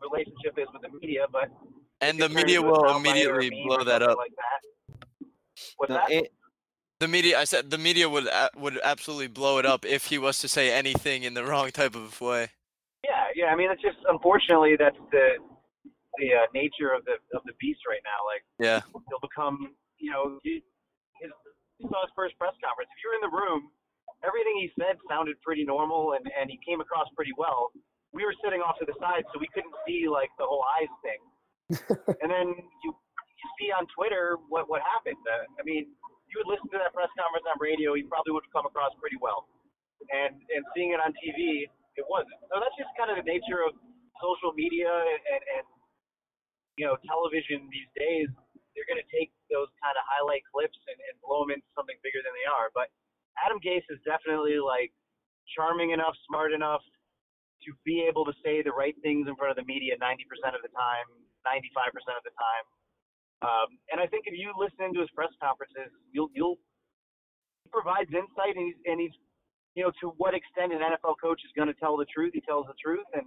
relationship 0.00 0.56
is 0.56 0.66
with 0.72 0.80
the 0.80 0.88
media, 0.98 1.26
but 1.30 1.50
And 2.00 2.18
the 2.18 2.30
media 2.30 2.62
will 2.62 2.80
soundbite 2.80 2.86
or 3.28 3.40
a 3.40 3.44
immediately 3.44 3.62
blow 3.66 3.84
that 3.84 4.00
up. 4.00 4.16
Like 4.16 4.32
that. 4.40 5.28
What's 5.76 5.90
Now, 5.90 5.96
that? 6.08 6.10
and- 6.10 6.28
The 7.00 7.08
media, 7.08 7.38
I 7.38 7.44
said, 7.44 7.68
the 7.70 7.76
media 7.78 8.08
would 8.08 8.28
would 8.56 8.80
absolutely 8.82 9.26
blow 9.28 9.58
it 9.58 9.66
up 9.66 9.84
if 9.84 10.06
he 10.06 10.16
was 10.16 10.38
to 10.38 10.48
say 10.48 10.72
anything 10.72 11.24
in 11.24 11.34
the 11.34 11.44
wrong 11.48 11.70
type 11.70 11.94
of 11.94 12.18
way. 12.22 12.48
Yeah, 13.04 13.26
yeah. 13.34 13.46
I 13.52 13.56
mean, 13.56 13.70
it's 13.70 13.82
just 13.82 13.98
unfortunately 14.08 14.76
that's 14.78 14.96
the 15.10 15.36
the 16.16 16.28
uh, 16.32 16.46
nature 16.54 16.94
of 16.96 17.04
the 17.04 17.16
of 17.36 17.42
the 17.44 17.52
beast 17.60 17.80
right 17.86 18.00
now. 18.06 18.20
Like 18.24 18.42
Yeah, 18.58 18.80
he'll 19.10 19.20
become, 19.20 19.74
you 19.98 20.10
know, 20.12 20.38
you 21.82 21.90
saw 21.90 22.06
his 22.06 22.14
first 22.14 22.38
press 22.38 22.54
conference. 22.62 22.88
If 22.94 22.98
you 23.02 23.10
were 23.10 23.18
in 23.18 23.26
the 23.26 23.34
room, 23.34 23.60
everything 24.22 24.54
he 24.62 24.70
said 24.78 24.96
sounded 25.10 25.34
pretty 25.42 25.66
normal, 25.66 26.14
and 26.14 26.22
and 26.30 26.46
he 26.46 26.58
came 26.62 26.78
across 26.78 27.10
pretty 27.18 27.34
well. 27.34 27.74
We 28.14 28.22
were 28.22 28.36
sitting 28.44 28.62
off 28.62 28.78
to 28.78 28.86
the 28.86 28.94
side, 29.02 29.26
so 29.34 29.42
we 29.42 29.50
couldn't 29.50 29.74
see 29.82 30.06
like 30.06 30.30
the 30.38 30.46
whole 30.46 30.62
eyes 30.78 30.92
thing. 31.02 31.20
and 32.22 32.30
then 32.30 32.54
you 32.86 32.90
you 32.94 33.46
see 33.58 33.74
on 33.74 33.90
Twitter 33.90 34.38
what 34.46 34.70
what 34.70 34.80
happened. 34.86 35.18
Uh, 35.26 35.44
I 35.58 35.62
mean, 35.66 35.90
you 36.32 36.40
would 36.40 36.48
listen 36.48 36.70
to 36.72 36.78
that 36.80 36.96
press 36.96 37.10
conference 37.18 37.44
on 37.44 37.60
radio, 37.60 37.92
he 37.92 38.06
probably 38.08 38.32
would 38.32 38.48
have 38.48 38.54
come 38.56 38.64
across 38.64 38.94
pretty 39.02 39.20
well. 39.20 39.50
And 40.08 40.38
and 40.54 40.62
seeing 40.72 40.94
it 40.94 41.00
on 41.02 41.12
TV, 41.18 41.66
it 41.98 42.06
wasn't. 42.08 42.40
So 42.48 42.62
that's 42.62 42.74
just 42.78 42.90
kind 42.96 43.12
of 43.12 43.20
the 43.20 43.26
nature 43.26 43.60
of 43.66 43.76
social 44.22 44.54
media 44.54 44.88
and, 44.88 45.20
and, 45.28 45.42
and 45.60 45.64
you 46.78 46.84
know 46.88 46.96
television 47.04 47.68
these 47.68 47.90
days. 47.98 48.30
They're 48.72 48.88
going 48.88 49.00
to 49.00 49.10
take 49.12 49.32
those 49.52 49.68
kind 49.78 49.96
of 49.96 50.04
highlight 50.08 50.42
clips 50.48 50.78
and, 50.88 50.96
and 50.96 51.14
blow 51.20 51.44
them 51.44 51.54
into 51.54 51.68
something 51.76 51.96
bigger 52.00 52.24
than 52.24 52.32
they 52.32 52.48
are. 52.48 52.72
But 52.72 52.88
Adam 53.40 53.60
Gase 53.60 53.86
is 53.88 54.00
definitely 54.04 54.60
like 54.60 54.92
charming 55.52 55.92
enough, 55.92 56.16
smart 56.28 56.52
enough 56.52 56.82
to 57.64 57.70
be 57.86 58.02
able 58.02 58.26
to 58.26 58.34
say 58.42 58.60
the 58.62 58.74
right 58.74 58.96
things 59.02 59.30
in 59.30 59.34
front 59.38 59.54
of 59.54 59.58
the 59.58 59.66
media 59.66 59.94
90% 59.96 60.24
of 60.54 60.62
the 60.64 60.72
time, 60.74 61.06
95% 61.46 62.18
of 62.18 62.24
the 62.26 62.34
time. 62.34 62.64
Um, 63.42 63.68
and 63.90 63.98
I 63.98 64.06
think 64.06 64.26
if 64.30 64.38
you 64.38 64.54
listen 64.54 64.94
to 64.94 65.00
his 65.02 65.10
press 65.10 65.30
conferences, 65.42 65.90
you'll 66.14 66.30
you'll 66.30 66.62
he 67.66 67.70
provides 67.74 68.10
insight 68.14 68.54
and 68.54 68.70
he's, 68.70 68.78
and 68.86 69.00
he's 69.02 69.14
you 69.74 69.82
know 69.82 69.90
to 69.98 70.14
what 70.14 70.34
extent 70.34 70.70
an 70.70 70.78
NFL 70.78 71.18
coach 71.18 71.42
is 71.42 71.50
going 71.58 71.66
to 71.66 71.74
tell 71.74 71.98
the 71.98 72.06
truth. 72.06 72.30
He 72.34 72.40
tells 72.42 72.66
the 72.70 72.78
truth, 72.78 73.06
and 73.14 73.26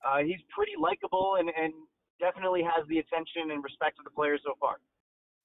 uh, 0.00 0.24
he's 0.24 0.40
pretty 0.48 0.80
likable 0.80 1.36
and 1.36 1.52
and 1.52 1.76
definitely 2.20 2.62
has 2.62 2.86
the 2.88 2.98
attention 2.98 3.50
and 3.50 3.62
respect 3.62 3.98
of 3.98 4.04
the 4.04 4.10
players 4.10 4.40
so 4.44 4.54
far. 4.60 4.76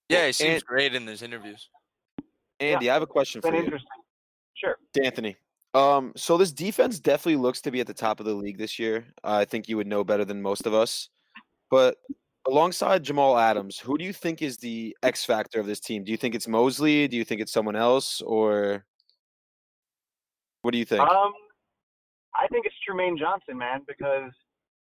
Yeah, 0.09 0.27
he 0.27 0.33
seems 0.33 0.55
And- 0.55 0.65
great 0.65 0.95
in 0.95 1.05
those 1.05 1.21
interviews. 1.21 1.69
Andy, 2.59 2.89
I 2.89 2.93
have 2.93 3.01
a 3.01 3.07
question 3.07 3.41
for 3.41 3.51
you. 3.53 3.59
interesting. 3.63 3.89
Sure. 4.55 4.77
D'Anthony. 4.93 5.35
Um, 5.73 6.13
so 6.15 6.37
this 6.37 6.51
defense 6.51 6.99
definitely 6.99 7.37
looks 7.37 7.59
to 7.61 7.71
be 7.71 7.79
at 7.79 7.87
the 7.87 7.93
top 7.93 8.19
of 8.19 8.25
the 8.25 8.33
league 8.33 8.57
this 8.57 8.77
year. 8.77 9.07
I 9.23 9.43
think 9.45 9.67
you 9.67 9.75
would 9.77 9.87
know 9.87 10.03
better 10.03 10.23
than 10.23 10.41
most 10.41 10.65
of 10.67 10.73
us. 10.73 11.09
But 11.71 11.97
alongside 12.47 13.03
Jamal 13.03 13.37
Adams, 13.37 13.79
who 13.79 13.97
do 13.97 14.05
you 14.05 14.13
think 14.13 14.41
is 14.43 14.57
the 14.57 14.95
X 15.01 15.25
factor 15.25 15.59
of 15.59 15.65
this 15.65 15.79
team? 15.79 16.03
Do 16.03 16.11
you 16.11 16.17
think 16.17 16.35
it's 16.35 16.47
Mosley? 16.47 17.07
Do 17.07 17.17
you 17.17 17.23
think 17.25 17.41
it's 17.41 17.51
someone 17.51 17.75
else? 17.75 18.21
Or 18.21 18.85
what 20.61 20.71
do 20.71 20.77
you 20.77 20.85
think? 20.85 21.01
Um, 21.01 21.33
I 22.39 22.47
think 22.47 22.65
it's 22.67 22.75
Trumaine 22.87 23.17
Johnson, 23.17 23.57
man, 23.57 23.81
because 23.87 24.31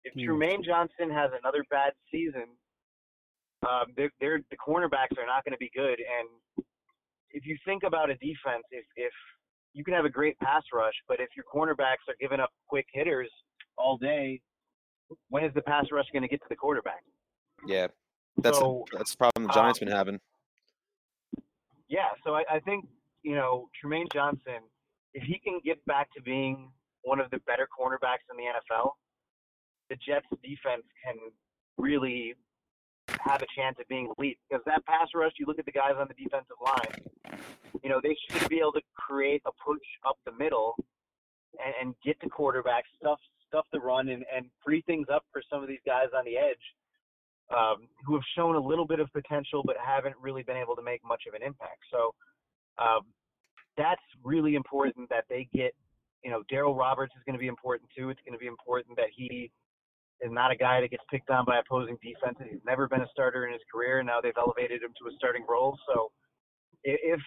if 0.03 0.13
Hmm. 0.13 0.21
Trumaine 0.21 0.63
Johnson 0.63 1.09
has 1.09 1.31
another 1.39 1.63
bad 1.69 1.93
season, 2.11 2.47
um, 3.67 3.93
they're, 3.95 4.11
they're, 4.19 4.41
the 4.49 4.57
cornerbacks 4.57 5.17
are 5.17 5.25
not 5.25 5.45
going 5.45 5.53
to 5.53 5.57
be 5.57 5.71
good. 5.73 5.99
And 5.99 6.65
if 7.31 7.45
you 7.45 7.57
think 7.65 7.83
about 7.83 8.09
a 8.09 8.15
defense, 8.15 8.63
if 8.71 8.85
if 8.95 9.13
you 9.73 9.83
can 9.83 9.93
have 9.93 10.05
a 10.05 10.09
great 10.09 10.37
pass 10.39 10.63
rush, 10.73 10.93
but 11.07 11.19
if 11.19 11.29
your 11.35 11.45
cornerbacks 11.53 12.05
are 12.07 12.15
giving 12.19 12.39
up 12.39 12.51
quick 12.67 12.85
hitters 12.93 13.29
all 13.77 13.97
day, 13.97 14.39
when 15.29 15.43
is 15.43 15.53
the 15.55 15.61
pass 15.61 15.85
rush 15.91 16.05
going 16.13 16.21
to 16.21 16.27
get 16.27 16.39
to 16.41 16.47
the 16.49 16.55
quarterback? 16.55 17.03
yeah, 17.65 17.87
that's 18.37 18.59
so, 18.59 18.85
that's 18.91 19.11
the 19.11 19.17
problem 19.17 19.47
the 19.47 19.53
Giants 19.53 19.79
been 19.79 19.87
having. 19.87 20.19
yeah, 21.87 22.09
so 22.23 22.35
I, 22.35 22.43
I 22.51 22.59
think 22.59 22.85
you 23.23 23.35
know 23.35 23.69
Trumaine 23.83 24.11
Johnson, 24.13 24.61
if 25.13 25.23
he 25.23 25.39
can 25.39 25.59
get 25.63 25.83
back 25.85 26.09
to 26.15 26.21
being 26.21 26.69
one 27.03 27.19
of 27.19 27.31
the 27.31 27.39
better 27.47 27.67
cornerbacks 27.67 28.27
in 28.29 28.37
the 28.37 28.43
NFL, 28.43 28.91
the 29.93 29.99
Jets 30.01 30.25
defense 30.41 30.83
can 31.05 31.15
really 31.77 32.33
have 33.21 33.41
a 33.41 33.45
chance 33.55 33.77
at 33.79 33.87
being 33.87 34.11
elite. 34.17 34.39
Because 34.49 34.63
that 34.65 34.85
pass 34.85 35.07
rush, 35.13 35.33
you 35.37 35.45
look 35.45 35.59
at 35.59 35.65
the 35.65 35.71
guys 35.71 35.93
on 35.99 36.07
the 36.07 36.17
defensive 36.17 36.57
line, 36.65 37.37
you 37.83 37.89
know 37.89 37.99
they 38.01 38.15
should 38.29 38.49
be 38.49 38.59
able 38.59 38.71
to 38.73 38.81
create 38.95 39.41
a 39.45 39.51
push 39.63 39.85
up 40.07 40.17
the 40.25 40.31
middle 40.31 40.75
and, 41.63 41.73
and 41.79 41.95
get 42.03 42.19
to 42.21 42.29
quarterback 42.29 42.85
stuff 42.97 43.19
stuff 43.47 43.65
the 43.71 43.79
run 43.79 44.09
and, 44.09 44.25
and 44.35 44.45
free 44.65 44.81
things 44.87 45.05
up 45.13 45.23
for 45.31 45.41
some 45.47 45.61
of 45.61 45.67
these 45.67 45.83
guys 45.85 46.07
on 46.17 46.25
the 46.25 46.37
edge 46.37 46.65
um, 47.55 47.87
who 48.05 48.15
have 48.15 48.23
shown 48.35 48.55
a 48.55 48.59
little 48.59 48.87
bit 48.87 48.99
of 48.99 49.11
potential 49.13 49.61
but 49.63 49.75
haven't 49.83 50.15
really 50.19 50.41
been 50.41 50.57
able 50.57 50.75
to 50.75 50.81
make 50.81 51.01
much 51.05 51.23
of 51.27 51.35
an 51.35 51.45
impact. 51.45 51.77
So 51.91 52.15
um, 52.79 53.01
that's 53.77 54.01
really 54.23 54.55
important 54.55 55.09
that 55.09 55.25
they 55.29 55.47
get. 55.53 55.75
You 56.23 56.31
know, 56.31 56.41
Darryl 56.49 56.75
Roberts 56.75 57.13
is 57.17 57.21
going 57.25 57.33
to 57.33 57.39
be 57.39 57.47
important 57.47 57.89
too. 57.95 58.09
It's 58.09 58.21
going 58.25 58.33
to 58.33 58.39
be 58.39 58.47
important 58.47 58.95
that 58.95 59.11
he 59.13 59.51
is 60.23 60.31
not 60.31 60.51
a 60.51 60.55
guy 60.55 60.79
that 60.81 60.89
gets 60.89 61.03
picked 61.11 61.29
on 61.29 61.45
by 61.45 61.59
opposing 61.59 61.97
defenses. 62.01 62.47
He's 62.49 62.65
never 62.65 62.87
been 62.87 63.01
a 63.01 63.09
starter 63.11 63.45
in 63.45 63.53
his 63.53 63.61
career. 63.71 63.99
And 63.99 64.07
now 64.07 64.21
they've 64.21 64.37
elevated 64.37 64.81
him 64.81 64.93
to 65.01 65.09
a 65.09 65.17
starting 65.17 65.45
role. 65.47 65.77
So 65.87 66.11
if 66.83 67.19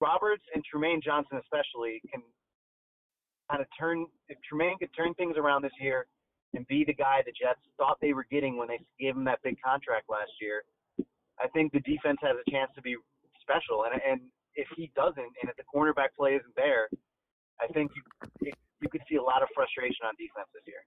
Roberts 0.00 0.44
and 0.54 0.62
Trumaine 0.66 1.02
Johnson 1.02 1.38
especially 1.38 2.02
can 2.12 2.22
kind 3.50 3.62
of 3.62 3.68
turn, 3.78 4.06
if 4.28 4.38
Trumaine 4.42 4.78
could 4.78 4.90
turn 4.96 5.14
things 5.14 5.36
around 5.36 5.62
this 5.62 5.76
year 5.80 6.06
and 6.54 6.66
be 6.66 6.84
the 6.84 6.94
guy 6.94 7.22
the 7.24 7.32
Jets 7.32 7.60
thought 7.78 7.98
they 8.00 8.12
were 8.12 8.26
getting 8.30 8.56
when 8.56 8.68
they 8.68 8.80
gave 8.98 9.16
him 9.16 9.24
that 9.24 9.38
big 9.42 9.56
contract 9.64 10.10
last 10.10 10.32
year, 10.40 10.62
I 11.38 11.48
think 11.54 11.72
the 11.72 11.80
defense 11.80 12.18
has 12.22 12.36
a 12.36 12.50
chance 12.50 12.70
to 12.74 12.82
be 12.82 12.96
special. 13.40 13.84
And 13.86 14.00
and 14.02 14.20
if 14.56 14.66
he 14.74 14.90
doesn't, 14.96 15.32
and 15.42 15.46
if 15.52 15.56
the 15.56 15.68
cornerback 15.68 16.16
play 16.18 16.34
isn't 16.34 16.56
there, 16.56 16.88
I 17.60 17.66
think 17.68 17.92
you 18.40 18.52
you 18.80 18.88
could 18.88 19.02
see 19.08 19.16
a 19.16 19.22
lot 19.22 19.42
of 19.42 19.48
frustration 19.54 20.04
on 20.04 20.12
defense 20.18 20.48
this 20.52 20.64
year. 20.66 20.84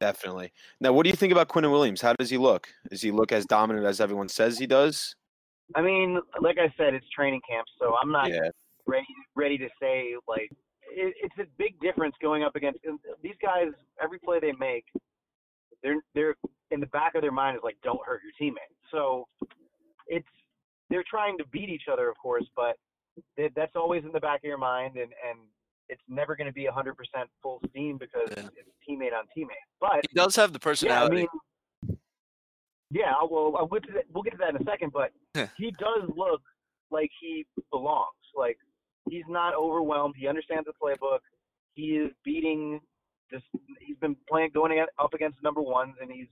Definitely. 0.00 0.52
Now, 0.80 0.92
what 0.92 1.04
do 1.04 1.10
you 1.10 1.16
think 1.16 1.32
about 1.32 1.48
Quinnen 1.48 1.70
Williams? 1.70 2.00
How 2.00 2.12
does 2.14 2.30
he 2.30 2.38
look? 2.38 2.68
Does 2.90 3.02
he 3.02 3.10
look 3.10 3.32
as 3.32 3.46
dominant 3.46 3.86
as 3.86 4.00
everyone 4.00 4.28
says 4.28 4.58
he 4.58 4.66
does? 4.66 5.14
I 5.74 5.82
mean, 5.82 6.20
like 6.40 6.58
I 6.58 6.72
said, 6.76 6.94
it's 6.94 7.08
training 7.10 7.40
camp, 7.48 7.66
so 7.78 7.94
I'm 8.00 8.10
not 8.12 8.30
Yeah. 8.30 8.50
ready 8.86 9.06
ready 9.34 9.56
to 9.58 9.68
say 9.80 10.14
like 10.28 10.50
it, 10.90 11.14
it's 11.22 11.38
a 11.38 11.46
big 11.56 11.80
difference 11.80 12.14
going 12.20 12.42
up 12.42 12.54
against 12.54 12.80
these 13.22 13.36
guys. 13.42 13.68
Every 14.00 14.18
play 14.18 14.40
they 14.40 14.52
make, 14.52 14.84
they're 15.82 16.02
they're 16.14 16.36
in 16.70 16.80
the 16.80 16.86
back 16.86 17.14
of 17.14 17.22
their 17.22 17.32
mind 17.32 17.56
is 17.56 17.62
like, 17.62 17.76
don't 17.82 18.04
hurt 18.06 18.20
your 18.22 18.32
teammate. 18.50 18.74
So 18.90 19.26
it's 20.06 20.28
they're 20.90 21.04
trying 21.08 21.38
to 21.38 21.44
beat 21.46 21.70
each 21.70 21.88
other, 21.90 22.08
of 22.08 22.16
course, 22.18 22.44
but 22.54 22.76
that- 23.36 23.54
that's 23.54 23.74
always 23.74 24.04
in 24.04 24.12
the 24.12 24.20
back 24.20 24.40
of 24.40 24.44
your 24.44 24.58
mind, 24.58 24.96
and 24.96 25.12
and 25.28 25.38
it's 25.88 26.02
never 26.08 26.34
going 26.36 26.46
to 26.46 26.52
be 26.52 26.66
100% 26.66 26.94
full 27.42 27.60
steam 27.70 27.98
because 27.98 28.28
Yeah. 28.36 28.48
it's 28.56 28.68
teammate 28.88 29.12
on 29.16 29.24
teammate. 29.36 29.64
But 29.80 30.00
He 30.08 30.14
does 30.14 30.36
have 30.36 30.52
the 30.52 30.58
yeah, 30.58 30.68
I 30.68 30.70
personality. 30.70 31.16
mean, 31.16 31.98
yeah, 32.90 33.12
well, 33.28 33.52
that, 33.52 34.04
we'll 34.12 34.22
get 34.22 34.30
to 34.32 34.36
that 34.38 34.50
in 34.50 34.56
a 34.56 34.64
second, 34.64 34.92
but 34.92 35.10
he 35.56 35.70
does 35.72 36.08
look 36.16 36.40
like 36.90 37.10
he 37.20 37.44
belongs. 37.70 38.08
Like 38.36 38.56
he's 39.10 39.24
not 39.28 39.54
overwhelmed. 39.54 40.14
He 40.16 40.28
understands 40.28 40.66
the 40.66 40.72
playbook. 40.80 41.18
He 41.74 41.96
is 41.96 42.10
beating 42.24 42.80
this. 43.30 43.42
He's 43.80 43.96
been 43.98 44.16
playing, 44.28 44.50
going 44.54 44.84
up 44.98 45.14
against 45.14 45.42
number 45.42 45.60
ones, 45.60 45.94
and 46.00 46.10
he's 46.10 46.26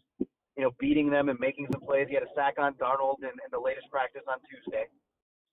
you 0.56 0.62
know 0.64 0.70
beating 0.78 1.10
them 1.10 1.28
and 1.28 1.38
making 1.40 1.66
some 1.72 1.80
plays. 1.80 2.06
He 2.08 2.14
had 2.14 2.22
a 2.22 2.32
sack 2.36 2.54
on 2.58 2.74
Darnold 2.74 3.18
in, 3.22 3.28
in 3.30 3.50
the 3.50 3.58
latest 3.58 3.88
practice 3.90 4.22
on 4.28 4.38
Tuesday. 4.48 4.84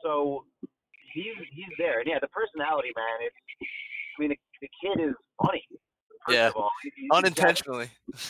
So 0.04 0.46
he's 1.14 1.36
he's 1.52 1.74
there. 1.78 2.00
And 2.00 2.08
yeah, 2.10 2.20
the 2.20 2.28
personality, 2.30 2.90
man. 2.96 3.18
It's 3.22 3.36
I 4.18 4.22
mean, 4.22 4.30
the, 4.30 4.38
the 4.62 4.70
kid 4.82 5.02
is 5.10 5.16
funny. 5.44 5.64
First 6.26 6.36
Yeah. 6.38 6.48
of 6.48 6.56
all. 6.56 6.70
He- 6.84 6.92
he's 6.96 7.10
got- 7.10 7.18
Unintentionally. 7.20 7.90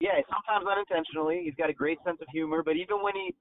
yeah, 0.00 0.20
sometimes 0.28 0.66
unintentionally. 0.70 1.42
He's 1.44 1.54
got 1.54 1.70
a 1.70 1.72
great 1.72 1.98
sense 2.04 2.18
of 2.20 2.26
humor, 2.32 2.62
but 2.62 2.76
even 2.76 3.02
when 3.02 3.14
he 3.14 3.34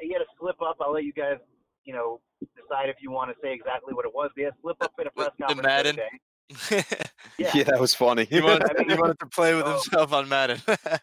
he 0.00 0.12
had 0.12 0.20
a 0.22 0.26
slip 0.38 0.60
up, 0.60 0.76
I'll 0.80 0.92
let 0.92 1.04
you 1.04 1.12
guys, 1.12 1.38
you 1.84 1.94
know, 1.94 2.20
decide 2.54 2.88
if 2.90 2.96
you 3.00 3.10
want 3.10 3.30
to 3.30 3.36
say 3.42 3.52
exactly 3.54 3.94
what 3.94 4.04
it 4.04 4.12
was. 4.14 4.30
But 4.34 4.40
he 4.40 4.44
had 4.44 4.52
a 4.52 4.60
slip 4.60 4.76
up 4.82 4.92
in 5.00 5.06
a 5.06 5.10
press 5.10 5.30
the 5.38 5.44
conference 5.44 5.62
the 5.62 5.68
Madden? 5.68 5.96
day. 5.96 6.84
Yeah. 7.38 7.50
Yeah, 7.54 7.64
that 7.64 7.78
was 7.80 7.94
funny. 7.94 8.24
he, 8.24 8.40
wanted, 8.40 8.70
I 8.70 8.78
mean, 8.78 8.88
he 8.90 8.94
wanted 8.96 9.18
to 9.18 9.26
play 9.26 9.54
with 9.54 9.64
oh. 9.66 9.72
himself 9.72 10.12
on 10.14 10.26
Madden. 10.26 10.58
yeah. 10.66 10.98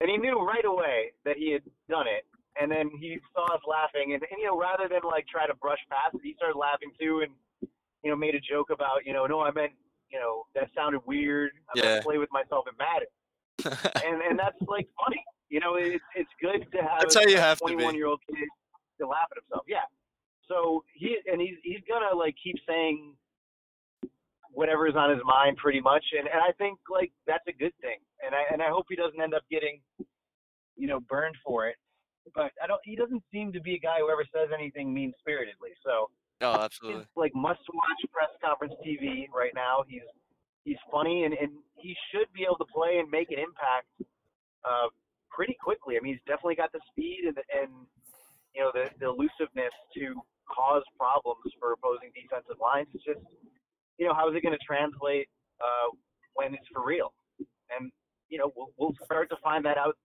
and 0.00 0.10
he 0.10 0.16
knew 0.16 0.40
right 0.40 0.64
away 0.64 1.12
that 1.24 1.36
he 1.36 1.52
had 1.52 1.62
done 1.88 2.06
it. 2.08 2.24
And 2.60 2.70
then 2.70 2.90
he 2.98 3.18
saw 3.34 3.44
us 3.54 3.60
laughing, 3.68 4.14
and, 4.14 4.22
and 4.30 4.38
you 4.40 4.46
know, 4.46 4.58
rather 4.58 4.88
than 4.88 5.00
like 5.04 5.26
try 5.28 5.46
to 5.46 5.54
brush 5.54 5.78
past 5.90 6.14
it, 6.14 6.20
he 6.22 6.34
started 6.36 6.56
laughing 6.58 6.90
too, 6.98 7.20
and 7.20 7.32
you 8.02 8.10
know, 8.10 8.16
made 8.16 8.34
a 8.34 8.40
joke 8.40 8.70
about, 8.70 9.04
you 9.04 9.12
know, 9.12 9.26
no, 9.26 9.40
I 9.40 9.50
meant, 9.50 9.72
you 10.10 10.18
know, 10.18 10.44
that 10.54 10.70
sounded 10.74 11.00
weird. 11.06 11.50
I'm 11.68 11.82
Yeah. 11.82 11.90
gonna 11.90 12.02
play 12.02 12.18
with 12.18 12.30
myself 12.32 12.64
in 12.70 12.76
Madden, 12.78 13.08
and 14.06 14.22
and 14.22 14.38
that's 14.38 14.56
like 14.68 14.88
funny. 15.04 15.22
You 15.48 15.60
know, 15.60 15.74
it's 15.76 16.02
it's 16.14 16.30
good 16.40 16.66
to 16.72 16.78
have 16.82 17.00
That's 17.00 17.16
a 17.16 17.20
how 17.20 17.26
you 17.26 17.36
have 17.38 17.58
to 17.58 17.66
be. 17.66 17.72
21 17.74 17.94
year 17.94 18.06
old 18.06 18.20
kid 18.28 18.48
to 19.00 19.06
laugh 19.06 19.28
at 19.30 19.42
himself. 19.42 19.64
Yeah. 19.68 19.84
So 20.48 20.84
he 20.94 21.18
and 21.30 21.40
he's 21.40 21.56
he's 21.62 21.80
gonna 21.88 22.14
like 22.16 22.36
keep 22.42 22.56
saying 22.68 23.14
whatever 24.50 24.86
is 24.86 24.94
on 24.96 25.10
his 25.10 25.20
mind 25.24 25.56
pretty 25.58 25.80
much, 25.80 26.04
and 26.16 26.26
and 26.28 26.40
I 26.40 26.52
think 26.52 26.78
like 26.88 27.12
that's 27.26 27.46
a 27.48 27.52
good 27.52 27.74
thing, 27.80 27.98
and 28.24 28.34
I 28.34 28.44
and 28.52 28.62
I 28.62 28.68
hope 28.68 28.86
he 28.88 28.96
doesn't 28.96 29.20
end 29.20 29.34
up 29.34 29.42
getting 29.50 29.80
you 30.76 30.86
know 30.86 31.00
burned 31.00 31.36
for 31.44 31.66
it. 31.66 31.76
But 32.34 32.52
I 32.62 32.66
don't. 32.66 32.80
He 32.84 32.96
doesn't 32.96 33.22
seem 33.32 33.52
to 33.52 33.60
be 33.60 33.74
a 33.74 33.78
guy 33.78 33.98
who 34.00 34.10
ever 34.10 34.24
says 34.34 34.50
anything 34.52 34.92
mean 34.92 35.12
spiritedly. 35.20 35.70
So 35.84 36.10
oh, 36.40 36.60
absolutely. 36.60 37.02
it's 37.02 37.16
like 37.16 37.34
must 37.34 37.60
watch 37.72 38.00
press 38.12 38.30
conference 38.44 38.74
TV 38.84 39.26
right 39.32 39.52
now. 39.54 39.84
He's 39.86 40.02
he's 40.64 40.76
funny 40.90 41.24
and, 41.24 41.32
and 41.34 41.50
he 41.76 41.94
should 42.10 42.26
be 42.34 42.42
able 42.42 42.58
to 42.58 42.66
play 42.66 42.98
and 42.98 43.08
make 43.08 43.30
an 43.30 43.38
impact 43.38 43.86
uh, 44.66 44.90
pretty 45.30 45.56
quickly. 45.62 45.96
I 45.96 46.02
mean, 46.02 46.14
he's 46.14 46.26
definitely 46.26 46.56
got 46.56 46.72
the 46.72 46.80
speed 46.90 47.30
and 47.30 47.38
and 47.54 47.70
you 48.54 48.62
know 48.62 48.70
the, 48.74 48.90
the 48.98 49.06
elusiveness 49.06 49.72
to 49.94 50.18
cause 50.50 50.82
problems 50.98 51.46
for 51.60 51.72
opposing 51.72 52.10
defensive 52.14 52.58
lines. 52.60 52.88
It's 52.94 53.04
just 53.04 53.22
you 53.98 54.06
know 54.06 54.14
how 54.14 54.28
is 54.28 54.34
it 54.34 54.42
going 54.42 54.56
to 54.56 54.64
translate 54.66 55.28
uh, 55.62 55.94
when 56.34 56.54
it's 56.54 56.66
for 56.74 56.84
real? 56.84 57.14
And 57.70 57.92
you 58.28 58.38
know 58.38 58.52
we'll, 58.56 58.74
we'll 58.76 58.96
start 59.04 59.30
to 59.30 59.36
find 59.42 59.64
that 59.64 59.78
out 59.78 59.96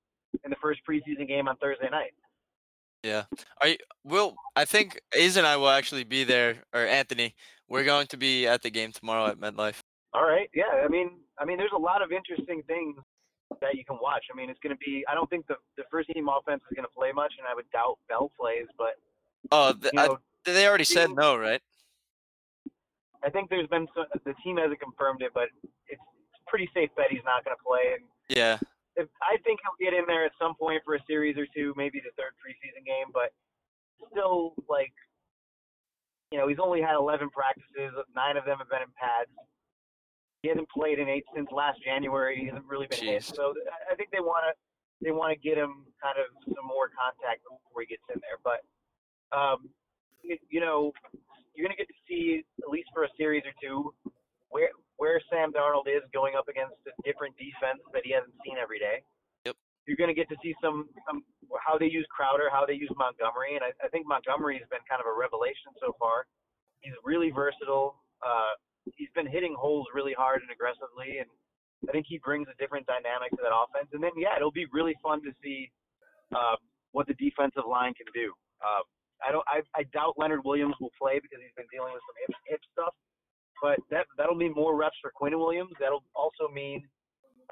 in 0.52 0.58
the 0.58 0.60
first 0.62 0.82
preseason 0.88 1.28
game 1.28 1.48
on 1.48 1.56
Thursday 1.58 1.90
night. 1.90 2.12
Yeah. 3.04 3.24
Are 3.62 3.70
you, 3.70 3.78
will 4.04 4.36
I 4.56 4.66
think 4.66 5.00
A's 5.14 5.38
and 5.38 5.48
I 5.48 5.58
will 5.58 5.70
actually 5.70 6.04
be 6.04 6.24
there, 6.24 6.58
or 6.74 6.82
Anthony. 6.86 7.34
We're 7.68 7.84
going 7.84 8.08
to 8.08 8.18
be 8.18 8.48
at 8.48 8.62
the 8.62 8.70
game 8.70 8.92
tomorrow 8.92 9.28
at 9.28 9.40
MetLife. 9.40 9.80
All 10.14 10.26
right. 10.26 10.50
Yeah. 10.54 10.84
I 10.84 10.88
mean, 10.88 11.12
I 11.40 11.46
mean, 11.46 11.58
there's 11.58 11.72
a 11.76 11.80
lot 11.80 12.02
of 12.02 12.12
interesting 12.12 12.62
things 12.68 12.98
that 13.62 13.76
you 13.76 13.86
can 13.86 13.98
watch. 14.02 14.26
I 14.32 14.36
mean, 14.36 14.50
it's 14.50 14.60
going 14.60 14.76
to 14.76 14.80
be. 14.86 15.04
I 15.10 15.16
don't 15.16 15.30
think 15.30 15.48
the 15.48 15.56
the 15.78 15.84
first 15.90 16.10
team 16.10 16.28
offense 16.28 16.62
is 16.70 16.76
going 16.76 16.86
to 16.86 16.94
play 16.96 17.12
much, 17.12 17.34
and 17.40 17.48
I 17.48 17.56
would 17.56 17.70
doubt 17.72 17.98
Bell 18.10 18.32
plays. 18.38 18.68
But 18.78 18.96
Oh, 19.52 19.74
th- 19.74 19.94
you 19.94 20.00
I, 20.00 20.10
they 20.46 20.68
already 20.68 20.84
said 20.84 21.10
no, 21.12 21.38
right? 21.38 21.62
I 23.24 23.30
think 23.30 23.50
there's 23.50 23.68
been 23.68 23.88
some, 23.96 24.06
the 24.26 24.34
team 24.44 24.58
hasn't 24.58 24.80
confirmed 24.80 25.22
it, 25.22 25.32
but 25.34 25.50
it's 25.88 26.02
pretty 26.48 26.70
safe 26.74 26.90
bet 26.98 27.08
he's 27.10 27.24
not 27.24 27.46
going 27.46 27.56
to 27.56 27.64
play. 27.64 27.96
And 27.96 28.04
Yeah. 28.30 28.58
If, 28.96 29.08
I 29.22 29.38
think 29.44 29.60
he'll 29.64 29.80
get 29.80 29.98
in 29.98 30.06
there 30.08 30.26
at 30.26 30.32
some 30.40 30.56
point 30.56 30.82
for 30.84 30.96
a 30.96 31.04
series 31.08 31.38
or 31.38 31.48
two, 31.56 31.74
maybe 31.78 32.00
the 32.00 32.12
third 32.18 32.34
preseason 32.40 32.86
game. 32.86 33.12
But 33.14 33.32
still, 34.12 34.54
like, 34.70 34.94
you 36.32 36.40
know, 36.40 36.48
he's 36.48 36.60
only 36.60 36.82
had 36.82 36.96
11 36.96 37.30
practices. 37.30 37.94
Nine 38.16 38.38
of 38.38 38.46
them 38.46 38.60
have 38.60 38.70
been 38.70 38.84
in 38.84 38.92
pads. 38.96 39.32
He 40.44 40.50
hasn't 40.50 40.70
played 40.70 40.98
in 40.98 41.08
eight 41.08 41.26
since 41.36 41.48
last 41.52 41.84
January. 41.84 42.40
He 42.40 42.48
hasn't 42.48 42.66
really 42.66 42.88
been 42.88 43.00
hit. 43.00 43.24
So 43.24 43.54
I- 43.92 43.96
think 43.96 44.10
they 44.12 44.20
want 44.20 44.44
to 44.50 44.54
they 45.04 45.12
want 45.12 45.34
to 45.34 45.40
get 45.42 45.58
him 45.58 45.86
kind 45.98 46.18
of 46.18 46.30
some 46.46 46.66
more 46.66 46.90
contact 46.94 47.42
before 47.42 47.82
he 47.82 47.88
gets 47.88 48.06
in 48.14 48.22
there. 48.22 48.38
But 48.46 48.62
um, 49.36 49.70
you, 50.22 50.38
you 50.50 50.60
know, 50.60 50.94
you're 51.56 51.66
going 51.66 51.76
to 51.76 51.78
get 51.78 51.90
to 51.90 52.00
see 52.08 52.44
at 52.62 52.70
least 52.70 52.90
for 52.94 53.04
a 53.04 53.10
series 53.18 53.44
or 53.46 53.54
two 53.62 53.94
where 54.50 54.70
where 55.02 55.18
Sam 55.34 55.50
Darnold 55.50 55.90
is 55.90 56.06
going 56.14 56.38
up 56.38 56.46
against 56.46 56.78
a 56.86 56.94
different 57.02 57.34
defense 57.34 57.82
that 57.90 58.06
he 58.06 58.14
hasn't 58.14 58.38
seen 58.46 58.62
every 58.62 58.78
day. 58.78 59.02
Yep. 59.50 59.58
You're 59.90 59.98
going 59.98 60.14
to 60.14 60.20
get 60.22 60.30
to 60.30 60.38
see 60.46 60.54
some, 60.62 60.94
some 61.10 61.26
how 61.58 61.82
they 61.82 61.90
use 61.90 62.06
Crowder, 62.14 62.54
how 62.54 62.70
they 62.70 62.78
use 62.78 62.94
Montgomery, 62.94 63.58
and 63.58 63.66
I, 63.66 63.74
I 63.82 63.90
think 63.90 64.06
Montgomery 64.06 64.62
has 64.62 64.70
been 64.70 64.86
kind 64.86 65.02
of 65.02 65.10
a 65.10 65.16
revelation 65.18 65.74
so 65.82 65.98
far. 65.98 66.30
He's 66.86 66.94
really 67.02 67.34
versatile. 67.34 67.98
Uh, 68.22 68.54
he's 68.94 69.10
been 69.18 69.26
hitting 69.26 69.58
holes 69.58 69.90
really 69.90 70.14
hard 70.14 70.46
and 70.46 70.54
aggressively, 70.54 71.18
and 71.18 71.30
I 71.90 71.98
think 71.98 72.06
he 72.06 72.22
brings 72.22 72.46
a 72.46 72.54
different 72.62 72.86
dynamic 72.86 73.34
to 73.34 73.42
that 73.42 73.50
offense. 73.50 73.90
And 73.98 74.06
then, 74.06 74.14
yeah, 74.22 74.38
it'll 74.38 74.54
be 74.54 74.70
really 74.70 74.94
fun 75.02 75.26
to 75.26 75.34
see 75.42 75.74
uh, 76.30 76.62
what 76.94 77.10
the 77.10 77.18
defensive 77.18 77.66
line 77.66 77.98
can 77.98 78.06
do. 78.14 78.30
Uh, 78.62 78.86
I 79.26 79.34
don't. 79.34 79.46
I, 79.50 79.66
I 79.74 79.82
doubt 79.90 80.14
Leonard 80.22 80.46
Williams 80.46 80.78
will 80.78 80.94
play 80.94 81.18
because 81.18 81.42
he's 81.42 81.54
been 81.58 81.70
dealing 81.74 81.90
with 81.90 82.06
some 82.06 82.18
hip, 82.22 82.34
hip 82.54 82.62
stuff. 82.74 82.94
But 83.62 83.80
that 83.90 84.08
that'll 84.18 84.36
mean 84.36 84.54
more 84.54 84.76
reps 84.76 84.98
for 85.02 85.12
Quinn 85.12 85.38
Williams. 85.38 85.72
That'll 85.80 86.04
also 86.16 86.52
mean 86.52 86.84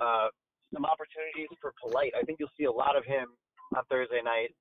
uh, 0.02 0.28
some 0.74 0.86
opportunities 0.86 1.56
for 1.62 1.74
Polite. 1.82 2.14
I 2.20 2.24
think 2.24 2.40
you'll 2.40 2.54
see 2.58 2.66
a 2.66 2.72
lot 2.72 2.98
of 2.98 3.06
him 3.06 3.28
on 3.76 3.84
Thursday 3.90 4.22
night, 4.24 4.56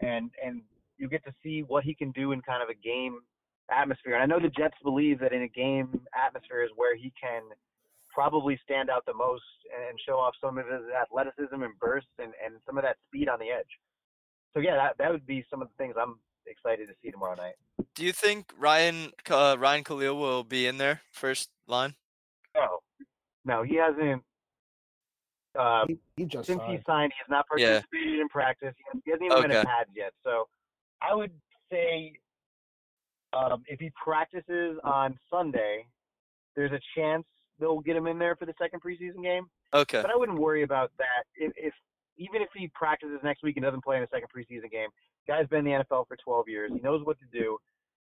and 0.00 0.30
and 0.44 0.62
you 0.98 1.08
get 1.08 1.24
to 1.24 1.32
see 1.42 1.62
what 1.62 1.84
he 1.84 1.94
can 1.94 2.10
do 2.12 2.32
in 2.32 2.42
kind 2.42 2.62
of 2.62 2.68
a 2.68 2.74
game 2.74 3.20
atmosphere. 3.70 4.14
And 4.14 4.22
I 4.22 4.26
know 4.26 4.42
the 4.42 4.52
Jets 4.52 4.76
believe 4.82 5.20
that 5.20 5.32
in 5.32 5.42
a 5.42 5.48
game 5.48 6.00
atmosphere 6.14 6.62
is 6.62 6.70
where 6.74 6.96
he 6.96 7.12
can 7.20 7.42
probably 8.12 8.58
stand 8.64 8.90
out 8.90 9.06
the 9.06 9.14
most 9.14 9.44
and 9.70 9.98
show 10.06 10.18
off 10.18 10.34
some 10.40 10.58
of 10.58 10.66
his 10.66 10.82
athleticism 10.90 11.62
and 11.62 11.78
bursts 11.78 12.10
and, 12.18 12.32
and 12.44 12.54
some 12.66 12.76
of 12.76 12.82
that 12.82 12.96
speed 13.06 13.28
on 13.28 13.38
the 13.38 13.48
edge. 13.48 13.70
So 14.52 14.60
yeah, 14.60 14.74
that 14.74 14.98
that 14.98 15.12
would 15.12 15.26
be 15.26 15.46
some 15.48 15.62
of 15.62 15.68
the 15.68 15.74
things 15.78 15.94
I'm 15.96 16.18
excited 16.46 16.88
to 16.88 16.94
see 17.02 17.10
tomorrow 17.10 17.34
night. 17.34 17.54
Do 17.94 18.04
you 18.04 18.12
think 18.12 18.52
Ryan 18.58 19.12
uh, 19.30 19.56
Ryan 19.58 19.84
Kalil 19.84 20.16
will 20.18 20.44
be 20.44 20.66
in 20.66 20.78
there 20.78 21.00
first 21.12 21.50
line? 21.66 21.94
No, 22.54 22.78
no, 23.44 23.62
he 23.62 23.76
hasn't. 23.76 24.22
Uh, 25.58 25.84
He, 25.88 25.98
he 26.16 26.24
just 26.24 26.46
since 26.46 26.60
he 26.62 26.74
signed. 26.74 26.84
signed, 26.86 27.12
he 27.12 27.18
has 27.18 27.28
not 27.30 27.44
Yeah. 27.56 27.66
participated 27.80 28.20
in 28.20 28.28
practice. 28.28 28.74
He 28.76 28.84
hasn't- 28.86 29.02
he 29.04 29.10
hasn't 29.10 29.26
even 29.26 29.42
been 29.42 29.50
in 29.50 29.56
Okay. 29.58 29.66
pads 29.66 29.90
yet. 29.94 30.12
So 30.22 30.48
I 31.02 31.14
would 31.14 31.32
say 31.70 32.12
um, 33.32 33.62
if 33.66 33.78
he 33.80 33.90
practices 34.02 34.78
on 34.84 35.18
Sunday, 35.30 35.86
there's 36.56 36.72
a 36.72 36.80
chance 36.96 37.24
they'll 37.58 37.78
get 37.80 37.94
him 37.96 38.06
in 38.08 38.18
there 38.18 38.34
for 38.36 38.44
the 38.46 38.54
second 38.60 38.80
preseason 38.82 39.22
game. 39.22 39.46
Okay. 39.72 40.02
But 40.02 40.10
I 40.10 40.16
wouldn't 40.16 40.38
worry 40.38 40.62
about 40.64 40.90
that. 40.98 41.24
If, 41.36 41.52
if 41.56 41.72
even 42.20 42.42
if 42.42 42.48
he 42.54 42.70
practices 42.74 43.18
next 43.24 43.42
week 43.42 43.56
and 43.56 43.64
doesn't 43.64 43.82
play 43.82 43.96
in 43.96 44.02
a 44.02 44.08
second 44.12 44.28
preseason 44.28 44.70
game, 44.70 44.88
guy's 45.26 45.48
been 45.48 45.60
in 45.60 45.64
the 45.64 45.84
NFL 45.84 46.06
for 46.06 46.16
12 46.22 46.48
years. 46.48 46.70
He 46.72 46.80
knows 46.80 47.04
what 47.04 47.16
to 47.18 47.38
do. 47.38 47.56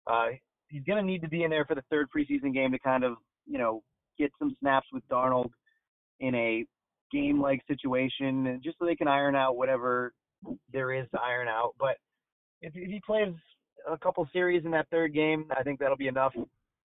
Uh, 0.07 0.31
he's 0.69 0.83
going 0.83 0.99
to 0.99 1.07
need 1.07 1.23
to 1.23 1.29
be 1.29 1.45
in 1.45 1.51
there 1.51 1.65
for 1.65 1.77
the 1.77 1.85
third 1.91 2.09
preseason 2.15 2.53
game 2.53 2.73
to 2.73 2.79
kind 2.81 3.05
of, 3.05 3.15
you 3.47 3.59
know, 3.59 3.83
get 4.19 4.33
some 4.39 4.57
snaps 4.61 4.89
with 4.93 5.09
Darnold 5.09 5.51
in 6.19 6.35
a 6.35 6.65
game-like 7.13 7.63
situation, 7.67 8.47
and 8.49 8.63
just 8.63 8.79
so 8.79 8.85
they 8.85 8.97
can 8.97 9.09
iron 9.09 9.35
out 9.35 9.57
whatever 9.57 10.13
there 10.73 10.93
is 10.93 11.07
to 11.13 11.21
iron 11.21 11.49
out. 11.49 11.75
But 11.79 11.97
if, 12.63 12.73
if 12.75 12.91
he 12.91 13.01
plays 13.07 13.33
a 13.89 13.97
couple 13.97 14.29
series 14.33 14.65
in 14.65 14.71
that 14.73 14.89
third 14.91 15.15
game, 15.15 15.47
I 15.57 15.63
think 15.63 15.79
that'll 15.79 15.97
be 15.97 16.09
enough 16.09 16.35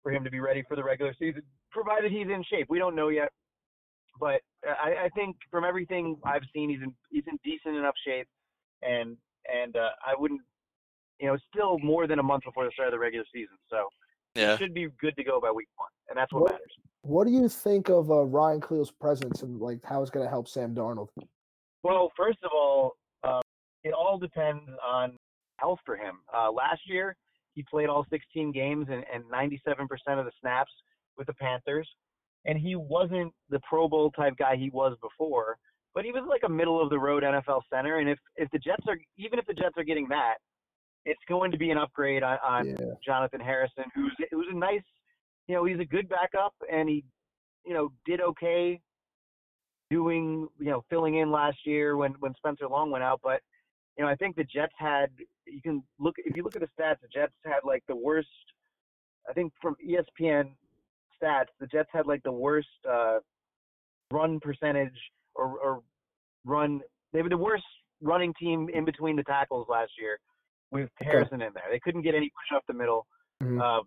for 0.04 0.12
him 0.12 0.24
to 0.24 0.32
be 0.32 0.40
ready 0.40 0.64
for 0.68 0.76
the 0.76 0.84
regular 0.84 1.14
season, 1.18 1.42
provided 1.72 2.12
he's 2.12 2.28
in 2.28 2.44
shape. 2.50 2.68
We 2.70 2.80
don't 2.80 2.96
know 2.96 3.10
yet 3.10 3.30
but 4.20 4.42
I, 4.66 5.06
I 5.06 5.10
think 5.16 5.36
from 5.52 5.64
everything 5.64 6.18
I've 6.24 6.44
seen, 6.54 6.70
he's 6.70 6.82
in 6.82 6.94
he's 7.10 7.24
in 7.30 7.38
decent 7.44 7.76
enough 7.76 7.96
shape, 8.06 8.28
and 8.82 9.18
and 9.54 9.76
uh, 9.76 9.90
I 10.06 10.14
wouldn't, 10.18 10.42
you 11.20 11.28
know, 11.28 11.38
still 11.54 11.80
more 11.80 12.08
than 12.08 12.20
a 12.20 12.24
month 12.24 12.44
before 12.44 12.66
the 12.66 12.72
start 12.72 12.88
of 12.90 12.94
the 12.94 13.00
regular 13.00 13.26
season, 13.34 13.56
so 13.70 13.88
Yeah. 14.36 14.52
he 14.52 14.58
should 14.64 14.74
be 14.74 14.88
good 15.00 15.16
to 15.16 15.24
go 15.24 15.40
by 15.40 15.52
week 15.52 15.70
one, 15.78 15.90
and 16.10 16.18
that's 16.18 16.32
what, 16.34 16.44
What- 16.44 16.52
matters. 16.54 16.74
What 17.04 17.26
do 17.26 17.32
you 17.32 17.48
think 17.48 17.88
of 17.90 18.12
uh, 18.12 18.24
Ryan 18.26 18.60
Kalil's 18.60 18.92
presence 18.92 19.42
and 19.42 19.62
like 19.62 19.80
how 19.86 20.02
it's 20.02 20.12
going 20.12 20.26
to 20.26 20.30
help 20.30 20.50
Sam 20.50 20.76
Darnold? 20.76 21.08
Well, 21.84 22.12
first 22.18 22.40
of 22.44 22.52
all, 22.54 22.98
uh, 23.24 23.40
it 23.86 23.94
all 23.94 24.18
depends 24.18 24.64
on 24.86 25.16
health 25.58 25.80
for 25.86 25.96
him. 25.96 26.16
Uh, 26.36 26.52
last 26.52 26.82
year, 26.86 27.16
he 27.54 27.64
played 27.64 27.88
all 27.88 28.06
16 28.10 28.52
games 28.52 28.88
and, 28.92 29.06
and 29.14 29.24
97% 29.26 29.88
of 30.20 30.26
the 30.26 30.32
snaps 30.42 30.72
with 31.18 31.28
the 31.28 31.34
Panthers, 31.36 31.88
and 32.48 32.58
he 32.58 32.76
wasn't 32.76 33.32
the 33.50 33.60
Pro 33.70 33.88
Bowl 33.88 34.10
type 34.12 34.34
guy 34.38 34.56
he 34.56 34.70
was 34.72 34.98
before. 35.02 35.58
But 35.94 36.06
he 36.06 36.12
was 36.12 36.24
like 36.28 36.42
a 36.46 36.50
middle 36.50 36.82
of 36.82 36.90
the 36.90 36.98
road 36.98 37.24
NFL 37.24 37.62
center, 37.72 37.98
and 37.98 38.10
if 38.10 38.20
if 38.36 38.50
the 38.52 38.60
Jets 38.60 38.84
are 38.88 38.98
even 39.18 39.40
if 39.40 39.46
the 39.46 39.54
Jets 39.54 39.76
are 39.78 39.84
getting 39.84 40.08
that, 40.10 40.36
it's 41.06 41.20
going 41.28 41.52
to 41.52 41.58
be 41.58 41.72
an 41.72 41.78
upgrade 41.78 42.24
on, 42.24 42.38
on 42.44 42.68
Yeah. 42.68 42.76
Jonathan 43.04 43.40
Harrison, 43.40 43.86
who's 43.96 44.16
who's 44.32 44.48
a 44.52 44.56
nice, 44.56 44.84
you 45.48 45.56
know, 45.56 45.66
he's 45.66 45.80
a 45.80 45.86
good 45.86 46.08
backup, 46.08 46.54
and 46.72 46.88
he, 46.88 47.04
you 47.66 47.74
know, 47.74 47.92
did 48.06 48.22
okay 48.22 48.80
doing, 49.90 50.48
you 50.60 50.70
know, 50.70 50.84
filling 50.90 51.16
in 51.16 51.32
last 51.32 51.58
year 51.66 51.98
when 51.98 52.14
when 52.20 52.34
Spencer 52.36 52.68
Long 52.68 52.92
went 52.92 53.04
out. 53.04 53.20
But 53.24 53.42
you 53.98 54.04
know, 54.04 54.10
I 54.10 54.16
think 54.16 54.36
the 54.36 54.44
Jets 54.44 54.74
had. 54.78 55.10
You 55.46 55.62
can 55.62 55.82
look 55.98 56.16
if 56.18 56.36
you 56.36 56.44
look 56.44 56.56
at 56.56 56.62
the 56.62 56.68
stats, 56.80 57.02
the 57.02 57.08
Jets 57.12 57.34
had 57.44 57.62
like 57.64 57.84
the 57.88 57.96
worst. 57.96 58.28
I 59.28 59.34
think 59.34 59.52
from 59.62 59.76
ESPN 59.84 60.52
stats, 61.22 61.48
the 61.60 61.68
Jets 61.68 61.90
had 61.94 62.08
like 62.08 62.24
the 62.24 62.32
worst 62.32 62.68
uh, 62.90 63.20
run 64.12 64.40
percentage 64.40 64.98
or, 65.36 65.58
or 65.60 65.82
run. 66.46 66.82
They 67.14 67.22
were 67.22 67.30
the 67.30 67.38
worst 67.38 67.64
running 68.02 68.34
team 68.40 68.70
in 68.74 68.86
between 68.86 69.16
the 69.16 69.24
tackles 69.24 69.68
last 69.70 69.92
year 70.00 70.20
with 70.72 70.90
Harrison 71.00 71.42
in 71.42 71.54
there. 71.54 71.64
They 71.72 71.80
couldn't 71.80 72.02
get 72.02 72.16
any 72.16 72.30
push 72.30 72.56
up 72.56 72.64
the 72.68 72.74
middle. 72.74 73.08
Mhm. 73.42 73.62
Um, 73.62 73.84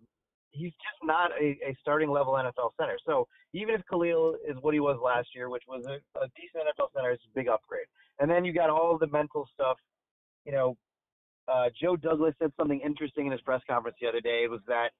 he's 0.52 0.72
just 0.72 1.02
not 1.02 1.30
a, 1.40 1.58
a 1.64 1.76
starting 1.80 2.10
level 2.10 2.34
NFL 2.34 2.70
center. 2.78 2.98
So 3.06 3.28
even 3.52 3.74
if 3.74 3.82
Kalil 3.90 4.36
is 4.48 4.56
what 4.60 4.74
he 4.74 4.80
was 4.80 4.98
last 5.02 5.28
year, 5.34 5.48
which 5.48 5.62
was 5.68 5.84
a, 5.86 5.94
a 6.18 6.26
decent 6.36 6.64
NFL 6.66 6.88
center, 6.94 7.10
it's 7.12 7.22
a 7.24 7.34
big 7.34 7.48
upgrade. 7.48 7.86
And 8.18 8.30
then 8.30 8.44
you 8.44 8.52
got 8.52 8.70
all 8.70 8.98
the 8.98 9.06
mental 9.06 9.48
stuff. 9.54 9.78
You 10.44 10.52
know, 10.52 10.76
uh, 11.48 11.68
Joe 11.80 11.96
Douglas 11.96 12.34
said 12.38 12.52
something 12.56 12.80
interesting 12.80 13.26
in 13.26 13.32
his 13.32 13.40
press 13.42 13.62
conference 13.68 13.96
the 14.00 14.08
other 14.08 14.20
day. 14.20 14.42
It 14.44 14.50
was 14.50 14.60
that 14.66 14.90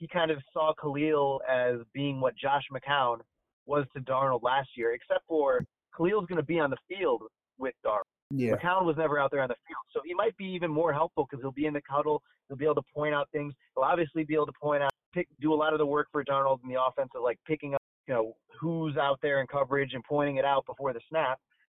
he 0.00 0.08
kind 0.08 0.30
of 0.30 0.38
saw 0.52 0.72
Kalil 0.80 1.40
as 1.48 1.76
being 1.92 2.20
what 2.20 2.34
Josh 2.34 2.64
McCown 2.72 3.18
was 3.66 3.84
to 3.94 4.02
Darnold 4.02 4.42
last 4.42 4.70
year, 4.74 4.94
except 4.94 5.26
for 5.28 5.62
Kalil's 5.94 6.26
going 6.26 6.40
to 6.40 6.42
be 6.42 6.58
on 6.58 6.70
the 6.70 6.78
field 6.88 7.22
with 7.58 7.74
Darnold. 7.86 8.00
Yeah. 8.30 8.54
McCown 8.54 8.84
was 8.86 8.96
never 8.96 9.18
out 9.18 9.30
there 9.30 9.42
on 9.42 9.48
the 9.48 9.56
field, 9.68 9.84
so 9.92 10.00
he 10.04 10.14
might 10.14 10.36
be 10.38 10.46
even 10.46 10.70
more 10.70 10.92
helpful 10.92 11.26
because 11.28 11.42
he'll 11.42 11.52
be 11.52 11.66
in 11.66 11.74
the 11.74 11.82
cuddle. 11.82 12.22
He'll 12.48 12.56
be 12.56 12.64
able 12.64 12.76
to 12.76 12.82
point 12.94 13.14
out 13.14 13.28
things. 13.30 13.52
He'll 13.76 13.84
obviously 13.84 14.24
be 14.24 14.34
able 14.34 14.46
to 14.46 14.52
point 14.60 14.82
out, 14.82 14.90
pick, 15.12 15.28
do 15.40 15.52
a 15.52 15.54
lot 15.54 15.74
of 15.74 15.78
the 15.78 15.86
work 15.86 16.08
for 16.10 16.24
Darnold 16.24 16.60
in 16.64 16.70
the 16.70 16.80
offense 16.82 17.10
of 17.14 17.22
like 17.22 17.38
picking 17.46 17.74
up, 17.74 17.82
you 18.08 18.14
know, 18.14 18.32
who's 18.58 18.96
out 18.96 19.18
there 19.20 19.40
in 19.40 19.46
coverage 19.48 19.90
and 19.92 20.02
pointing 20.04 20.36
it 20.36 20.44
out 20.44 20.64
before 20.64 20.92
the 20.94 21.00
snap. 21.10 21.38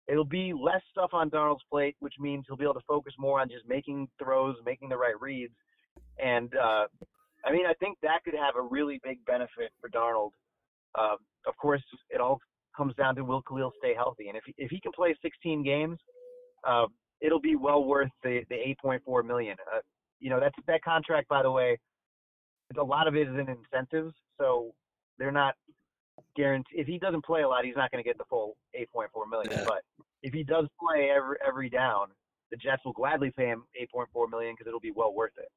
It'll 0.08 0.24
be 0.24 0.52
less 0.52 0.82
stuff 0.90 1.10
on 1.12 1.30
Darnold's 1.30 1.62
plate, 1.70 1.96
which 2.00 2.14
means 2.18 2.44
he'll 2.46 2.56
be 2.56 2.64
able 2.64 2.74
to 2.74 2.80
focus 2.86 3.14
more 3.18 3.40
on 3.40 3.48
just 3.48 3.66
making 3.66 4.08
throws, 4.22 4.56
making 4.66 4.88
the 4.88 4.96
right 4.96 5.18
reads, 5.20 5.54
and 6.22 6.52
uh, 6.56 6.86
I 7.45 7.53
mean, 7.53 7.66
I 7.66 7.74
think 7.74 7.99
that 8.03 8.22
could 8.24 8.34
have 8.34 8.57
a 8.57 8.62
really 8.62 9.01
big 9.03 9.24
benefit 9.24 9.72
for 9.80 9.88
Darnold. 9.88 10.30
Um, 10.99 11.16
of 11.47 11.57
course, 11.57 11.82
it 12.11 12.20
all 12.20 12.38
comes 12.76 12.95
down 12.97 13.14
to 13.16 13.24
will 13.24 13.43
Kalil 13.43 13.72
stay 13.78 13.95
healthy, 13.95 14.28
and 14.28 14.36
if 14.36 14.45
he, 14.47 14.55
if 14.59 14.70
he 14.70 14.80
can 14.80 14.93
play 14.93 15.14
16 15.22 15.62
games, 15.62 15.99
uh, 16.66 16.86
it'll 17.20 17.41
be 17.41 17.57
well 17.57 17.84
worth 17.84 18.11
the 18.22 18.41
the 18.51 18.57
8.4 18.84 19.24
million. 19.24 19.57
Uh, 19.74 19.80
you 20.18 20.30
know, 20.30 20.41
that's 20.41 20.55
that 20.66 20.82
contract, 20.82 21.28
by 21.28 21.43
the 21.43 21.51
way. 21.51 21.78
A 22.78 22.82
lot 22.82 23.09
of 23.09 23.16
it 23.16 23.26
is 23.26 23.34
in 23.34 23.49
incentives, 23.49 24.14
so 24.38 24.72
they're 25.18 25.32
not 25.32 25.55
guaranteed. 26.36 26.78
If 26.78 26.86
he 26.86 26.99
doesn't 26.99 27.24
play 27.24 27.43
a 27.43 27.49
lot, 27.49 27.64
he's 27.64 27.76
not 27.76 27.91
going 27.91 28.03
to 28.03 28.09
get 28.09 28.16
the 28.16 28.24
full 28.28 28.57
8.4 28.78 29.28
million. 29.28 29.51
Yeah. 29.51 29.64
But 29.66 29.82
if 30.22 30.32
he 30.32 30.45
does 30.45 30.66
play 30.78 31.11
every 31.11 31.36
every 31.47 31.68
down, 31.68 32.09
the 32.51 32.57
Jets 32.57 32.84
will 32.84 32.93
gladly 32.93 33.32
pay 33.36 33.47
him 33.47 33.64
8.4 33.97 34.30
million 34.30 34.55
because 34.55 34.68
it'll 34.68 34.80
be 34.80 34.93
well 34.93 35.12
worth 35.12 35.32
it. 35.38 35.49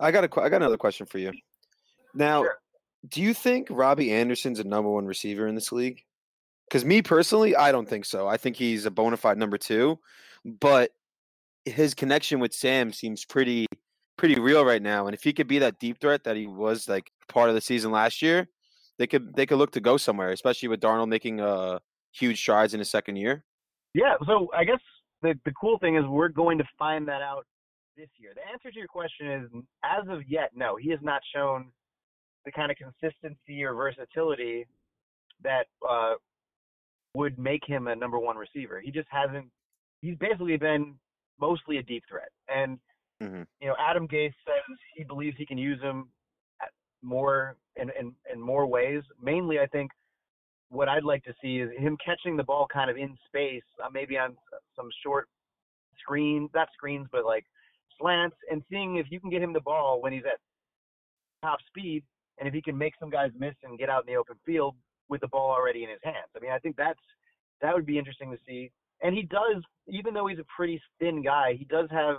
I 0.00 0.10
got 0.10 0.24
a, 0.24 0.40
I 0.40 0.48
got 0.48 0.56
another 0.56 0.76
question 0.76 1.06
for 1.06 1.18
you. 1.18 1.32
Now, 2.14 2.42
Sure. 2.42 2.58
do 3.08 3.22
you 3.22 3.34
think 3.34 3.68
Robbie 3.70 4.12
Anderson's 4.12 4.58
a 4.58 4.64
number 4.64 4.90
one 4.90 5.06
receiver 5.06 5.46
in 5.46 5.54
this 5.54 5.72
league? 5.72 6.02
Because 6.68 6.84
me 6.84 7.00
personally, 7.02 7.54
I 7.54 7.70
don't 7.72 7.88
think 7.88 8.04
so. 8.04 8.26
I 8.26 8.36
think 8.36 8.56
he's 8.56 8.86
a 8.86 8.90
bona 8.90 9.16
fide 9.16 9.38
number 9.38 9.56
two, 9.56 9.98
but 10.44 10.90
his 11.64 11.94
connection 11.94 12.40
with 12.40 12.52
Sam 12.52 12.92
seems 12.92 13.24
pretty 13.24 13.66
pretty 14.18 14.40
real 14.40 14.64
right 14.64 14.82
now. 14.82 15.06
And 15.06 15.14
if 15.14 15.22
he 15.22 15.32
could 15.32 15.46
be 15.46 15.58
that 15.60 15.78
deep 15.78 16.00
threat 16.00 16.24
that 16.24 16.36
he 16.36 16.46
was 16.46 16.88
like 16.88 17.10
part 17.28 17.48
of 17.50 17.54
the 17.54 17.60
season 17.60 17.92
last 17.92 18.22
year, 18.22 18.48
they 18.98 19.06
could 19.06 19.34
they 19.34 19.46
could 19.46 19.58
look 19.58 19.72
to 19.72 19.80
go 19.80 19.96
somewhere, 19.96 20.30
especially 20.30 20.68
with 20.68 20.80
Darnold 20.80 21.08
making 21.08 21.40
uh 21.40 21.78
huge 22.12 22.38
strides 22.40 22.72
in 22.74 22.80
his 22.80 22.90
second 22.90 23.16
year. 23.16 23.44
Yeah, 23.94 24.14
so 24.26 24.48
I 24.54 24.64
guess 24.64 24.80
the 25.22 25.38
the 25.44 25.52
cool 25.52 25.78
thing 25.78 25.96
is 25.96 26.04
we're 26.06 26.28
going 26.28 26.58
to 26.58 26.64
find 26.78 27.06
that 27.08 27.22
out 27.22 27.46
this 27.96 28.08
year. 28.18 28.32
The 28.34 28.46
answer 28.52 28.70
to 28.70 28.78
your 28.78 28.88
question 28.88 29.30
is 29.30 29.50
as 29.84 30.06
of 30.08 30.20
yet, 30.28 30.50
no. 30.54 30.76
He 30.76 30.90
has 30.90 31.00
not 31.02 31.22
shown 31.34 31.66
the 32.44 32.52
kind 32.52 32.70
of 32.70 32.76
consistency 32.76 33.64
or 33.64 33.74
versatility 33.74 34.66
that 35.42 35.66
uh, 35.88 36.14
would 37.14 37.38
make 37.38 37.62
him 37.66 37.88
a 37.88 37.96
number 37.96 38.18
one 38.18 38.36
receiver. 38.36 38.80
He 38.80 38.90
just 38.90 39.08
hasn't. 39.10 39.46
He's 40.02 40.16
basically 40.16 40.56
been 40.56 40.94
mostly 41.40 41.78
a 41.78 41.82
deep 41.82 42.04
threat, 42.08 42.30
and 42.48 42.78
Mhm. 43.20 43.46
you 43.60 43.68
know 43.68 43.76
Adam 43.78 44.06
Gase 44.06 44.34
says 44.44 44.78
he 44.94 45.02
believes 45.02 45.38
he 45.38 45.46
can 45.46 45.56
use 45.56 45.80
him 45.80 46.10
more 47.02 47.56
in, 47.76 47.90
in 47.98 48.14
in 48.30 48.40
more 48.40 48.66
ways. 48.66 49.02
Mainly, 49.20 49.58
I 49.58 49.66
think 49.66 49.90
what 50.68 50.88
I'd 50.88 51.04
like 51.04 51.24
to 51.24 51.34
see 51.40 51.60
is 51.60 51.70
him 51.78 51.96
catching 52.04 52.36
the 52.36 52.44
ball 52.44 52.66
kind 52.66 52.90
of 52.90 52.96
in 52.98 53.16
space, 53.26 53.62
uh, 53.82 53.88
maybe 53.90 54.18
on 54.18 54.36
some 54.74 54.90
short 55.02 55.28
screens, 55.98 56.50
not 56.54 56.68
screens, 56.74 57.06
but 57.10 57.24
like 57.24 57.46
slants, 57.98 58.36
and 58.50 58.62
seeing 58.70 58.96
if 58.96 59.06
you 59.10 59.20
can 59.20 59.30
get 59.30 59.42
him 59.42 59.52
the 59.52 59.60
ball 59.60 60.00
when 60.00 60.12
he's 60.12 60.24
at 60.24 60.38
top 61.42 61.58
speed, 61.66 62.02
and 62.38 62.48
if 62.48 62.54
he 62.54 62.62
can 62.62 62.76
make 62.76 62.94
some 63.00 63.10
guys 63.10 63.30
miss 63.38 63.54
and 63.62 63.78
get 63.78 63.88
out 63.88 64.04
in 64.06 64.12
the 64.12 64.18
open 64.18 64.36
field 64.44 64.74
with 65.08 65.20
the 65.20 65.28
ball 65.28 65.50
already 65.50 65.84
in 65.84 65.90
his 65.90 66.00
hands. 66.02 66.28
I 66.36 66.40
mean, 66.40 66.50
I 66.50 66.58
think 66.58 66.76
that's 66.76 67.00
that 67.62 67.74
would 67.74 67.86
be 67.86 67.98
interesting 67.98 68.30
to 68.30 68.38
see. 68.46 68.70
And 69.02 69.14
he 69.14 69.22
does, 69.22 69.62
even 69.88 70.14
though 70.14 70.26
he's 70.26 70.38
a 70.38 70.46
pretty 70.54 70.80
thin 70.98 71.22
guy, 71.22 71.54
he 71.58 71.64
does 71.64 71.88
have 71.90 72.16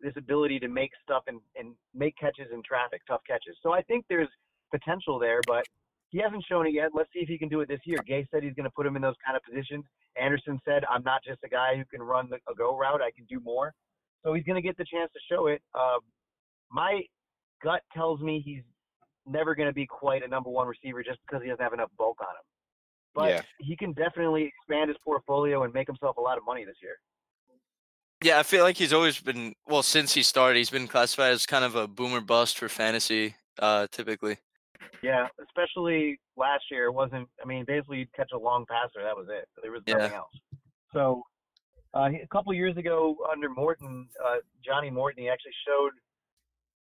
this 0.00 0.12
ability 0.16 0.58
to 0.60 0.68
make 0.68 0.90
stuff 1.02 1.24
and, 1.26 1.40
and 1.56 1.74
make 1.94 2.16
catches 2.18 2.48
in 2.52 2.62
traffic, 2.62 3.00
tough 3.06 3.22
catches. 3.26 3.56
So 3.62 3.72
I 3.72 3.82
think 3.82 4.04
there's 4.08 4.28
potential 4.70 5.18
there, 5.18 5.40
but 5.46 5.64
he 6.10 6.18
hasn't 6.18 6.44
shown 6.48 6.66
it 6.66 6.74
yet. 6.74 6.90
Let's 6.94 7.08
see 7.12 7.20
if 7.20 7.28
he 7.28 7.38
can 7.38 7.48
do 7.48 7.60
it 7.60 7.68
this 7.68 7.80
year. 7.84 7.98
Gase 8.08 8.26
said 8.30 8.42
he's 8.42 8.54
going 8.54 8.64
to 8.64 8.70
put 8.70 8.86
him 8.86 8.96
in 8.96 9.02
those 9.02 9.14
kind 9.24 9.36
of 9.36 9.42
positions. 9.42 9.84
Anderson 10.20 10.60
said, 10.64 10.84
I'm 10.90 11.02
not 11.02 11.24
just 11.24 11.40
a 11.44 11.48
guy 11.48 11.76
who 11.76 11.84
can 11.84 12.02
run 12.02 12.28
the, 12.28 12.36
a 12.50 12.54
go 12.56 12.76
route. 12.76 13.00
I 13.00 13.10
can 13.10 13.24
do 13.24 13.40
more. 13.40 13.72
So 14.24 14.32
he's 14.32 14.44
going 14.44 14.56
to 14.56 14.62
get 14.66 14.76
the 14.76 14.84
chance 14.84 15.12
to 15.12 15.20
show 15.30 15.46
it. 15.48 15.62
Um, 15.74 16.00
my 16.70 17.02
gut 17.62 17.82
tells 17.92 18.20
me 18.20 18.42
he's 18.44 18.62
never 19.26 19.54
going 19.54 19.68
to 19.68 19.72
be 19.72 19.86
quite 19.86 20.22
a 20.22 20.28
number 20.28 20.50
one 20.50 20.66
receiver 20.66 21.02
just 21.02 21.18
because 21.26 21.42
he 21.42 21.48
doesn't 21.48 21.62
have 21.62 21.72
enough 21.72 21.90
bulk 21.98 22.18
on 22.20 22.28
him. 22.28 22.42
But 23.14 23.30
Yeah. 23.30 23.42
he 23.58 23.76
can 23.76 23.92
definitely 23.92 24.44
expand 24.44 24.88
his 24.88 24.96
portfolio 25.04 25.62
and 25.62 25.72
make 25.72 25.86
himself 25.86 26.16
a 26.16 26.20
lot 26.20 26.38
of 26.38 26.44
money 26.44 26.64
this 26.64 26.76
year. 26.82 26.96
Yeah, 28.22 28.38
I 28.38 28.42
feel 28.42 28.64
like 28.64 28.76
he's 28.76 28.92
always 28.92 29.20
been 29.20 29.54
well 29.66 29.82
since 29.82 30.14
he 30.14 30.22
started. 30.22 30.56
He's 30.58 30.70
been 30.70 30.88
classified 30.88 31.32
as 31.32 31.44
kind 31.44 31.64
of 31.64 31.74
a 31.74 31.86
boomer 31.86 32.22
bust 32.22 32.58
for 32.58 32.68
fantasy, 32.70 33.34
uh, 33.58 33.86
typically. 33.90 34.38
Yeah, 35.02 35.28
especially 35.46 36.18
last 36.36 36.64
year. 36.70 36.86
It 36.86 36.92
wasn't. 36.92 37.28
I 37.42 37.46
mean, 37.46 37.66
basically, 37.66 37.98
you'd 37.98 38.12
catch 38.14 38.30
a 38.32 38.38
long 38.38 38.64
passer. 38.70 39.02
That 39.02 39.14
was 39.16 39.26
it. 39.30 39.46
There 39.60 39.70
was 39.72 39.82
Yeah. 39.86 39.94
nothing 39.98 40.14
else. 40.14 40.32
So, 40.94 41.22
uh, 41.94 42.08
a 42.22 42.26
couple 42.32 42.52
years 42.52 42.76
ago 42.76 43.16
under 43.30 43.48
Morton, 43.48 44.08
uh, 44.24 44.36
Johnny 44.64 44.90
Morton, 44.90 45.22
he 45.22 45.28
actually 45.28 45.54
showed. 45.66 45.92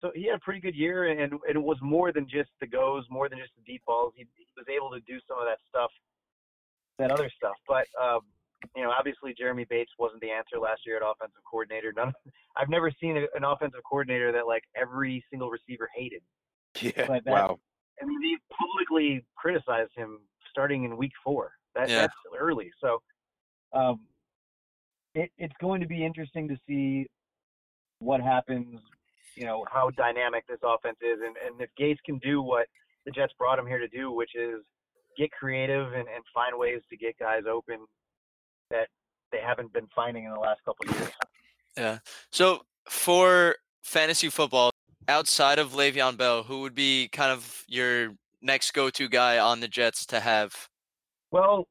So 0.01 0.13
he 0.15 0.27
had 0.27 0.37
a 0.37 0.41
pretty 0.41 0.61
good 0.61 0.77
year, 0.77 1.09
and, 1.09 1.21
and 1.21 1.41
it 1.49 1.63
was 1.63 1.79
more 1.83 2.13
than 2.13 2.29
just 2.29 2.51
the 2.61 2.67
goes, 2.67 3.05
more 3.11 3.29
than 3.29 3.39
just 3.39 3.51
the 3.57 3.63
deep 3.67 3.83
balls. 3.87 4.13
He, 4.17 4.27
he 4.37 4.47
was 4.57 4.67
able 4.69 4.91
to 4.91 5.01
do 5.01 5.19
some 5.27 5.39
of 5.39 5.47
that 5.47 5.59
stuff, 5.69 5.91
that 6.99 7.11
other 7.11 7.29
stuff. 7.37 7.57
But 7.67 7.87
um, 8.01 8.21
you 8.77 8.83
know, 8.83 8.93
obviously, 8.97 9.35
Jeremy 9.37 9.67
Bates 9.69 9.91
wasn't 9.99 10.21
the 10.21 10.31
answer 10.31 10.59
last 10.61 10.83
year 10.87 10.97
at 10.97 11.03
offensive 11.03 11.43
coordinator. 11.51 11.93
None. 11.97 12.13
I've 12.57 12.69
never 12.69 12.93
seen 13.01 13.17
a, 13.17 13.23
an 13.35 13.45
offensive 13.45 13.81
coordinator 13.89 14.31
that 14.33 14.47
like 14.47 14.63
every 14.77 15.25
single 15.31 15.51
receiver 15.51 15.89
hated. 15.97 16.23
Yeah. 16.81 17.07
But 17.07 17.25
that- 17.25 17.33
wow. 17.33 17.59
I 18.01 18.05
mean, 18.07 18.21
they 18.21 18.39
publicly 18.57 19.25
criticized 19.37 19.91
him 19.97 20.21
starting 20.51 20.85
in 20.85 20.97
week 20.97 21.11
four. 21.25 21.53
That, 21.75 21.89
Yeah. 21.89 22.03
That's 22.03 22.15
early. 22.39 22.71
So 22.81 23.03
um, 23.73 24.01
it, 25.19 25.31
it's 25.37 25.55
going 25.61 25.81
to 25.81 25.87
be 25.87 26.05
interesting 26.05 26.49
to 26.49 26.57
see 26.67 27.07
what 27.99 28.21
happens, 28.21 28.81
you 29.35 29.45
know, 29.45 29.65
how 29.71 29.91
dynamic 29.91 30.47
this 30.47 30.61
offense 30.63 30.99
is. 31.03 31.19
And, 31.25 31.35
and 31.45 31.61
if 31.61 31.71
Gase 31.79 31.99
can 32.07 32.19
do 32.19 32.41
what 32.43 32.67
the 33.05 33.11
Jets 33.11 33.33
brought 33.39 33.59
him 33.59 33.67
here 33.67 33.79
to 33.79 33.89
do, 33.89 34.13
which 34.13 34.35
is 34.35 34.61
get 35.17 35.31
creative 35.33 35.87
and, 35.87 36.07
and 36.15 36.25
find 36.33 36.57
ways 36.57 36.81
to 36.91 36.97
get 36.97 37.19
guys 37.19 37.43
open 37.51 37.79
that 38.71 38.89
they 39.33 39.39
haven't 39.45 39.73
been 39.73 39.89
finding 39.95 40.25
in 40.25 40.33
the 40.33 40.39
last 40.39 40.61
couple 40.65 40.89
of 40.89 40.97
years. 40.97 41.13
Yeah. 41.77 41.99
So 42.31 42.61
for 42.89 43.57
fantasy 43.83 44.29
football, 44.29 44.71
outside 45.09 45.59
of 45.59 45.73
Le'Veon 45.73 46.17
Bell, 46.17 46.45
who 46.45 46.61
would 46.61 46.75
be 46.75 47.09
kind 47.09 47.33
of 47.33 47.65
your 47.67 48.11
next 48.41 48.73
go-to 48.73 49.09
guy 49.09 49.39
on 49.39 49.59
the 49.59 49.69
Jets 49.69 50.07
to 50.07 50.21
have? 50.21 50.69
Well, 51.33 51.67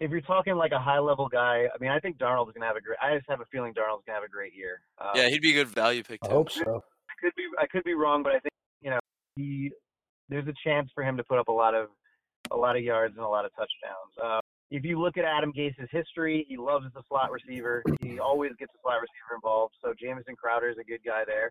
if 0.00 0.10
you're 0.10 0.20
talking 0.20 0.54
like 0.56 0.72
a 0.72 0.78
high 0.78 0.98
level 0.98 1.28
guy, 1.28 1.66
I 1.74 1.78
mean, 1.80 1.90
I 1.90 1.98
think 2.00 2.18
Darnold's 2.18 2.52
gonna 2.52 2.66
have 2.66 2.76
a 2.76 2.80
great. 2.80 2.98
I 3.02 3.16
just 3.16 3.28
have 3.28 3.40
a 3.40 3.46
feeling 3.46 3.74
Darnold's 3.74 4.04
gonna 4.06 4.16
have 4.16 4.24
a 4.24 4.28
great 4.28 4.54
year. 4.54 4.80
Um, 4.98 5.10
Yeah, 5.14 5.28
he'd 5.28 5.42
be 5.42 5.50
a 5.50 5.64
good 5.64 5.68
value 5.68 6.02
pick 6.02 6.20
I 6.22 6.28
hope 6.28 6.50
so. 6.50 6.82
I 7.10 7.14
could 7.20 7.32
be 7.36 7.44
I 7.58 7.66
could 7.66 7.84
be 7.84 7.94
wrong, 7.94 8.22
but 8.22 8.30
I 8.34 8.38
think 8.40 8.52
you 8.80 8.90
know 8.90 9.00
he 9.36 9.72
there's 10.28 10.46
a 10.46 10.54
chance 10.64 10.90
for 10.94 11.02
him 11.02 11.16
to 11.16 11.24
put 11.24 11.38
up 11.38 11.48
a 11.48 11.52
lot 11.52 11.74
of 11.74 11.88
a 12.50 12.56
lot 12.56 12.76
of 12.76 12.82
yards 12.82 13.16
and 13.16 13.24
a 13.24 13.28
lot 13.28 13.44
of 13.44 13.50
touchdowns. 13.52 14.14
Uh, 14.22 14.40
if 14.70 14.84
you 14.84 15.00
look 15.00 15.16
at 15.16 15.24
Adam 15.24 15.50
Gase's 15.50 15.88
history, 15.90 16.44
he 16.48 16.56
loves 16.56 16.86
the 16.94 17.02
slot 17.08 17.30
receiver. 17.30 17.82
He 18.02 18.18
always 18.18 18.52
gets 18.58 18.72
a 18.74 18.78
slot 18.82 19.00
receiver 19.00 19.34
involved. 19.34 19.74
So 19.82 19.94
Jamison 19.98 20.36
Crowder 20.36 20.68
is 20.68 20.76
a 20.78 20.84
good 20.84 21.00
guy 21.04 21.24
there. 21.26 21.50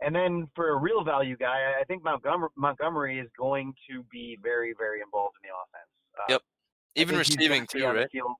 And 0.00 0.14
then 0.14 0.46
for 0.54 0.70
a 0.70 0.76
real 0.76 1.02
value 1.04 1.36
guy, 1.36 1.72
I- 1.74 1.80
I 1.80 1.84
think 1.84 2.04
Montgomery, 2.04 2.50
Montgomery 2.56 3.18
is 3.18 3.28
going 3.36 3.74
to 3.90 4.04
be 4.04 4.36
very, 4.42 4.74
very 4.74 5.00
involved 5.00 5.36
in 5.42 5.48
the 5.48 5.54
offense. 5.54 5.90
Uh, 6.18 6.24
Yep. 6.28 6.42
I 6.96 7.00
Even 7.00 7.16
think 7.16 7.26
he's 7.26 7.36
gonna 7.36 7.48
receiving 7.48 7.66
too, 7.66 7.86
on 7.86 7.96
right? 7.96 8.10
field. 8.10 8.32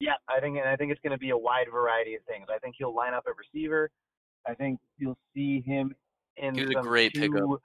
Yeah, 0.00 0.14
I 0.28 0.40
think 0.40 0.58
and 0.58 0.68
I 0.68 0.76
think 0.76 0.90
it's 0.90 1.00
going 1.00 1.12
to 1.12 1.18
be 1.18 1.30
a 1.30 1.36
wide 1.38 1.66
variety 1.72 2.14
of 2.16 2.22
things. 2.24 2.46
I 2.52 2.58
think 2.58 2.74
he'll 2.78 2.94
line 2.94 3.14
up 3.14 3.24
at 3.26 3.34
receiver. 3.36 3.88
I 4.46 4.54
think 4.54 4.80
you'll 4.98 5.18
see 5.34 5.60
him 5.60 5.94
in 6.36 6.54
He 6.56 6.62
was 6.62 6.70
a 6.70 6.72
some 6.74 6.82
great 6.82 7.12
pickup. 7.14 7.38
two, 7.38 7.58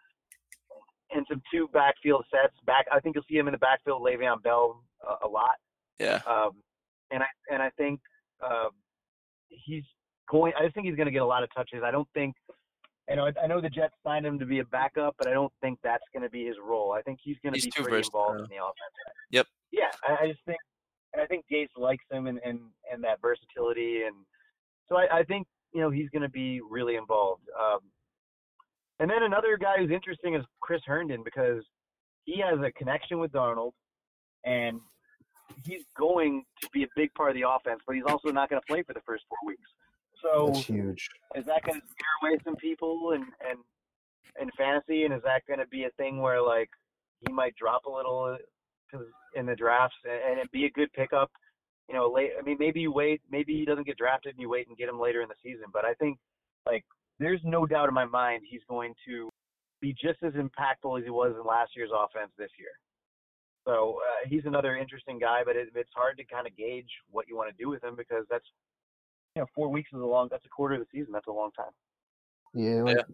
in 1.16 1.26
some 1.30 1.41
two 1.51 1.68
backfield 1.74 2.26
sets. 2.30 2.53
Back, 2.66 2.86
I 2.91 2.99
think 2.99 3.16
you'll 3.16 3.24
see 3.30 3.38
him 3.38 3.47
in 3.47 3.53
the 3.53 3.58
backfield, 3.58 4.03
Le'Veon 4.03 4.43
Bell 4.43 4.84
uh, 5.08 5.16
a 5.26 5.28
lot. 5.28 5.55
Yeah. 5.99 6.22
Um, 6.28 6.51
and 7.10 7.24
I 7.24 7.28
and 7.51 7.64
I 7.64 7.72
think 7.72 7.99
um, 8.45 8.70
he's 9.49 9.84
going. 10.30 10.53
I 10.60 10.64
just 10.64 10.76
think 10.76 10.86
he's 10.86 10.95
going 10.95 11.08
to 11.08 11.12
get 11.12 11.24
a 11.24 11.26
lot 11.26 11.41
of 11.43 11.49
touches. 11.55 11.82
I 11.84 11.91
don't 11.91 12.08
think. 12.14 12.36
You 13.10 13.16
know, 13.16 13.26
I- 13.26 13.43
I 13.43 13.47
know 13.47 13.62
the 13.62 13.70
Jets 13.70 13.95
signed 14.05 14.26
him 14.26 14.38
to 14.38 14.45
be 14.45 14.60
a 14.60 14.66
backup, 14.66 15.16
but 15.18 15.28
I 15.28 15.32
don't 15.34 15.53
think 15.62 15.80
that's 15.82 16.03
going 16.14 16.24
to 16.24 16.30
be 16.30 16.45
his 16.45 16.58
role. 16.64 16.91
I 16.91 17.01
think 17.01 17.20
he's 17.24 17.38
going 17.41 17.53
to 17.53 17.58
He's 17.58 17.66
be 17.66 17.72
too 17.72 17.84
pretty 17.84 18.05
involved 18.05 18.41
in 18.41 18.45
the 18.49 18.58
offense. 18.58 18.76
Yep. 19.32 19.47
Yeah, 19.72 19.91
I, 20.07 20.24
I 20.24 20.28
just 20.28 20.39
think, 20.45 20.59
and 21.13 21.22
I 21.22 21.26
think 21.26 21.45
Gase 21.51 21.68
likes 21.76 22.03
him 22.11 22.28
and 22.28 22.39
and 22.43 22.59
and 22.91 23.03
that 23.03 23.22
versatility, 23.22 24.03
and 24.03 24.15
so 24.88 24.97
I, 24.97 25.20
I 25.20 25.24
think 25.24 25.47
you 25.74 25.82
know 25.82 25.89
he's 25.89 26.09
going 26.09 26.22
to 26.22 26.30
be 26.30 26.61
really 26.61 26.95
involved. 26.95 27.43
Um, 27.59 27.80
and 28.99 29.09
then 29.09 29.24
another 29.24 29.57
guy 29.57 29.78
who's 29.78 29.91
interesting 29.91 30.36
is 30.36 30.43
Chris 30.61 30.82
Herndon 30.86 31.24
because 31.24 31.63
he 32.26 32.39
has 32.41 32.59
a 32.59 32.72
connection 32.72 33.20
with 33.20 33.32
Darnold, 33.32 33.72
and 34.43 34.80
he's 35.65 35.84
going 35.97 36.43
to 36.61 36.70
be 36.74 36.84
a 36.84 36.88
big 36.95 37.13
part 37.13 37.30
of 37.30 37.36
the 37.36 37.47
offense, 37.47 37.82
but 37.86 37.95
he's 37.95 38.05
also 38.07 38.30
not 38.30 38.49
going 38.49 38.61
to 38.61 38.65
play 38.68 38.84
for 38.84 38.93
the 38.93 39.01
first 39.05 39.24
four 39.30 39.38
weeks. 39.45 39.70
So 40.22 40.47
That's 40.47 40.65
huge. 40.65 41.09
is 41.36 41.45
that 41.45 41.63
going 41.63 41.80
to 41.80 41.88
scare 41.88 42.32
away 42.32 42.39
some 42.43 42.55
people 42.55 43.11
and 43.13 43.24
and 43.47 43.59
in 44.41 44.49
fantasy? 44.57 45.03
And 45.05 45.13
is 45.13 45.22
that 45.24 45.43
going 45.47 45.59
to 45.59 45.68
be 45.68 45.84
a 45.84 45.91
thing 45.91 46.22
where 46.22 46.41
like 46.41 46.70
he 47.26 47.32
might 47.32 47.55
drop 47.55 47.86
a 47.86 47.91
little 47.91 48.38
in 49.35 49.45
the 49.45 49.55
drafts 49.55 49.95
and, 50.03 50.31
and 50.31 50.39
it 50.39 50.51
be 50.51 50.65
a 50.65 50.71
good 50.71 50.91
pickup? 50.93 51.31
You 51.89 51.95
know, 51.95 52.11
late. 52.13 52.31
I 52.38 52.41
mean, 52.41 52.57
maybe 52.59 52.81
you 52.81 52.91
wait. 52.91 53.21
Maybe 53.31 53.53
he 53.53 53.65
doesn't 53.65 53.88
get 53.88 53.97
drafted 53.97 54.33
and 54.33 54.41
you 54.41 54.49
wait 54.49 54.67
and 54.67 54.77
get 54.77 54.89
him 54.89 54.99
later 54.99 55.21
in 55.21 55.29
the 55.29 55.35
season. 55.41 55.65
But 55.71 55.85
I 55.85 55.93
think 55.93 56.17
like 56.65 56.83
there's 57.19 57.41
no 57.43 57.65
doubt 57.65 57.88
in 57.88 57.93
my 57.93 58.05
mind 58.05 58.43
he's 58.49 58.61
going 58.69 58.93
to 59.07 59.29
be 59.81 59.93
just 59.93 60.21
as 60.23 60.33
impactful 60.33 60.99
as 60.99 61.05
he 61.05 61.11
was 61.11 61.33
in 61.39 61.45
last 61.45 61.71
year's 61.75 61.91
offense 61.93 62.31
this 62.38 62.49
year. 62.59 62.69
So 63.65 63.99
uh, 63.99 64.27
he's 64.29 64.45
another 64.45 64.77
interesting 64.77 65.19
guy, 65.19 65.41
but 65.45 65.55
it, 65.55 65.67
it's 65.75 65.89
hard 65.93 66.17
to 66.17 66.25
kind 66.25 66.47
of 66.47 66.55
gauge 66.55 66.89
what 67.11 67.27
you 67.27 67.35
want 67.35 67.49
to 67.49 67.63
do 67.63 67.69
with 67.69 67.83
him 67.83 67.95
because 67.97 68.25
that's 68.29 68.45
you 69.35 69.41
know 69.41 69.47
four 69.53 69.69
weeks 69.69 69.89
is 69.93 69.99
a 69.99 70.05
long. 70.05 70.29
That's 70.31 70.45
a 70.45 70.49
quarter 70.49 70.75
of 70.75 70.81
the 70.81 70.88
season. 70.91 71.11
That's 71.13 71.27
a 71.27 71.31
long 71.31 71.51
time. 71.51 71.71
Yeah, 72.53 72.81
like, 72.81 73.05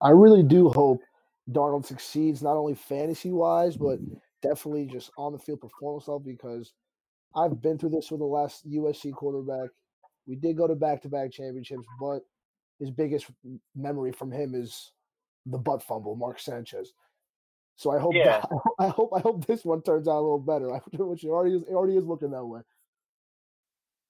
I 0.00 0.10
really 0.10 0.42
do 0.42 0.70
hope 0.70 1.02
Darnold 1.50 1.86
succeeds 1.86 2.42
not 2.42 2.56
only 2.56 2.74
fantasy 2.74 3.30
wise, 3.30 3.76
but 3.76 3.98
definitely 4.42 4.86
just 4.86 5.10
on 5.16 5.32
the 5.32 5.38
field 5.38 5.60
performance 5.60 6.08
level 6.08 6.20
because 6.20 6.74
I've 7.34 7.62
been 7.62 7.78
through 7.78 7.90
this 7.90 8.10
with 8.10 8.20
the 8.20 8.26
last 8.26 8.68
USC 8.68 9.14
quarterback. 9.14 9.70
We 10.26 10.36
did 10.36 10.56
go 10.56 10.66
to 10.66 10.74
back 10.74 11.02
to 11.02 11.08
back 11.08 11.32
championships, 11.32 11.86
but 11.98 12.20
his 12.78 12.90
biggest 12.90 13.26
memory 13.74 14.12
from 14.12 14.30
him 14.30 14.54
is 14.54 14.92
the 15.46 15.58
butt 15.58 15.82
fumble, 15.82 16.16
Mark 16.16 16.38
Sanchez. 16.38 16.92
So 17.76 17.90
I 17.90 17.98
hope 17.98 18.14
Yeah. 18.16 18.40
that, 18.40 18.48
I 18.78 18.88
hope 18.88 19.10
I 19.14 19.20
hope 19.20 19.46
this 19.46 19.64
one 19.64 19.82
turns 19.82 20.06
out 20.06 20.18
a 20.18 20.20
little 20.20 20.38
better. 20.38 20.72
I 20.74 20.80
Which 20.92 21.24
it 21.24 21.28
already 21.28 21.56
is, 21.56 21.62
it 21.62 21.72
already 21.72 21.96
is 21.96 22.04
looking 22.04 22.30
that 22.30 22.44
way. 22.44 22.60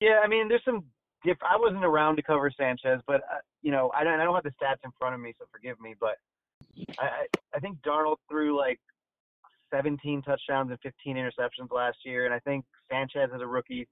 Yeah, 0.00 0.20
I 0.22 0.28
mean, 0.28 0.48
there's 0.48 0.64
some. 0.64 0.84
If 1.24 1.38
I 1.48 1.56
wasn't 1.56 1.84
around 1.84 2.16
to 2.16 2.22
cover 2.22 2.50
Sanchez, 2.50 3.00
but 3.06 3.22
uh, 3.32 3.38
you 3.62 3.70
know, 3.70 3.92
I 3.94 4.02
don't. 4.02 4.18
I 4.18 4.24
don't 4.24 4.34
have 4.34 4.42
the 4.42 4.50
stats 4.50 4.84
in 4.84 4.90
front 4.98 5.14
of 5.14 5.20
me, 5.20 5.32
so 5.38 5.46
forgive 5.52 5.80
me. 5.80 5.94
But 5.98 6.16
I, 6.98 7.04
I, 7.04 7.26
I 7.54 7.60
think 7.60 7.78
Darnold 7.82 8.16
threw 8.28 8.58
like 8.58 8.80
17 9.72 10.22
touchdowns 10.22 10.70
and 10.70 10.78
15 10.80 11.16
interceptions 11.16 11.70
last 11.70 11.98
year, 12.04 12.26
and 12.26 12.34
I 12.34 12.38
think 12.40 12.64
Sanchez 12.90 13.30
as 13.34 13.40
a 13.40 13.46
rookie, 13.46 13.88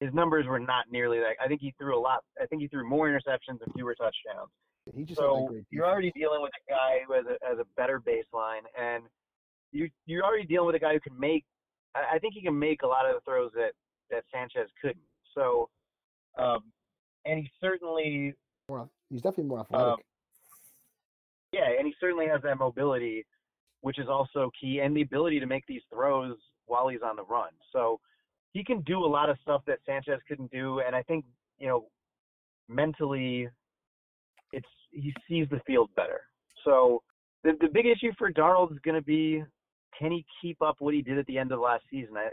his 0.00 0.12
numbers 0.14 0.46
were 0.46 0.58
not 0.58 0.86
nearly 0.90 1.18
that. 1.18 1.34
I 1.42 1.48
think 1.48 1.60
he 1.60 1.74
threw 1.78 1.98
a 1.98 2.00
lot. 2.00 2.24
I 2.40 2.46
think 2.46 2.62
he 2.62 2.68
threw 2.68 2.88
more 2.88 3.08
interceptions 3.08 3.60
and 3.64 3.72
fewer 3.74 3.94
touchdowns. 3.94 4.50
He 4.94 5.04
just 5.04 5.20
So 5.20 5.50
you're 5.70 5.86
already 5.86 6.12
dealing 6.12 6.40
with 6.40 6.52
a 6.66 6.70
guy 6.70 7.00
who 7.06 7.14
has 7.14 7.24
a, 7.26 7.46
has 7.46 7.58
a 7.58 7.66
better 7.76 8.00
baseline, 8.00 8.62
and 8.80 9.04
you 9.72 9.90
you're 10.06 10.24
already 10.24 10.46
dealing 10.46 10.66
with 10.66 10.76
a 10.76 10.78
guy 10.78 10.94
who 10.94 11.00
can 11.00 11.18
make. 11.18 11.44
I, 11.94 12.16
I 12.16 12.18
think 12.18 12.34
he 12.34 12.42
can 12.42 12.58
make 12.58 12.82
a 12.82 12.86
lot 12.86 13.06
of 13.06 13.14
the 13.14 13.20
throws 13.20 13.50
that 13.54 13.72
that 14.10 14.24
Sanchez 14.32 14.70
couldn't. 14.80 15.04
So, 15.34 15.68
um, 16.38 16.60
and 17.26 17.40
he 17.40 17.50
certainly, 17.60 18.34
More- 18.70 18.88
he's 19.10 19.20
definitely 19.20 19.44
more 19.44 19.60
athletic. 19.60 19.86
um, 19.86 19.96
yeah, 21.52 21.68
and 21.78 21.86
he 21.86 21.94
certainly 22.00 22.26
has 22.26 22.40
that 22.42 22.58
mobility, 22.58 23.26
which 23.80 23.98
is 23.98 24.08
also 24.08 24.50
key, 24.60 24.80
and 24.80 24.96
the 24.96 25.02
ability 25.02 25.40
to 25.40 25.46
make 25.46 25.66
these 25.66 25.82
throws 25.92 26.36
while 26.66 26.88
he's 26.88 27.02
on 27.02 27.16
the 27.16 27.24
run. 27.24 27.50
So 27.72 28.00
he 28.52 28.64
can 28.64 28.80
do 28.82 29.04
a 29.04 29.06
lot 29.06 29.30
of 29.30 29.36
stuff 29.42 29.62
that 29.66 29.78
Sanchez 29.86 30.20
couldn't 30.28 30.50
do, 30.50 30.80
and 30.80 30.94
I 30.94 31.02
think 31.02 31.24
you 31.58 31.66
know, 31.66 31.86
mentally, 32.68 33.48
it's 34.52 34.66
he 34.90 35.12
sees 35.28 35.46
the 35.50 35.60
field 35.66 35.90
better. 35.96 36.20
So 36.64 37.02
the 37.44 37.52
the 37.60 37.68
big 37.68 37.86
issue 37.86 38.12
for 38.16 38.32
Darnold 38.32 38.72
is 38.72 38.78
going 38.84 38.94
to 38.94 39.02
be 39.02 39.42
can 39.98 40.12
he 40.12 40.24
keep 40.40 40.62
up 40.62 40.76
what 40.78 40.94
he 40.94 41.02
did 41.02 41.18
at 41.18 41.26
the 41.26 41.38
end 41.38 41.52
of 41.52 41.60
last 41.60 41.84
season? 41.90 42.16
I, 42.16 42.28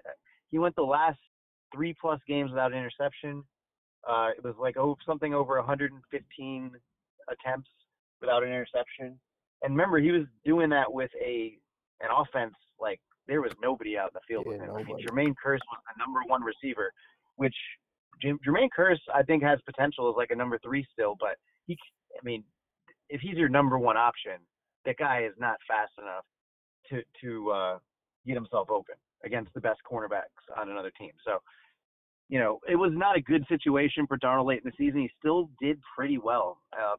he 0.52 0.60
went 0.60 0.76
the 0.76 0.84
last 0.84 1.20
three 1.74 1.96
plus 2.00 2.20
games 2.28 2.52
without 2.52 2.72
an 2.72 2.78
interception. 2.78 3.44
Uh, 4.08 4.30
it 4.38 4.44
was 4.44 4.56
like 4.60 4.78
oh 4.78 4.96
something 5.06 5.34
over 5.34 5.56
115 5.56 6.72
attempts 7.28 7.70
without 8.22 8.44
an 8.44 8.50
interception. 8.50 9.20
And 9.66 9.74
remember, 9.74 9.98
he 9.98 10.12
was 10.12 10.26
doing 10.46 10.70
that 10.70 10.92
with 10.92 11.10
a 11.20 11.58
an 12.02 12.10
offense 12.16 12.54
like 12.80 13.00
there 13.28 13.42
was 13.42 13.52
nobody 13.62 13.98
out 13.98 14.10
in 14.10 14.14
the 14.14 14.22
field 14.28 14.46
with 14.46 14.60
Yeah, 14.60 14.68
him. 14.68 14.76
I 14.76 14.84
mean. 14.84 14.98
Jermaine 15.06 15.34
Kearse 15.44 15.66
was 15.72 15.82
the 15.88 15.98
number 15.98 16.20
one 16.28 16.44
receiver, 16.44 16.92
which 17.38 17.56
Jermaine 18.24 18.70
Kearse 18.78 19.00
I 19.14 19.24
think 19.24 19.42
has 19.42 19.60
potential 19.66 20.08
as 20.10 20.16
like 20.16 20.30
a 20.30 20.36
number 20.36 20.60
three 20.64 20.86
still, 20.94 21.16
but 21.20 21.38
he, 21.66 21.76
I 22.14 22.24
mean, 22.24 22.44
if 23.10 23.22
he's 23.22 23.36
your 23.38 23.50
number 23.50 23.80
one 23.80 23.98
option, 23.98 24.34
that 24.86 24.98
guy 24.98 25.24
is 25.24 25.34
not 25.40 25.58
fast 25.68 25.94
enough 25.98 26.26
to 26.90 27.02
to 27.22 27.52
uh, 27.52 27.78
get 28.28 28.36
himself 28.36 28.70
open 28.70 28.96
against 29.24 29.52
the 29.56 29.62
best 29.62 29.80
cornerbacks 29.92 30.44
on 30.56 30.70
another 30.70 30.92
team. 31.00 31.12
So, 31.26 31.40
you 32.30 32.38
know, 32.38 32.60
it 32.70 32.76
was 32.76 32.92
not 32.94 33.18
a 33.18 33.22
good 33.22 33.44
situation 33.50 34.06
for 34.06 34.20
Darnold 34.20 34.46
late 34.46 34.62
in 34.64 34.70
the 34.70 34.76
season. 34.78 35.02
He 35.02 35.10
still 35.18 35.50
did 35.60 35.80
pretty 35.98 36.20
well. 36.20 36.60
Uh, 36.72 36.98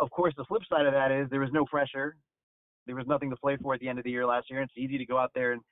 of 0.00 0.10
course, 0.10 0.34
the 0.36 0.44
flip 0.44 0.62
side 0.68 0.86
of 0.86 0.92
that 0.92 1.10
is 1.10 1.28
there 1.30 1.40
was 1.40 1.52
no 1.52 1.64
pressure. 1.64 2.16
There 2.86 2.96
was 2.96 3.06
nothing 3.06 3.30
to 3.30 3.36
play 3.36 3.56
for 3.60 3.74
at 3.74 3.80
the 3.80 3.88
end 3.88 3.98
of 3.98 4.04
the 4.04 4.10
year 4.10 4.26
last 4.26 4.50
year. 4.50 4.60
And 4.60 4.68
It's 4.70 4.78
easy 4.78 4.98
to 4.98 5.04
go 5.06 5.18
out 5.18 5.30
there 5.34 5.52
and 5.52 5.62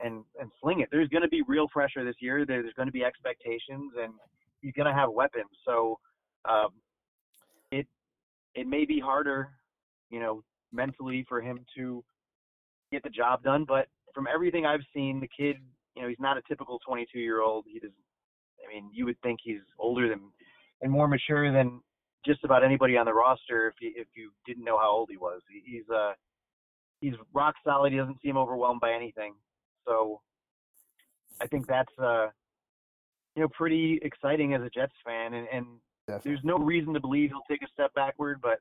and 0.00 0.24
and 0.40 0.50
sling 0.60 0.80
it. 0.80 0.88
There's 0.90 1.08
going 1.08 1.22
to 1.22 1.28
be 1.28 1.42
real 1.42 1.68
pressure 1.68 2.04
this 2.04 2.16
year. 2.20 2.44
There- 2.46 2.62
There's 2.62 2.74
going 2.74 2.86
to 2.88 2.92
be 2.92 3.04
expectations, 3.04 3.92
and 4.00 4.12
he's 4.60 4.72
going 4.72 4.86
to 4.86 4.92
have 4.94 5.10
weapons. 5.10 5.50
So, 5.64 5.98
um, 6.44 6.68
it 7.70 7.86
it 8.54 8.66
may 8.66 8.84
be 8.84 8.98
harder, 9.00 9.50
you 10.10 10.20
know, 10.20 10.42
mentally 10.72 11.24
for 11.28 11.40
him 11.40 11.64
to 11.76 12.02
get 12.90 13.02
the 13.02 13.10
job 13.10 13.42
done. 13.42 13.64
But 13.66 13.88
from 14.14 14.26
everything 14.32 14.66
I've 14.66 14.84
seen, 14.94 15.20
the 15.20 15.28
kid, 15.28 15.56
you 15.94 16.02
know, 16.02 16.08
he's 16.08 16.20
not 16.20 16.36
a 16.36 16.42
typical 16.48 16.78
22 16.86 17.18
year 17.18 17.40
old. 17.40 17.64
He 17.70 17.78
does. 17.78 17.90
I 18.64 18.72
mean, 18.72 18.90
you 18.92 19.04
would 19.06 19.20
think 19.22 19.40
he's 19.42 19.60
older 19.78 20.08
than 20.08 20.20
and 20.80 20.90
more 20.90 21.06
mature 21.08 21.52
than 21.52 21.80
just 22.24 22.44
about 22.44 22.64
anybody 22.64 22.96
on 22.96 23.06
the 23.06 23.14
roster. 23.14 23.68
If 23.68 23.74
you 23.80 23.92
if 23.96 24.08
you 24.14 24.30
didn't 24.46 24.64
know 24.64 24.78
how 24.78 24.90
old 24.90 25.10
he 25.10 25.16
was, 25.16 25.40
he, 25.50 25.62
he's 25.64 25.88
uh 25.90 26.12
he's 27.00 27.14
rock 27.32 27.54
solid. 27.64 27.92
He 27.92 27.98
doesn't 27.98 28.20
seem 28.22 28.36
overwhelmed 28.36 28.80
by 28.80 28.92
anything. 28.92 29.34
So 29.86 30.20
I 31.40 31.46
think 31.46 31.66
that's 31.66 31.92
uh 31.98 32.28
you 33.34 33.42
know 33.42 33.48
pretty 33.48 33.98
exciting 34.02 34.54
as 34.54 34.62
a 34.62 34.70
Jets 34.70 34.94
fan, 35.04 35.34
and, 35.34 35.46
and 35.52 35.66
Definitely. 36.06 36.30
there's 36.30 36.44
no 36.44 36.58
reason 36.58 36.94
to 36.94 37.00
believe 37.00 37.30
he'll 37.30 37.42
take 37.48 37.62
a 37.62 37.68
step 37.72 37.94
backward, 37.94 38.40
but 38.42 38.58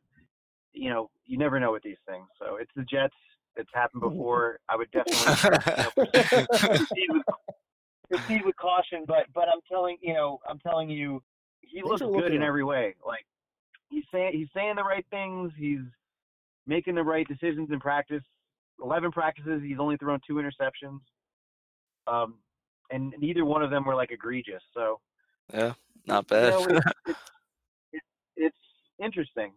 you 0.74 0.89
know, 0.89 1.09
you 1.26 1.38
never 1.38 1.59
know 1.59 1.72
with 1.72 1.84
these 1.84 1.97
things. 2.07 2.28
So 2.39 2.55
it's 2.55 2.72
the 2.76 2.84
Jets. 2.84 3.16
It's 3.57 3.70
happened 3.74 4.01
before. 4.01 4.59
I 4.70 4.78
would 4.78 4.89
definitely 4.91 5.51
you 5.97 6.07
know, 6.07 6.45
proceed 6.47 7.07
with 7.09 7.24
proceed 8.09 8.45
with 8.45 8.55
caution, 8.55 9.03
but 9.07 9.26
but 9.34 9.45
I'm 9.53 9.59
telling 9.70 9.97
you 10.01 10.14
know, 10.14 10.39
I'm 10.47 10.59
telling 10.59 10.89
you, 10.89 11.22
he 11.62 11.82
Things 11.82 12.01
looks 12.01 12.01
good 12.01 12.34
in 12.34 12.41
every 12.41 12.64
way. 12.64 12.95
Like 13.05 13.26
he's 13.92 14.04
saying 14.12 14.32
he's 14.34 14.48
saying 14.56 14.76
the 14.76 14.84
right 14.84 15.06
things. 15.12 15.52
He's 15.58 15.82
making 16.66 16.96
the 16.96 17.04
right 17.04 17.28
decisions 17.28 17.70
in 17.72 17.80
practice. 17.80 18.24
Eleven 18.84 19.12
practices, 19.12 19.62
he's 19.64 19.78
only 19.80 19.98
thrown 19.98 20.20
two 20.26 20.36
interceptions. 20.36 21.00
Um, 22.08 22.36
and 22.89 23.14
neither 23.20 23.46
one 23.46 23.62
of 23.62 23.70
them 23.70 23.86
were 23.86 23.94
like 23.94 24.12
egregious. 24.12 24.64
So 24.74 25.00
yeah, 25.54 25.74
not 26.08 26.26
you 26.32 26.36
bad. 26.36 26.52
know, 26.52 26.66
it's, 26.66 26.86
it's, 27.06 27.20
it's, 27.94 28.06
it's 28.38 28.58
interesting, 29.04 29.52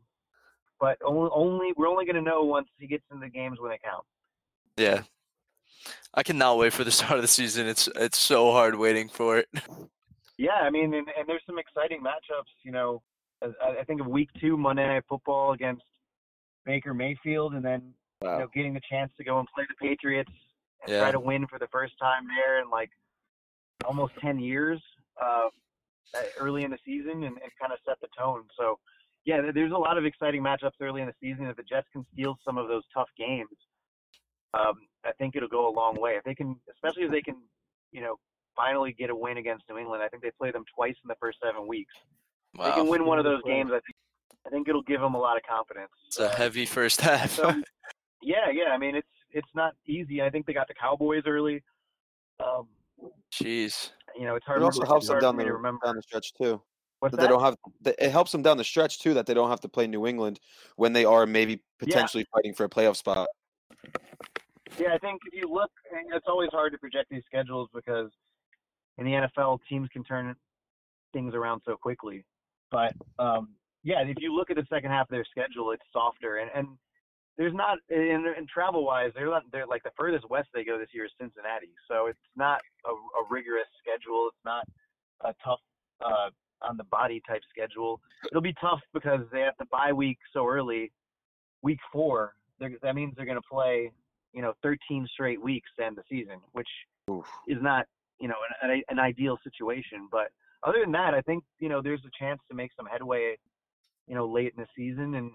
but 0.79 0.99
only, 1.05 1.31
only 1.33 1.73
we're 1.77 1.89
only 1.89 2.05
going 2.05 2.17
to 2.17 2.23
know 2.23 2.45
once 2.45 2.69
he 2.79 2.87
gets 2.87 3.05
into 3.11 3.25
the 3.25 3.31
games 3.31 3.59
when 3.61 3.71
they 3.71 3.79
count. 3.83 4.05
yeah. 4.77 5.03
I 6.17 6.23
cannot 6.23 6.59
wait 6.59 6.73
for 6.73 6.85
the 6.85 6.91
start 6.99 7.17
of 7.17 7.23
the 7.23 7.29
season. 7.29 7.67
It's 7.67 7.89
it's 7.97 8.19
so 8.19 8.53
hard 8.53 8.77
waiting 8.77 9.09
for 9.09 9.39
it. 9.39 9.49
Yeah, 10.37 10.59
I 10.63 10.71
mean, 10.71 10.93
and, 10.95 11.07
and 11.17 11.29
there's 11.29 11.43
some 11.47 11.61
exciting 11.61 12.01
matchups. 12.01 12.51
You 12.65 12.73
know, 12.73 13.03
I, 13.63 13.81
I 13.81 13.85
think 13.85 14.01
of 14.01 14.07
Week 14.07 14.31
Two 14.41 14.57
Monday 14.57 14.87
Night 14.87 15.05
Football 15.09 15.53
against 15.53 15.83
Baker 16.65 16.95
Mayfield, 16.95 17.55
and 17.55 17.65
then 17.65 17.93
you 18.23 18.29
know 18.45 18.49
getting 18.55 18.75
the 18.75 18.81
chance 18.89 19.13
to 19.19 19.25
go 19.25 19.39
and 19.39 19.49
play 19.55 19.65
the 19.69 19.75
Patriots 19.87 20.31
and 20.85 20.93
Yeah. 20.93 21.01
try 21.01 21.13
to 21.13 21.21
win 21.21 21.47
for 21.47 21.59
the 21.59 21.69
first 21.69 21.95
time 22.01 22.27
there 22.27 22.61
in 22.61 22.71
like 22.71 22.91
almost 23.87 24.13
10 24.21 24.39
years 24.39 24.81
uh, 25.23 25.49
uh, 26.15 26.23
early 26.39 26.65
in 26.65 26.71
the 26.71 26.79
season 26.85 27.25
and, 27.25 27.37
and 27.43 27.51
kind 27.61 27.73
of 27.73 27.79
set 27.87 28.01
the 28.01 28.09
tone. 28.17 28.45
So, 28.59 28.79
yeah, 29.25 29.41
there's 29.55 29.73
a 29.73 29.77
lot 29.77 29.99
of 29.99 30.05
exciting 30.05 30.43
matchups 30.43 30.81
early 30.81 31.03
in 31.03 31.07
the 31.07 31.15
season. 31.21 31.47
If 31.47 31.57
the 31.57 31.63
Jets 31.63 31.87
can 31.93 32.05
steal 32.13 32.39
some 32.45 32.57
of 32.57 32.69
those 32.69 32.83
tough 32.95 33.09
games, 33.19 33.57
um, 34.55 34.75
I 35.05 35.13
think 35.13 35.37
it'll 35.37 35.49
go 35.49 35.69
a 35.69 35.75
long 35.75 35.97
way. 36.01 36.13
If 36.13 36.25
they 36.25 36.35
can, 36.35 36.57
especially 36.73 37.05
if 37.05 37.11
they 37.11 37.21
can, 37.21 37.37
you 37.93 38.01
know, 38.01 38.17
finally 38.57 38.93
get 38.93 39.11
a 39.11 39.17
win 39.17 39.37
against 39.39 39.65
New 39.69 39.79
England. 39.79 40.03
I 40.03 40.09
think 40.09 40.23
they 40.23 40.31
play 40.39 40.51
them 40.51 40.65
twice 40.75 40.95
in 41.03 41.09
the 41.09 41.17
first 41.21 41.39
seven 41.45 41.67
weeks. 41.67 41.93
If 42.59 42.65
they 42.65 42.71
can 42.73 42.89
win 42.89 43.05
one 43.05 43.19
of 43.19 43.25
those 43.25 43.43
games. 43.45 43.71
I 43.73 43.81
think 43.81 43.97
I 44.47 44.51
think 44.51 44.69
it'll 44.69 44.83
give 44.83 45.01
them 45.01 45.15
a 45.15 45.19
lot 45.19 45.37
of 45.37 45.43
confidence. 45.49 45.91
it's 46.07 46.19
a 46.19 46.29
heavy 46.29 46.67
first 46.67 47.01
half. 47.01 47.31
so 47.31 47.49
yeah, 48.23 48.51
yeah. 48.53 48.71
I 48.73 48.79
mean, 48.79 48.95
it's 48.95 49.09
it's 49.31 49.49
not 49.55 49.73
easy. 49.87 50.23
I 50.23 50.31
think 50.31 50.47
they 50.47 50.53
got 50.53 50.69
the 50.69 50.75
Cowboys 50.75 51.23
early. 51.27 51.63
Um, 52.41 52.69
Jeez. 53.33 53.91
you 54.19 54.25
know, 54.27 54.35
it's 54.37 54.45
hard. 54.47 54.61
It 54.61 54.65
also 54.65 54.83
it's 54.83 54.91
helps 54.91 55.09
them 55.09 55.19
down 55.21 55.37
the 55.37 55.45
remember. 55.51 55.81
down 55.85 55.97
the 55.97 56.03
stretch 56.03 56.33
too. 56.35 56.61
What's 57.01 57.13
That 57.13 57.17
that? 57.21 57.23
they 57.23 57.29
don't 57.29 57.43
have. 57.43 57.57
It 57.99 58.11
helps 58.11 58.33
them 58.33 58.43
down 58.43 58.57
the 58.57 58.65
stretch 58.65 59.01
too 59.01 59.15
that 59.15 59.27
they 59.27 59.35
don't 59.35 59.51
have 59.51 59.61
to 59.61 59.69
play 59.69 59.87
New 59.87 60.07
England 60.07 60.41
when 60.77 60.93
they 60.93 61.05
are 61.05 61.27
maybe 61.27 61.63
potentially 61.79 62.25
fighting 62.33 62.55
for 62.55 62.65
a 62.65 62.69
playoff 62.69 62.97
spot. 62.97 63.29
Yeah, 64.79 64.93
I 64.95 64.99
think 64.99 65.21
if 65.27 65.35
you 65.35 65.49
look, 65.53 65.71
and 65.93 66.13
it's 66.15 66.27
always 66.29 66.49
hard 66.51 66.73
to 66.73 66.79
project 66.79 67.09
these 67.11 67.23
schedules 67.27 67.69
because 67.75 68.11
in 68.99 69.05
the 69.05 69.13
NFL, 69.13 69.59
teams 69.69 69.89
can 69.93 70.03
turn 70.05 70.35
things 71.13 71.35
around 71.35 71.63
so 71.65 71.77
quickly. 71.77 72.25
But 72.75 72.93
um, 73.23 73.51
yeah, 73.85 74.03
if 74.03 74.17
you 74.19 74.35
look 74.35 74.51
at 74.51 74.57
the 74.57 74.67
second 74.69 74.91
half 74.91 75.07
of 75.07 75.11
their 75.11 75.25
schedule, 75.31 75.71
it's 75.71 75.83
softer, 75.93 76.39
and 76.39 76.51
and 76.55 76.67
there's 77.39 77.55
not 77.55 77.79
in, 77.89 78.25
in 78.37 78.47
travel 78.53 78.85
wise, 78.85 79.13
they're 79.15 79.31
not 79.31 79.45
they're 79.53 79.67
like 79.67 79.85
the 79.85 79.93
furthest 79.97 80.29
west 80.29 80.49
they 80.53 80.65
go 80.65 80.77
this 80.77 80.89
year 80.93 81.05
is 81.05 81.13
Cincinnati, 81.21 81.71
so 81.89 82.07
it's 82.07 82.19
not 82.35 82.61
a, 82.85 82.91
a 82.91 83.23
rigorous 83.31 83.69
schedule. 83.81 84.29
It's 84.29 84.45
not 84.45 84.67
a 85.21 85.33
tough 85.45 85.61
uh, 86.05 86.31
on 86.69 86.77
the 86.77 86.85
body 86.85 87.23
type 87.29 87.43
schedule. 87.49 88.01
It'll 88.29 88.43
be 88.43 88.55
tough 88.61 88.81
because 88.93 89.21
they 89.33 89.41
have 89.43 89.57
to 89.59 89.67
bye 89.71 89.93
week 89.93 90.19
so 90.33 90.45
early. 90.49 90.91
Week 91.63 91.79
four, 91.93 92.35
they're- 92.59 92.79
that 92.83 92.95
means 92.97 93.15
they're 93.17 93.25
going 93.25 93.41
to 93.41 93.49
play 93.49 93.93
you 94.33 94.43
know 94.43 94.53
13 94.65 95.07
straight 95.13 95.41
weeks 95.41 95.71
to 95.79 95.85
end 95.87 95.97
the 95.97 96.03
season, 96.11 96.41
which 96.53 96.69
Oof. 97.09 97.27
is 97.47 97.59
not 97.61 97.87
you 98.19 98.27
know 98.27 98.35
an, 98.63 98.71
an, 98.71 98.83
an 98.89 98.99
ideal 98.99 99.39
situation. 99.45 100.09
But 100.11 100.33
other 100.65 100.79
than 100.83 100.93
that, 100.93 101.15
I 101.15 101.21
think 101.21 101.45
you 101.59 101.69
know 101.69 101.83
there's 101.83 102.03
a 102.07 102.25
chance 102.25 102.41
to 102.49 102.57
make 102.57 102.71
some 102.77 102.87
headway, 102.87 103.37
you 104.07 104.15
know, 104.15 104.27
late 104.27 104.53
in 104.57 104.63
the 104.63 104.69
season 104.77 105.15
and 105.15 105.31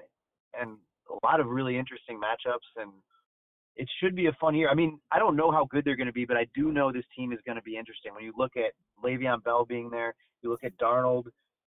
and 0.60 0.78
a 1.10 1.26
lot 1.26 1.40
of 1.40 1.48
really 1.48 1.78
interesting 1.78 2.20
matchups. 2.20 2.82
And 2.82 2.92
it 3.76 3.88
should 4.00 4.16
be 4.16 4.28
a 4.28 4.38
fun 4.40 4.56
year. 4.56 4.70
I 4.70 4.74
mean, 4.74 5.00
I 5.12 5.20
don't 5.20 5.36
know 5.36 5.52
how 5.52 5.66
good 5.66 5.86
they're 5.86 5.96
going 5.96 6.08
to 6.08 6.14
be, 6.14 6.26
but 6.26 6.38
I 6.38 6.48
do 6.56 6.72
know 6.72 6.92
this 6.92 7.06
team 7.16 7.32
is 7.32 7.40
going 7.46 7.56
to 7.56 7.62
be 7.62 7.78
interesting. 7.78 8.14
When 8.14 8.24
you 8.24 8.34
look 8.38 8.54
at 8.58 8.74
Le'Veon 9.04 9.44
Bell 9.44 9.66
being 9.66 9.90
there, 9.90 10.14
you 10.42 10.50
look 10.50 10.64
at 10.64 10.78
Darnold, 10.78 11.28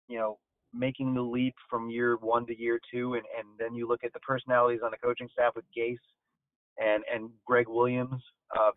you 0.07 0.17
know, 0.17 0.37
making 0.73 1.13
the 1.13 1.21
leap 1.21 1.53
from 1.69 1.89
year 1.89 2.17
one 2.17 2.45
to 2.47 2.59
year 2.59 2.79
two, 2.91 3.13
and, 3.13 3.23
and 3.37 3.47
then 3.59 3.75
you 3.75 3.87
look 3.87 4.03
at 4.03 4.11
the 4.13 4.19
personalities 4.19 4.81
on 4.83 4.91
the 4.91 4.97
coaching 4.97 5.29
staff 5.31 5.53
with 5.55 5.65
Gase 5.77 5.97
and 6.77 7.03
and 7.13 7.29
Gregg 7.45 7.67
Williams. 7.67 8.21
Uh, 8.57 8.71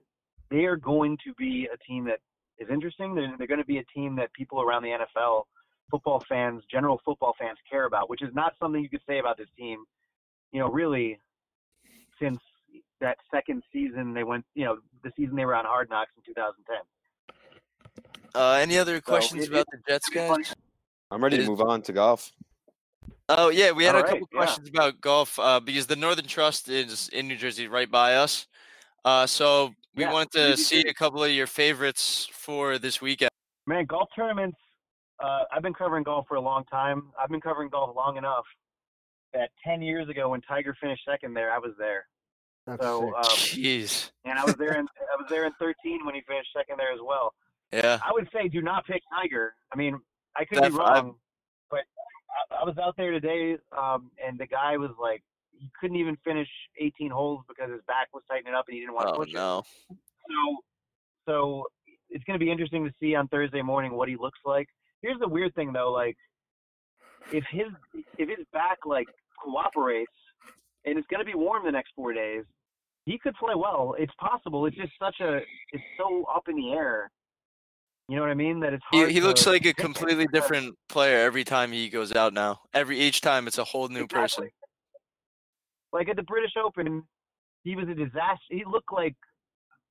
they 0.51 0.65
are 0.65 0.77
going 0.77 1.17
to 1.25 1.35
be 1.35 1.69
a 1.73 1.77
team 1.91 2.05
that 2.05 2.21
is 2.59 2.69
interesting. 2.71 3.15
They're, 3.15 3.35
they're 3.39 3.47
going 3.47 3.61
to 3.61 3.67
be 3.67 3.79
a 3.79 3.85
team 3.85 4.17
that 4.17 4.33
people 4.33 4.61
around 4.61 4.83
the 4.83 4.91
NFL, 4.91 5.43
football 5.91 6.23
fans, 6.29 6.63
general 6.71 7.01
football 7.05 7.35
fans 7.39 7.59
care 7.69 7.85
about, 7.87 8.09
which 8.11 8.23
is 8.23 8.35
not 8.35 8.55
something 8.61 8.83
you 8.83 8.89
could 8.89 9.03
say 9.09 9.19
about 9.19 9.37
this 9.39 9.49
team. 9.59 9.85
You 10.53 10.61
know, 10.61 10.69
really, 10.69 11.19
since 12.21 12.39
that 13.01 13.19
second 13.31 13.63
season 13.73 14.15
they 14.15 14.25
went, 14.25 14.45
you 14.55 14.65
know, 14.65 14.79
the 15.03 15.11
season 15.17 15.37
they 15.37 15.45
were 15.45 15.55
on 15.55 15.65
Hard 15.65 15.91
Knocks 15.91 16.11
in 16.17 16.23
2010. 16.35 16.77
Uh, 18.35 18.53
any 18.53 18.79
other 18.79 19.01
questions 19.01 19.45
it- 19.45 19.51
about 19.51 19.67
the 19.71 19.79
Jets, 19.89 20.09
guys? 20.09 20.55
I'm 21.11 21.23
ready 21.23 21.39
to 21.39 21.47
move 21.47 21.61
on 21.61 21.83
to 21.83 21.93
golf. 21.93 22.33
Oh 23.29 23.49
yeah, 23.49 23.73
we 23.73 23.85
had 23.85 23.95
All 23.95 24.01
a 24.01 24.05
right, 24.05 24.13
couple 24.13 24.29
yeah. 24.33 24.39
questions 24.39 24.69
about 24.69 25.01
golf 25.01 25.39
uh, 25.39 25.61
because 25.61 25.87
the 25.87 25.97
Northern 25.97 26.27
Trust 26.27 26.69
is 26.69 27.09
in 27.09 27.29
New 27.29 27.37
Jersey, 27.37 27.67
right 27.69 27.91
by 27.91 28.17
us. 28.17 28.47
Uh, 29.05 29.27
so 29.27 29.73
we 29.97 30.03
Yeah, 30.03 30.13
wanted 30.13 30.33
to 30.33 30.57
see 30.57 30.83
a 30.83 30.95
couple 30.95 31.25
of 31.25 31.31
your 31.31 31.47
favorites 31.47 32.29
for 32.31 32.79
this 32.79 33.01
weekend. 33.01 33.31
Man, 33.67 33.87
golf 33.87 34.09
tournaments. 34.15 34.59
Uh, 35.19 35.45
I've 35.51 35.63
been 35.63 35.73
covering 35.75 36.05
golf 36.05 36.27
for 36.29 36.37
a 36.37 36.41
long 36.41 36.65
time. 36.67 37.11
I've 37.21 37.31
been 37.31 37.41
covering 37.41 37.71
golf 37.71 37.97
long 37.97 38.19
enough 38.19 38.45
that 39.33 39.51
10 39.65 39.81
years 39.81 40.09
ago, 40.09 40.29
when 40.29 40.43
Tiger 40.43 40.77
finished 40.81 41.03
second 41.09 41.33
there, 41.35 41.51
I 41.51 41.59
was 41.59 41.73
there. 41.79 42.07
That's 42.67 42.83
So, 42.83 43.15
um, 43.17 43.23
Jeez. 43.25 44.11
and 44.25 44.39
I 44.39 44.45
was 44.45 44.55
there 44.57 44.75
in 44.79 44.87
I 44.87 45.17
was 45.23 45.27
there 45.31 45.47
in 45.47 45.53
13 45.59 46.05
when 46.05 46.15
he 46.15 46.21
finished 46.29 46.51
second 46.55 46.77
there 46.79 46.93
as 46.93 47.01
well. 47.03 47.33
Yeah. 47.73 47.99
I 48.07 48.13
would 48.13 48.29
say 48.33 48.49
do 48.49 48.61
not 48.61 48.85
pick 48.87 49.03
Tiger. 49.15 49.55
I 49.73 49.77
mean, 49.77 49.99
I 50.37 50.45
could 50.45 50.61
Def- 50.61 50.73
be 50.73 50.79
wrong, 50.79 51.15
but 51.71 51.81
I, 52.51 52.63
I 52.63 52.65
was 52.65 52.77
out 52.79 52.97
there 52.97 53.13
today, 53.13 53.57
um, 53.77 54.11
and 54.25 54.39
the 54.39 54.47
guy 54.47 54.77
was 54.77 54.91
like, 55.01 55.23
he 55.59 55.71
couldn't 55.81 55.97
even 55.97 56.17
finish 56.25 56.49
18 56.81 57.11
holes 57.11 57.43
because 57.49 57.71
his 57.71 57.81
back 57.87 58.09
was 58.15 58.23
tightening 58.31 58.55
up 58.55 58.67
and 58.69 58.75
he 58.75 58.81
didn't 58.81 58.95
want 58.95 59.07
to 59.07 59.11
Oh 59.13 59.19
push 59.19 59.35
it. 59.35 59.35
no. 59.35 59.63
So, 60.29 60.57
so 61.29 61.65
it's 62.11 62.25
going 62.25 62.39
to 62.39 62.45
be 62.45 62.51
interesting 62.51 62.85
to 62.85 62.93
see 63.01 63.15
on 63.15 63.29
Thursday 63.29 63.63
morning 63.63 63.93
what 63.95 64.09
he 64.09 64.17
looks 64.17 64.39
like. 64.45 64.69
Here's 65.03 65.19
the 65.21 65.29
weird 65.29 65.55
thing 65.55 65.73
though, 65.73 65.93
like 65.93 66.17
if 67.31 67.45
his 67.51 67.67
if 68.19 68.29
his 68.29 68.47
back 68.53 68.79
like 68.87 69.09
cooperates 69.43 70.13
and 70.85 70.99
it's 70.99 71.07
going 71.09 71.21
to 71.21 71.27
be 71.27 71.35
warm 71.35 71.65
the 71.65 71.73
next 71.73 71.91
four 71.97 72.13
days, 72.13 72.45
he 73.05 73.19
could 73.19 73.35
play 73.35 73.55
well. 73.57 73.95
It's 73.99 74.13
possible. 74.21 74.67
It's 74.67 74.77
just 74.77 74.93
such 75.01 75.17
a 75.21 75.39
it's 75.73 75.85
so 75.99 76.25
up 76.35 76.45
in 76.49 76.57
the 76.57 76.73
air. 76.73 77.11
You 78.09 78.17
know 78.17 78.23
what 78.23 78.31
I 78.31 78.35
mean? 78.35 78.61
That 78.61 78.73
it's 78.73 78.85
He, 78.93 78.99
hard 78.99 79.11
he 79.11 79.21
looks 79.21 79.47
like 79.47 79.67
a 79.67 79.75
completely 79.75 80.27
different 80.33 80.77
player 80.89 81.19
every 81.19 81.45
time 81.45 81.73
he 81.73 81.89
goes 81.89 82.13
out 82.15 82.33
now. 82.33 82.61
Every 82.73 83.01
each 83.01 83.21
time 83.21 83.47
it's 83.49 83.59
a 83.59 83.65
whole 83.65 83.89
new 83.89 84.07
person. 84.07 84.49
Like 85.93 86.09
at 86.09 86.17
the 86.17 86.23
British 86.23 86.53
Open, 86.63 87.03
he 87.63 87.77
was 87.77 87.89
a 87.89 87.95
disaster. 87.95 88.51
He 88.51 88.65
looked 88.65 88.93
like 88.93 89.17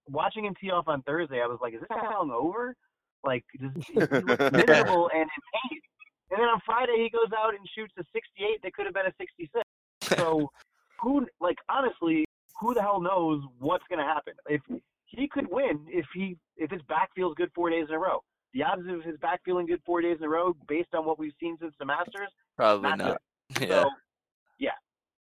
watching 0.08 0.46
him 0.46 0.54
tee 0.60 0.72
off 0.72 0.88
on 0.88 1.02
Thursday. 1.04 1.42
I 1.42 1.48
was 1.48 1.60
like, 1.62 1.74
is 1.74 1.82
this 1.82 1.90
guy 1.90 2.06
hungover? 2.06 2.74
Like, 3.24 3.44
just, 3.60 3.96
miserable 3.96 5.10
and 5.14 5.24
in 5.24 5.42
pain. 5.54 5.80
And 6.32 6.40
then 6.40 6.48
on 6.48 6.60
Friday, 6.66 6.98
he 6.98 7.10
goes 7.10 7.32
out 7.38 7.54
and 7.54 7.68
shoots 7.76 7.94
a 7.98 8.04
68 8.14 8.60
that 8.64 8.74
could 8.74 8.86
have 8.86 8.94
been 8.94 9.08
a 9.08 9.14
66. 9.18 9.62
So, 10.18 10.50
who, 11.02 11.26
like, 11.40 11.58
honestly, 11.70 12.26
who 12.60 12.74
the 12.74 12.82
hell 12.82 13.02
knows 13.02 13.42
what's 13.60 13.84
going 13.90 14.00
to 14.00 14.06
happen? 14.06 14.34
If 14.48 14.62
he 15.06 15.28
could 15.28 15.48
win, 15.50 15.86
if 15.88 16.06
he, 16.14 16.38
if 16.58 16.72
his 16.72 16.82
back 16.84 17.10
feels 17.16 17.36
good 17.36 17.50
four 17.56 17.70
days 17.70 17.86
in 17.90 17.96
a 17.96 18.00
row, 18.00 18.22
the 18.54 18.64
odds 18.64 18.84
of 18.88 19.04
his 19.04 19.18
back 19.18 19.42
feeling 19.44 19.66
good 19.66 19.82
four 19.86 20.02
days 20.02 20.18
in 20.20 20.26
a 20.26 20.30
row, 20.30 20.56
based 20.68 20.94
on 20.94 21.06
what 21.06 21.20
we've 21.20 21.34
seen 21.40 21.58
since 21.60 21.74
the 21.80 21.86
Masters, 21.86 22.30
Probably 22.56 22.90
not 22.90 22.98
not. 22.98 23.22
Yeah. 23.62 23.84
So, 23.84 23.90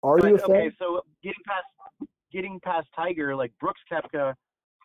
Are 0.04 0.20
you 0.20 0.36
a 0.36 0.38
but, 0.38 0.48
fan? 0.48 0.52
okay, 0.52 0.72
so 0.78 1.02
getting 1.24 1.42
past 1.48 2.10
getting 2.32 2.60
past 2.62 2.88
Tiger, 2.96 3.36
like 3.36 3.52
Brooks 3.60 3.82
Koepka, 3.92 4.34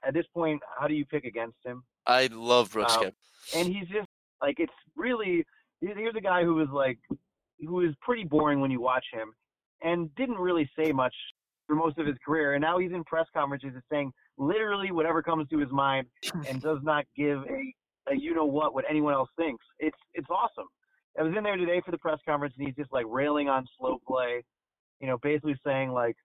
at 0.07 0.15
this 0.15 0.27
point, 0.35 0.61
how 0.79 0.87
do 0.87 0.95
you 0.95 1.05
pick 1.07 1.25
against 1.25 1.57
him? 1.65 1.83
I 2.07 2.29
love 2.33 2.73
Brooks 2.73 2.97
Um, 2.97 3.05
Koepka. 3.05 3.13
And 3.57 3.69
he's 3.69 3.89
just 3.89 4.09
like 4.41 4.57
it's 4.59 4.73
really 4.97 5.45
here's 5.81 5.97
here's 5.97 6.15
a 6.17 6.21
guy 6.21 6.45
who 6.45 6.55
was 6.55 6.69
like 6.73 6.99
who 7.67 7.81
is 7.81 7.95
pretty 8.01 8.25
boring 8.25 8.61
when 8.61 8.71
you 8.71 8.81
watch 8.81 9.05
him, 9.13 9.33
and 9.83 10.15
didn't 10.15 10.39
really 10.39 10.71
say 10.79 10.93
much 10.93 11.15
for 11.67 11.75
most 11.75 11.99
of 11.99 12.07
his 12.07 12.17
career, 12.25 12.55
and 12.55 12.63
now 12.63 12.79
he's 12.79 12.93
in 12.93 13.05
press 13.05 13.27
conferences 13.35 13.71
and 13.75 13.83
saying 13.91 14.13
literally 14.39 14.91
whatever 14.93 15.23
comes 15.23 15.49
to 15.49 15.59
his 15.59 15.71
mind, 15.71 16.07
and 16.49 16.63
does 16.63 16.79
not 16.83 17.05
give 17.17 17.43
a, 17.51 18.13
a 18.13 18.17
you 18.17 18.35
know 18.35 18.47
what 18.47 18.75
what 18.75 18.85
anyone 18.89 19.15
else 19.15 19.31
thinks. 19.37 19.65
It's 19.81 19.99
it's 20.15 20.29
awesome. 20.31 20.67
I 21.19 21.23
was 21.25 21.35
in 21.37 21.43
there 21.43 21.57
today 21.57 21.83
for 21.85 21.91
the 21.91 21.99
press 21.99 22.19
conference, 22.25 22.55
and 22.57 22.67
he's 22.69 22.77
just 22.77 22.93
like 22.93 23.05
railing 23.09 23.49
on 23.49 23.67
slow 23.77 23.99
play, 24.07 24.45
you 25.01 25.07
know, 25.07 25.19
basically 25.23 25.57
saying 25.65 25.91
like 25.93 26.17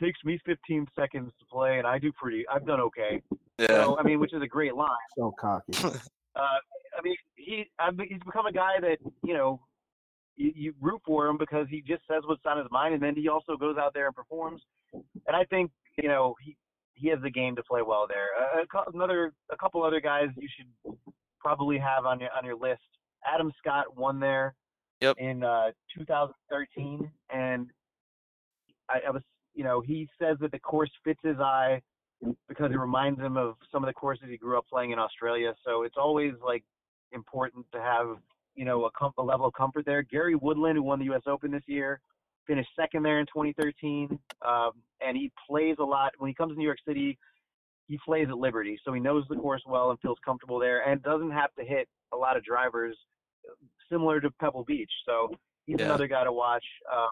takes 0.00 0.18
me 0.24 0.38
15 0.46 0.86
seconds 0.98 1.32
to 1.40 1.44
play, 1.50 1.78
and 1.78 1.86
I 1.86 1.98
do 1.98 2.12
pretty. 2.12 2.44
I've 2.48 2.66
done 2.66 2.80
okay. 2.80 3.22
Yeah. 3.58 3.66
So 3.68 3.98
I 3.98 4.02
mean, 4.02 4.20
which 4.20 4.32
is 4.32 4.42
a 4.42 4.46
great 4.46 4.74
line. 4.74 4.88
So 5.18 5.34
cocky. 5.38 5.72
Uh, 6.36 6.40
I 6.96 7.02
mean, 7.02 7.16
he 7.34 7.64
I 7.80 7.90
mean, 7.90 8.06
he's 8.08 8.20
become 8.24 8.46
a 8.46 8.52
guy 8.52 8.74
that 8.80 8.98
you 9.24 9.34
know 9.34 9.60
you, 10.36 10.52
you 10.54 10.74
root 10.80 11.00
for 11.04 11.26
him 11.26 11.36
because 11.36 11.66
he 11.68 11.82
just 11.82 12.02
says 12.08 12.22
what's 12.26 12.42
on 12.46 12.58
his 12.58 12.68
mind, 12.70 12.94
and 12.94 13.02
then 13.02 13.16
he 13.16 13.28
also 13.28 13.56
goes 13.56 13.76
out 13.76 13.92
there 13.92 14.06
and 14.06 14.14
performs. 14.14 14.62
And 14.92 15.34
I 15.34 15.42
think 15.46 15.72
you 16.00 16.08
know 16.08 16.36
he 16.44 16.56
he 16.94 17.08
has 17.08 17.18
the 17.24 17.30
game 17.30 17.56
to 17.56 17.62
play 17.68 17.82
well 17.82 18.06
there. 18.08 18.28
Uh, 18.40 18.82
another 18.94 19.32
a 19.50 19.56
couple 19.56 19.82
other 19.82 20.00
guys 20.00 20.28
you 20.36 20.46
should 20.56 20.94
probably 21.40 21.76
have 21.78 22.06
on 22.06 22.20
your 22.20 22.30
on 22.38 22.44
your 22.44 22.56
list. 22.56 22.82
Adam 23.26 23.50
Scott 23.58 23.96
won 23.96 24.20
there 24.20 24.54
Yep. 25.00 25.16
in 25.18 25.42
uh, 25.42 25.70
2013, 25.96 27.10
and 27.32 27.68
I, 28.90 29.00
I 29.08 29.10
was 29.10 29.22
you 29.54 29.64
know 29.64 29.80
he 29.80 30.08
says 30.20 30.36
that 30.40 30.52
the 30.52 30.58
course 30.58 30.90
fits 31.04 31.20
his 31.22 31.38
eye 31.38 31.80
because 32.48 32.72
it 32.72 32.78
reminds 32.78 33.20
him 33.20 33.36
of 33.36 33.54
some 33.70 33.84
of 33.84 33.88
the 33.88 33.92
courses 33.94 34.26
he 34.28 34.36
grew 34.36 34.58
up 34.58 34.66
playing 34.68 34.90
in 34.90 34.98
Australia. 34.98 35.54
So 35.64 35.82
it's 35.82 35.96
always 35.96 36.32
like 36.44 36.64
important 37.12 37.64
to 37.72 37.80
have 37.80 38.16
you 38.54 38.64
know 38.64 38.84
a, 38.86 38.90
com- 38.90 39.12
a 39.18 39.22
level 39.22 39.46
of 39.46 39.54
comfort 39.54 39.84
there. 39.86 40.02
Gary 40.02 40.34
Woodland, 40.34 40.76
who 40.76 40.82
won 40.82 40.98
the 40.98 41.06
U.S. 41.06 41.22
Open 41.26 41.50
this 41.50 41.62
year, 41.66 42.00
finished 42.46 42.70
second 42.76 43.02
there 43.04 43.20
in 43.20 43.26
2013, 43.26 44.18
um, 44.46 44.70
and 45.00 45.16
he 45.16 45.30
plays 45.48 45.76
a 45.78 45.84
lot 45.84 46.12
when 46.18 46.28
he 46.28 46.34
comes 46.34 46.52
to 46.52 46.58
New 46.58 46.64
York 46.64 46.78
City. 46.86 47.18
He 47.86 47.98
plays 48.04 48.26
at 48.28 48.36
Liberty, 48.36 48.78
so 48.84 48.92
he 48.92 49.00
knows 49.00 49.24
the 49.30 49.36
course 49.36 49.62
well 49.66 49.90
and 49.90 49.98
feels 50.00 50.18
comfortable 50.22 50.58
there, 50.58 50.86
and 50.86 51.02
doesn't 51.02 51.30
have 51.30 51.54
to 51.58 51.64
hit 51.64 51.88
a 52.12 52.16
lot 52.16 52.36
of 52.36 52.44
drivers, 52.44 52.94
similar 53.90 54.20
to 54.20 54.30
Pebble 54.32 54.64
Beach. 54.64 54.90
So 55.06 55.30
he's 55.64 55.76
Yeah. 55.78 55.86
another 55.86 56.06
guy 56.06 56.24
to 56.24 56.32
watch. 56.32 56.64
Uh, 56.92 57.08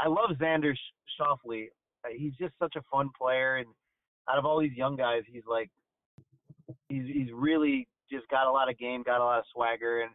I 0.00 0.08
love 0.08 0.30
Xander 0.40 0.74
Schauffele. 1.18 1.68
Uh, 2.04 2.08
He's 2.16 2.32
just 2.40 2.54
such 2.58 2.76
a 2.76 2.82
fun 2.90 3.10
player, 3.18 3.56
and 3.56 3.68
out 4.28 4.38
of 4.38 4.46
all 4.46 4.60
these 4.60 4.76
young 4.76 4.96
guys, 4.96 5.22
he's 5.30 5.42
like 5.48 5.70
he's 6.88 7.04
he's 7.06 7.28
really 7.32 7.86
just 8.10 8.26
got 8.28 8.46
a 8.46 8.50
lot 8.50 8.70
of 8.70 8.78
game, 8.78 9.02
got 9.02 9.20
a 9.20 9.24
lot 9.24 9.38
of 9.38 9.44
swagger, 9.52 10.00
and 10.00 10.10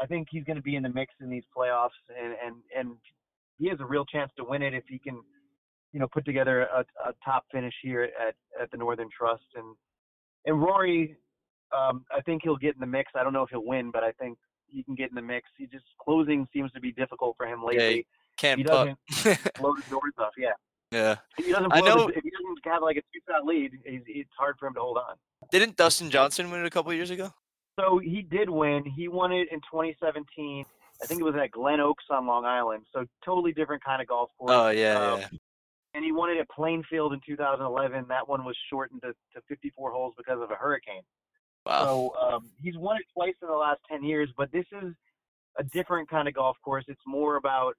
I 0.00 0.06
think 0.06 0.28
he's 0.30 0.44
going 0.44 0.56
to 0.56 0.62
be 0.62 0.76
in 0.76 0.82
the 0.82 0.88
mix 0.88 1.12
in 1.20 1.28
these 1.28 1.44
playoffs, 1.56 1.90
and 2.08 2.34
and 2.44 2.56
and 2.76 2.96
he 3.58 3.68
has 3.68 3.78
a 3.80 3.86
real 3.86 4.04
chance 4.04 4.30
to 4.36 4.44
win 4.44 4.62
it 4.62 4.74
if 4.74 4.84
he 4.88 4.98
can, 4.98 5.20
you 5.92 6.00
know, 6.00 6.08
put 6.08 6.24
together 6.24 6.62
a, 6.62 6.80
a 7.08 7.12
top 7.24 7.44
finish 7.52 7.74
here 7.82 8.04
at 8.04 8.34
at 8.60 8.70
the 8.70 8.76
Northern 8.76 9.08
Trust, 9.16 9.44
and 9.54 9.76
and 10.46 10.60
Rory, 10.60 11.16
um, 11.76 12.04
I 12.16 12.20
think 12.22 12.42
he'll 12.42 12.56
get 12.56 12.74
in 12.74 12.80
the 12.80 12.86
mix. 12.86 13.12
I 13.14 13.22
don't 13.22 13.32
know 13.32 13.42
if 13.42 13.50
he'll 13.50 13.64
win, 13.64 13.90
but 13.90 14.04
I 14.04 14.12
think 14.12 14.38
he 14.68 14.82
can 14.82 14.94
get 14.94 15.10
in 15.10 15.14
the 15.14 15.22
mix. 15.22 15.48
He 15.56 15.66
just 15.66 15.84
closing 16.00 16.46
seems 16.52 16.72
to 16.72 16.80
be 16.80 16.92
difficult 16.92 17.36
for 17.36 17.46
him 17.46 17.64
lately. 17.64 18.06
Can't 18.36 18.58
he 18.58 18.64
putt. 18.64 18.96
the 19.24 19.82
doors 19.90 20.12
off. 20.18 20.32
Yeah. 20.36 20.50
yeah. 20.92 21.16
If 21.38 21.46
he 21.46 21.52
doesn't 21.52 21.72
I 21.72 21.80
know- 21.80 22.08
if 22.08 22.22
he 22.22 22.30
doesn't 22.30 22.64
have 22.64 22.82
like 22.82 22.96
a 22.96 23.00
two 23.02 23.20
shot 23.28 23.44
lead, 23.44 23.72
he's, 23.84 24.02
it's 24.06 24.30
hard 24.38 24.56
for 24.58 24.66
him 24.66 24.74
to 24.74 24.80
hold 24.80 24.98
on. 24.98 25.16
Didn't 25.50 25.76
Dustin 25.76 26.10
Johnson 26.10 26.50
win 26.50 26.60
it 26.60 26.66
a 26.66 26.70
couple 26.70 26.92
years 26.92 27.10
ago? 27.10 27.32
So 27.78 27.98
he 27.98 28.22
did 28.22 28.48
win. 28.50 28.84
He 28.84 29.08
won 29.08 29.32
it 29.32 29.48
in 29.52 29.60
2017. 29.60 30.64
I 31.02 31.06
think 31.06 31.20
it 31.20 31.24
was 31.24 31.34
at 31.36 31.50
Glen 31.50 31.78
Oaks 31.80 32.04
on 32.10 32.26
Long 32.26 32.44
Island. 32.46 32.84
So 32.92 33.04
totally 33.24 33.52
different 33.52 33.84
kind 33.84 34.00
of 34.00 34.08
golf 34.08 34.30
course. 34.38 34.50
Oh 34.52 34.68
yeah, 34.70 34.98
Um, 35.12 35.20
yeah. 35.20 35.28
And 35.94 36.04
he 36.04 36.12
won 36.12 36.30
it 36.30 36.38
at 36.38 36.48
Plainfield 36.50 37.12
in 37.14 37.20
2011. 37.26 38.06
That 38.08 38.28
one 38.28 38.44
was 38.44 38.56
shortened 38.70 39.02
to, 39.02 39.08
to 39.34 39.40
54 39.48 39.92
holes 39.92 40.14
because 40.16 40.40
of 40.42 40.50
a 40.50 40.54
hurricane. 40.54 41.00
Wow. 41.64 41.84
So 41.84 42.14
um, 42.34 42.50
he's 42.62 42.76
won 42.76 42.96
it 42.96 43.04
twice 43.14 43.34
in 43.42 43.48
the 43.48 43.54
last 43.54 43.80
10 43.90 44.04
years, 44.04 44.28
but 44.36 44.52
this 44.52 44.66
is 44.82 44.92
a 45.58 45.64
different 45.64 46.08
kind 46.10 46.28
of 46.28 46.34
golf 46.34 46.56
course. 46.62 46.84
It's 46.88 47.00
more 47.06 47.36
about, 47.36 47.74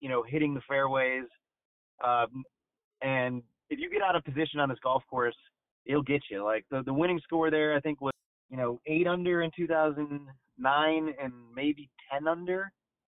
you 0.00 0.08
know, 0.08 0.22
hitting 0.22 0.54
the 0.54 0.60
fairways. 0.68 1.24
Um, 2.04 2.44
and 3.02 3.42
if 3.70 3.78
you 3.78 3.90
get 3.90 4.02
out 4.02 4.16
of 4.16 4.24
position 4.24 4.60
on 4.60 4.68
this 4.68 4.78
golf 4.82 5.02
course, 5.10 5.36
it'll 5.84 6.02
get 6.02 6.22
you. 6.30 6.44
Like 6.44 6.64
the, 6.70 6.82
the 6.82 6.92
winning 6.92 7.20
score 7.22 7.50
there, 7.50 7.74
I 7.74 7.80
think 7.80 8.00
was, 8.00 8.12
you 8.50 8.56
know, 8.56 8.80
eight 8.86 9.06
under 9.06 9.42
in 9.42 9.50
2009 9.56 11.14
and 11.22 11.32
maybe 11.54 11.88
10 12.12 12.28
under 12.28 12.70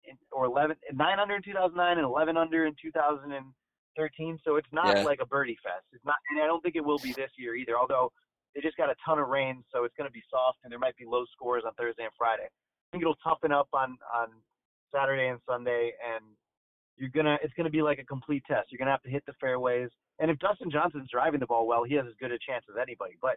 in, 0.04 0.16
or 0.30 0.44
11, 0.44 0.76
nine 0.92 1.18
under 1.18 1.36
in 1.36 1.42
2009 1.42 1.98
and 1.98 2.04
11 2.06 2.36
under 2.36 2.66
in 2.66 2.74
2013. 2.80 4.38
so 4.44 4.56
it's 4.56 4.68
not 4.72 4.96
Yeah. 4.96 5.02
like 5.02 5.20
a 5.20 5.26
birdie 5.26 5.58
fest. 5.62 5.84
It's 5.92 6.04
not, 6.04 6.16
and 6.30 6.40
I 6.42 6.46
don't 6.46 6.62
think 6.62 6.76
it 6.76 6.84
will 6.84 6.98
be 6.98 7.12
this 7.14 7.30
year 7.36 7.54
either. 7.54 7.76
Although 7.78 8.12
they 8.54 8.60
just 8.60 8.76
got 8.76 8.90
a 8.90 8.94
ton 9.04 9.18
of 9.18 9.28
rain, 9.28 9.64
so 9.72 9.84
it's 9.84 9.94
going 9.96 10.08
to 10.08 10.12
be 10.12 10.22
soft, 10.30 10.58
and 10.64 10.70
there 10.72 10.78
might 10.78 10.96
be 10.96 11.04
low 11.06 11.24
scores 11.32 11.64
on 11.66 11.74
Thursday 11.74 12.04
and 12.04 12.12
Friday. 12.16 12.44
I 12.46 12.86
think 12.92 13.02
it'll 13.02 13.16
toughen 13.16 13.52
up 13.52 13.68
on 13.72 13.98
on 14.14 14.28
Saturday 14.94 15.28
and 15.28 15.40
Sunday, 15.48 15.92
and 16.04 16.24
you're 16.96 17.10
gonna 17.10 17.38
it's 17.42 17.54
gonna 17.54 17.70
be 17.70 17.82
like 17.82 17.98
a 17.98 18.04
complete 18.04 18.42
test. 18.46 18.70
You're 18.70 18.78
gonna 18.78 18.90
have 18.90 19.02
to 19.02 19.10
hit 19.10 19.24
the 19.26 19.34
fairways, 19.40 19.90
and 20.18 20.30
if 20.30 20.38
Dustin 20.38 20.70
Johnson's 20.70 21.08
driving 21.10 21.40
the 21.40 21.46
ball 21.46 21.66
well, 21.66 21.84
he 21.84 21.94
has 21.94 22.06
as 22.06 22.14
good 22.20 22.32
a 22.32 22.38
chance 22.38 22.64
as 22.70 22.76
anybody. 22.80 23.14
But 23.20 23.36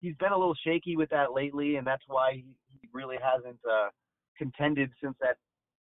he's 0.00 0.14
been 0.16 0.32
a 0.32 0.38
little 0.38 0.56
shaky 0.64 0.96
with 0.96 1.10
that 1.10 1.32
lately, 1.32 1.76
and 1.76 1.86
that's 1.86 2.02
why 2.06 2.32
he, 2.34 2.44
he 2.68 2.88
really 2.92 3.16
hasn't 3.22 3.58
uh, 3.68 3.88
contended 4.36 4.90
since 5.02 5.16
that 5.20 5.36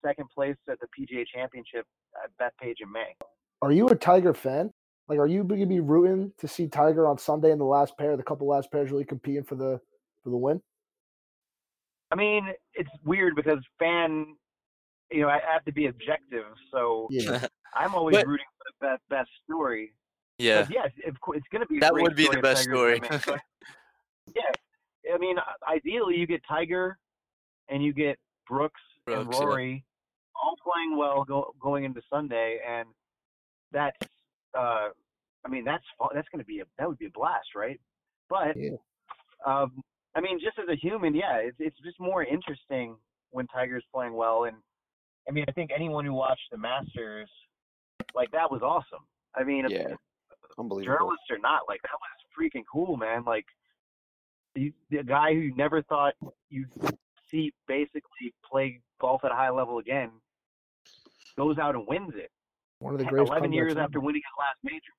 second 0.05 0.29
place 0.35 0.57
at 0.69 0.79
the 0.81 0.87
PGA 0.87 1.25
Championship 1.27 1.87
at 2.23 2.31
Bethpage 2.39 2.77
in 2.81 2.93
May. 2.93 3.15
Are 3.63 3.73
you 3.73 3.89
a 3.89 3.95
Tiger 3.95 4.35
fan? 4.35 4.71
Like, 5.09 5.19
are 5.19 5.27
you 5.27 5.45
going 5.45 5.61
to 5.61 5.67
be 5.67 5.81
rooting 5.81 6.33
to 6.39 6.49
see 6.49 6.67
Tiger 6.67 7.07
on 7.07 7.19
Sunday 7.19 7.51
in 7.51 7.59
the 7.59 7.65
last 7.65 7.97
pair, 7.99 8.17
the 8.17 8.23
couple 8.23 8.47
last 8.47 8.71
pairs 8.71 8.91
really 8.91 9.05
competing 9.05 9.45
for 9.45 9.55
the 9.55 9.81
for 10.23 10.31
the 10.31 10.37
win? 10.37 10.61
I 12.11 12.17
mean, 12.17 12.49
it's 12.75 12.91
weird 13.05 13.35
because 13.35 13.59
fan, 13.79 14.37
you 15.11 15.23
know, 15.23 15.29
I 15.29 15.41
have 15.53 15.65
to 15.65 15.73
be 15.73 15.87
objective, 15.87 16.45
so 16.73 17.09
Yeah. 17.11 17.47
I'm 17.75 17.95
always 17.95 18.17
But- 18.17 18.27
rooting 18.27 18.47
for 18.59 18.65
the 18.71 18.87
best, 18.87 19.03
best 19.09 19.31
story. 19.45 19.93
Yeah. 20.39 20.63
But 20.63 20.71
yes, 20.73 20.91
of 21.07 21.21
course, 21.21 21.39
it's 21.39 21.49
going 21.49 21.63
to 21.63 21.69
be 21.69 21.77
a 21.79 21.81
That 21.81 21.93
great 21.93 22.03
would 22.03 22.17
be 22.17 22.29
the 22.29 22.41
best 22.41 22.65
Tiger's 22.65 22.77
story. 22.79 22.99
gonna 23.01 23.13
make 23.27 23.29
it. 23.29 23.41
yeah, 24.35 25.15
I 25.15 25.19
mean, 25.19 25.37
ideally 25.69 26.17
you 26.17 26.27
get 26.27 26.43
Tiger 26.49 26.99
and 27.69 27.85
you 27.85 27.93
get 27.93 28.19
Brooks, 28.49 28.81
and 29.07 29.25
Brooks, 29.27 29.39
yeah. 29.39 29.45
Rory 29.47 29.85
all 30.37 30.57
playing 30.63 30.97
well 30.97 31.25
go, 31.25 31.55
going 31.61 31.85
into 31.85 32.03
Sunday, 32.11 32.59
and 32.67 32.89
that's, 33.71 33.97
uh, 34.59 34.89
I 35.45 35.49
mean, 35.49 35.65
that's 35.65 35.85
that's 36.13 36.29
going 36.31 36.41
to 36.41 36.45
be 36.45 36.61
a 36.61 36.65
that 36.79 36.89
would 36.89 36.99
be 36.99 37.07
a 37.07 37.11
blast, 37.11 37.55
right? 37.55 37.81
But 38.29 38.57
Yeah. 38.57 38.71
um, 39.47 39.83
I 40.17 40.21
mean, 40.21 40.39
just 40.41 40.59
as 40.59 40.69
a 40.69 40.75
human, 40.77 41.15
yeah, 41.15 41.37
it's 41.37 41.57
it's 41.61 41.79
just 41.85 42.01
more 42.01 42.25
interesting 42.25 42.97
when 43.31 43.47
Tiger's 43.47 43.85
playing 43.95 44.15
well, 44.15 44.45
and 44.45 44.57
I 45.29 45.33
mean, 45.33 45.45
I 45.49 45.53
think 45.53 45.71
anyone 45.75 46.05
who 46.05 46.13
watched 46.13 46.51
the 46.51 46.59
Masters, 46.59 47.31
like 48.15 48.31
that 48.33 48.51
was 48.51 48.63
awesome. 48.63 49.05
I 49.35 49.45
mean, 49.45 49.67
Yeah. 49.69 49.95
Unbelievable. 50.57 50.97
journalists 50.97 51.27
or 51.31 51.39
not, 51.39 51.63
like 51.67 51.81
that 51.83 51.91
was 51.93 52.11
freaking 52.39 52.63
cool, 52.71 52.97
man. 52.97 53.25
Like 53.25 53.47
the, 54.55 54.73
the 54.91 55.03
guy 55.03 55.33
who 55.33 55.41
you 55.41 55.55
never 55.57 55.83
thought 55.83 56.15
you'd 56.49 56.71
see 57.31 57.53
basically 57.67 58.33
play 58.49 58.81
golf 59.01 59.25
at 59.25 59.33
a 59.33 59.35
high 59.35 59.51
level 59.51 59.79
again 59.79 60.11
goes 61.37 61.59
out 61.59 61.75
and 61.75 61.87
wins 61.89 62.13
it. 62.15 62.31
One 62.79 62.95
of 62.95 63.01
the 63.01 63.07
greatest. 63.07 63.31
Eleven 63.31 63.53
years 63.53 63.73
ever. 63.73 63.81
after 63.81 64.01
winning 64.01 64.23
his 64.25 64.39
last 64.39 64.59
major. 64.63 64.93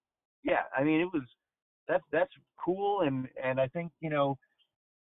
Yeah, 0.43 0.63
I 0.77 0.83
mean 0.83 0.99
it 0.99 1.07
was 1.13 1.23
that's 1.87 2.03
that's 2.11 2.31
cool, 2.63 3.01
and 3.01 3.27
and 3.41 3.59
I 3.59 3.67
think 3.67 3.91
you 4.01 4.09
know 4.09 4.37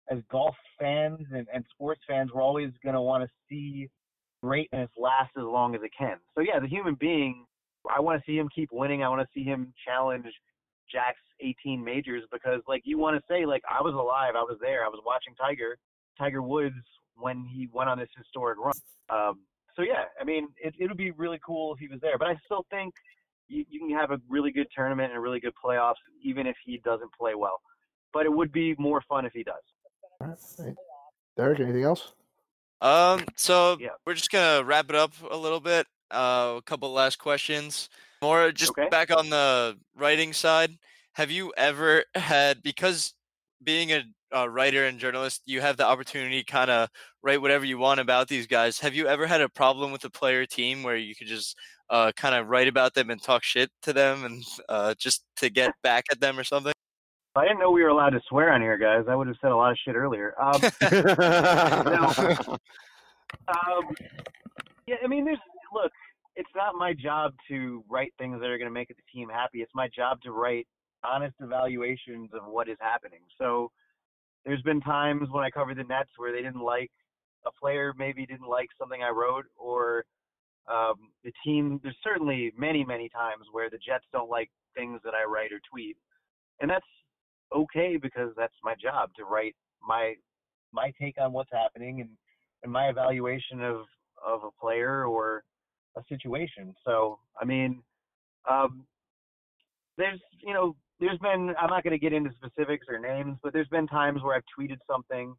as 0.09 0.19
golf 0.31 0.55
fans 0.79 1.19
and, 1.33 1.47
and 1.53 1.65
sports 1.71 2.01
fans, 2.07 2.31
we're 2.33 2.41
always 2.41 2.71
gonna 2.83 3.01
want 3.01 3.23
to 3.23 3.29
see 3.49 3.89
greatness 4.45 4.89
last 4.97 5.31
as 5.37 5.43
long 5.43 5.75
as 5.75 5.81
it 5.83 5.91
can. 5.97 6.17
So 6.35 6.41
yeah, 6.41 6.59
the 6.59 6.67
human 6.67 6.95
being, 6.95 7.45
I 7.93 7.99
want 7.99 8.19
to 8.19 8.31
see 8.31 8.37
him 8.37 8.47
keep 8.53 8.69
winning. 8.71 9.03
I 9.03 9.09
want 9.09 9.21
to 9.21 9.27
see 9.33 9.43
him 9.43 9.73
challenge 9.85 10.25
Jack's 10.91 11.19
18 11.41 11.83
majors 11.83 12.23
because 12.31 12.61
like 12.67 12.83
you 12.85 12.97
want 12.97 13.17
to 13.17 13.23
say 13.29 13.45
like 13.45 13.63
I 13.69 13.81
was 13.81 13.93
alive, 13.93 14.33
I 14.35 14.43
was 14.43 14.57
there, 14.61 14.85
I 14.85 14.87
was 14.87 15.01
watching 15.05 15.33
Tiger, 15.35 15.77
Tiger 16.17 16.41
Woods 16.41 16.75
when 17.15 17.43
he 17.43 17.67
went 17.73 17.89
on 17.89 17.97
this 17.97 18.09
historic 18.15 18.59
run. 18.59 18.73
Um, 19.09 19.39
so 19.75 19.81
yeah, 19.81 20.05
I 20.21 20.23
mean 20.23 20.49
it 20.57 20.73
it 20.79 20.87
would 20.87 20.97
be 20.97 21.11
really 21.11 21.39
cool 21.45 21.73
if 21.73 21.79
he 21.79 21.87
was 21.87 21.99
there, 22.01 22.17
but 22.17 22.27
I 22.27 22.35
still 22.45 22.65
think 22.69 22.93
you, 23.47 23.65
you 23.69 23.79
can 23.79 23.89
have 23.91 24.11
a 24.11 24.19
really 24.29 24.51
good 24.51 24.67
tournament 24.75 25.09
and 25.09 25.17
a 25.17 25.21
really 25.21 25.39
good 25.39 25.53
playoffs 25.63 25.95
even 26.23 26.45
if 26.45 26.55
he 26.63 26.79
doesn't 26.85 27.11
play 27.19 27.33
well. 27.35 27.59
But 28.13 28.25
it 28.25 28.33
would 28.33 28.51
be 28.51 28.75
more 28.77 29.01
fun 29.09 29.25
if 29.25 29.33
he 29.33 29.43
does. 29.43 29.55
All 30.21 30.27
right. 30.27 30.75
Derek, 31.35 31.59
anything 31.59 31.83
else? 31.83 32.13
Um, 32.81 33.25
so 33.35 33.77
Yeah. 33.79 33.89
we're 34.05 34.13
just 34.13 34.31
gonna 34.31 34.63
wrap 34.63 34.89
it 34.89 34.95
up 34.95 35.13
a 35.29 35.37
little 35.37 35.59
bit. 35.59 35.87
Uh, 36.11 36.55
a 36.57 36.61
couple 36.65 36.91
last 36.91 37.17
questions. 37.17 37.89
More 38.21 38.51
just 38.51 38.71
Okay. 38.71 38.87
back 38.89 39.11
on 39.11 39.29
the 39.29 39.77
writing 39.95 40.33
side. 40.33 40.77
Have 41.13 41.31
you 41.31 41.53
ever 41.57 42.03
had 42.15 42.61
because 42.61 43.13
being 43.63 43.91
a, 43.91 44.03
a 44.31 44.49
writer 44.49 44.85
and 44.85 44.99
journalist, 44.99 45.41
you 45.45 45.61
have 45.61 45.77
the 45.77 45.85
opportunity 45.85 46.43
kind 46.43 46.69
of 46.69 46.89
write 47.23 47.41
whatever 47.41 47.65
you 47.65 47.77
want 47.77 47.99
about 47.99 48.27
these 48.27 48.47
guys. 48.47 48.79
Have 48.79 48.93
you 48.93 49.07
ever 49.07 49.25
had 49.25 49.41
a 49.41 49.49
problem 49.49 49.91
with 49.91 50.03
a 50.03 50.09
player 50.09 50.45
team 50.45 50.83
where 50.83 50.97
you 50.97 51.15
could 51.15 51.27
just 51.27 51.57
uh, 51.89 52.11
kind 52.15 52.35
of 52.35 52.47
write 52.47 52.67
about 52.67 52.93
them 52.93 53.09
and 53.09 53.21
talk 53.21 53.43
shit 53.43 53.71
to 53.83 53.93
them 53.93 54.25
and 54.25 54.43
uh, 54.69 54.93
just 54.99 55.23
to 55.37 55.49
get 55.49 55.71
back 55.83 56.05
at 56.11 56.19
them 56.19 56.37
or 56.37 56.43
something? 56.43 56.73
I 57.35 57.43
didn't 57.43 57.59
know 57.59 57.69
we 57.71 57.83
were 57.83 57.89
allowed 57.89 58.11
to 58.11 58.21
swear 58.29 58.53
on 58.53 58.61
here, 58.61 58.77
guys. 58.77 59.05
I 59.09 59.15
would 59.15 59.27
have 59.27 59.35
said 59.41 59.51
a 59.51 59.55
lot 59.55 59.71
of 59.71 59.77
shit 59.83 59.95
earlier. 59.95 60.33
Um, 60.39 60.61
Um, 63.47 63.95
yeah, 64.87 64.95
I 65.03 65.07
mean, 65.07 65.25
there's 65.25 65.39
look. 65.73 65.91
It's 66.35 66.49
not 66.55 66.75
my 66.75 66.93
job 66.93 67.33
to 67.47 67.83
write 67.89 68.13
things 68.17 68.39
that 68.39 68.49
are 68.49 68.57
going 68.57 68.69
to 68.69 68.73
make 68.73 68.89
the 68.89 68.95
team 69.13 69.29
happy. 69.29 69.61
It's 69.61 69.71
my 69.73 69.87
job 69.95 70.21
to 70.23 70.31
write 70.31 70.67
honest 71.03 71.35
evaluations 71.39 72.29
of 72.33 72.41
what 72.47 72.67
is 72.67 72.77
happening. 72.79 73.21
So 73.37 73.71
there's 74.45 74.61
been 74.63 74.81
times 74.81 75.29
when 75.31 75.43
I 75.43 75.49
covered 75.49 75.77
the 75.77 75.83
Nets 75.83 76.09
where 76.17 76.31
they 76.31 76.41
didn't 76.41 76.61
like 76.61 76.91
a 77.45 77.51
player, 77.51 77.93
maybe 77.97 78.25
didn't 78.25 78.47
like 78.47 78.67
something 78.77 79.01
I 79.01 79.09
wrote, 79.09 79.45
or 79.57 80.03
um, 80.67 80.95
the 81.23 81.31
team. 81.45 81.79
There's 81.83 81.97
certainly 82.03 82.51
many, 82.57 82.83
many 82.83 83.07
times 83.09 83.45
where 83.51 83.69
the 83.69 83.77
Jets 83.77 84.05
don't 84.11 84.29
like 84.29 84.49
things 84.75 84.99
that 85.05 85.13
I 85.13 85.23
write 85.23 85.53
or 85.53 85.59
tweet, 85.71 85.95
and 86.59 86.69
that's 86.69 86.85
okay 87.53 87.97
because 87.97 88.31
that's 88.37 88.53
my 88.63 88.75
job 88.81 89.09
to 89.17 89.25
write 89.25 89.55
my 89.85 90.15
my 90.73 90.91
take 90.99 91.15
on 91.19 91.31
what's 91.33 91.51
happening 91.51 92.01
and 92.01 92.09
and 92.63 92.71
my 92.71 92.89
evaluation 92.89 93.61
of 93.61 93.85
of 94.25 94.43
a 94.43 94.49
player 94.59 95.05
or 95.05 95.43
a 95.97 96.01
situation. 96.09 96.75
So 96.85 97.19
I 97.39 97.45
mean, 97.45 97.81
um, 98.49 98.85
there's 99.97 100.19
you 100.41 100.53
know 100.53 100.75
there's 100.99 101.19
been 101.19 101.53
I'm 101.59 101.69
not 101.69 101.83
going 101.83 101.91
to 101.91 101.99
get 101.99 102.13
into 102.13 102.31
specifics 102.35 102.87
or 102.89 102.99
names, 102.99 103.37
but 103.43 103.53
there's 103.53 103.67
been 103.69 103.87
times 103.87 104.21
where 104.23 104.35
I've 104.35 104.43
tweeted 104.57 104.77
something 104.89 105.35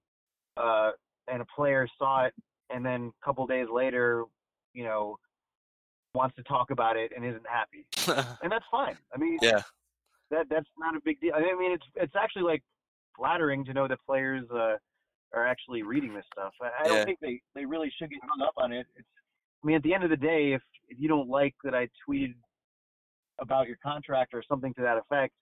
uh, 0.57 0.93
and 1.29 1.43
a 1.43 1.47
player 1.55 1.87
saw 1.99 2.27
it, 2.27 2.35
and 2.71 2.85
then 2.85 3.13
a 3.21 3.25
couple 3.25 3.47
days 3.47 3.67
later, 3.73 4.25
you 4.73 4.85
know, 4.85 5.17
wants 6.15 6.37
to 6.37 6.43
talk 6.45 6.71
about 6.71 6.97
it 6.97 7.13
and 7.15 7.25
isn't 7.25 7.47
happy, 7.47 7.87
and 8.43 8.51
that's 8.51 8.65
fine. 8.71 8.97
I 9.15 9.19
mean, 9.19 9.39
Yeah. 9.43 9.63
That 10.31 10.47
that's 10.51 10.69
not 10.79 10.97
a 10.97 11.01
big 11.05 11.21
deal. 11.21 11.33
I 11.35 11.41
mean, 11.41 11.73
it's 11.73 11.87
it's 11.95 12.15
actually 12.21 12.43
like 12.43 12.63
flattering 13.17 13.65
to 13.65 13.73
know 13.73 13.89
that 13.89 13.99
players 14.07 14.45
uh, 14.51 14.77
are 15.33 15.47
actually 15.47 15.83
reading 15.83 16.15
this 16.15 16.25
stuff. 16.33 16.53
I, 16.61 16.85
I 16.85 16.89
don't 16.89 16.99
Yeah. 16.99 17.05
think 17.05 17.19
they 17.21 17.41
they 17.55 17.65
really 17.65 17.93
should 17.99 18.11
get 18.11 18.21
hung 18.23 18.47
up 18.47 18.55
on 18.57 18.73
it. 18.73 18.87
It's 18.97 19.09
I 19.63 19.67
mean, 19.67 19.77
at 19.77 19.83
the 19.83 19.95
end 19.95 20.05
of 20.05 20.11
the 20.11 20.17
day, 20.17 20.53
if 20.53 20.63
if 20.89 20.99
you 21.01 21.09
don't 21.09 21.29
like 21.29 21.55
that 21.65 21.75
I 21.75 21.89
tweeted 22.09 22.35
about 23.39 23.67
your 23.67 23.77
contract 23.83 24.33
or 24.35 24.43
something 24.49 24.73
to 24.75 24.83
that 24.83 24.97
effect, 24.97 25.35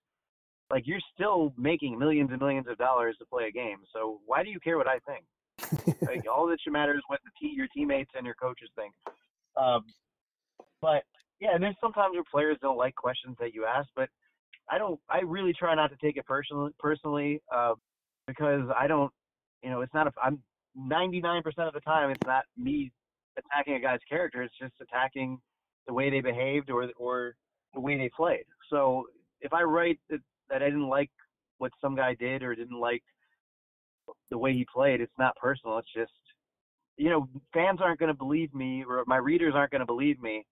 like 0.70 0.86
you're 0.86 1.00
still 1.14 1.52
making 1.56 1.98
millions 1.98 2.30
and 2.30 2.40
millions 2.40 2.66
of 2.68 2.76
dollars 2.78 3.16
to 3.18 3.26
play 3.26 3.46
a 3.48 3.52
game. 3.52 3.78
So 3.92 4.20
why 4.26 4.42
do 4.42 4.50
you 4.50 4.58
care 4.60 4.76
what 4.76 4.88
I 4.88 4.98
think? 5.00 5.24
like 6.02 6.24
all 6.30 6.46
that 6.48 6.58
should 6.60 6.72
matter 6.72 6.94
is 6.94 7.02
what 7.06 7.20
the 7.24 7.30
te- 7.40 7.54
your 7.54 7.68
teammates 7.74 8.10
and 8.16 8.26
your 8.26 8.34
coaches 8.34 8.68
think. 8.74 8.92
Um, 9.56 9.84
but 10.80 11.04
yeah, 11.40 11.54
and 11.54 11.62
there's 11.62 11.76
sometimes 11.80 12.14
where 12.14 12.24
players 12.30 12.58
don't 12.60 12.76
like 12.76 12.94
questions 12.94 13.36
that 13.38 13.54
you 13.54 13.64
ask, 13.64 13.88
but 13.94 14.08
I 14.70 14.78
don't. 14.78 14.98
I 15.10 15.20
really 15.20 15.52
try 15.52 15.74
not 15.74 15.90
to 15.90 15.96
take 15.96 16.16
it 16.16 16.26
personally, 16.26 16.72
personally, 16.78 17.42
uh, 17.54 17.74
because 18.26 18.62
I 18.76 18.86
don't. 18.86 19.12
You 19.62 19.70
know, 19.70 19.80
it's 19.80 19.94
not. 19.94 20.06
A, 20.06 20.12
I'm 20.22 20.40
99% 20.78 21.42
of 21.58 21.74
the 21.74 21.80
time, 21.80 22.10
it's 22.10 22.26
not 22.26 22.44
me 22.58 22.90
attacking 23.38 23.74
a 23.74 23.80
guy's 23.80 24.00
character. 24.08 24.42
It's 24.42 24.54
just 24.60 24.74
attacking 24.80 25.38
the 25.86 25.92
way 25.92 26.10
they 26.10 26.20
behaved 26.20 26.70
or 26.70 26.88
or 26.96 27.34
the 27.74 27.80
way 27.80 27.96
they 27.96 28.10
played. 28.16 28.44
So 28.70 29.04
if 29.40 29.52
I 29.52 29.62
write 29.62 29.98
that, 30.10 30.20
that 30.48 30.62
I 30.62 30.66
didn't 30.66 30.88
like 30.88 31.10
what 31.58 31.72
some 31.80 31.94
guy 31.94 32.14
did 32.14 32.42
or 32.42 32.54
didn't 32.54 32.78
like 32.78 33.02
the 34.30 34.38
way 34.38 34.52
he 34.52 34.66
played, 34.72 35.00
it's 35.00 35.12
not 35.18 35.36
personal. 35.36 35.78
It's 35.78 35.92
just, 35.94 36.12
you 36.96 37.10
know, 37.10 37.28
fans 37.52 37.80
aren't 37.82 37.98
going 37.98 38.12
to 38.12 38.18
believe 38.18 38.52
me 38.54 38.84
or 38.88 39.04
my 39.06 39.16
readers 39.16 39.54
aren't 39.56 39.70
going 39.70 39.80
to 39.80 39.86
believe 39.86 40.20
me 40.20 40.44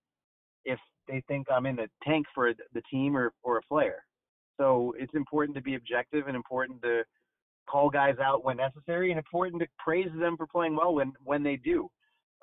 if 0.64 0.78
they 1.08 1.22
think 1.28 1.46
I'm 1.50 1.66
in 1.66 1.76
the 1.76 1.88
tank 2.04 2.26
for 2.34 2.52
the 2.72 2.82
team 2.90 3.16
or, 3.16 3.32
or 3.42 3.58
a 3.58 3.62
player. 3.62 4.04
So 4.58 4.94
it's 4.98 5.14
important 5.14 5.56
to 5.56 5.62
be 5.62 5.74
objective 5.74 6.26
and 6.28 6.36
important 6.36 6.82
to 6.82 7.02
call 7.68 7.90
guys 7.90 8.16
out 8.22 8.44
when 8.44 8.56
necessary 8.58 9.10
and 9.10 9.18
important 9.18 9.60
to 9.62 9.68
praise 9.78 10.08
them 10.18 10.36
for 10.36 10.46
playing 10.46 10.76
well 10.76 10.94
when, 10.94 11.12
when 11.24 11.42
they 11.42 11.56
do. 11.56 11.88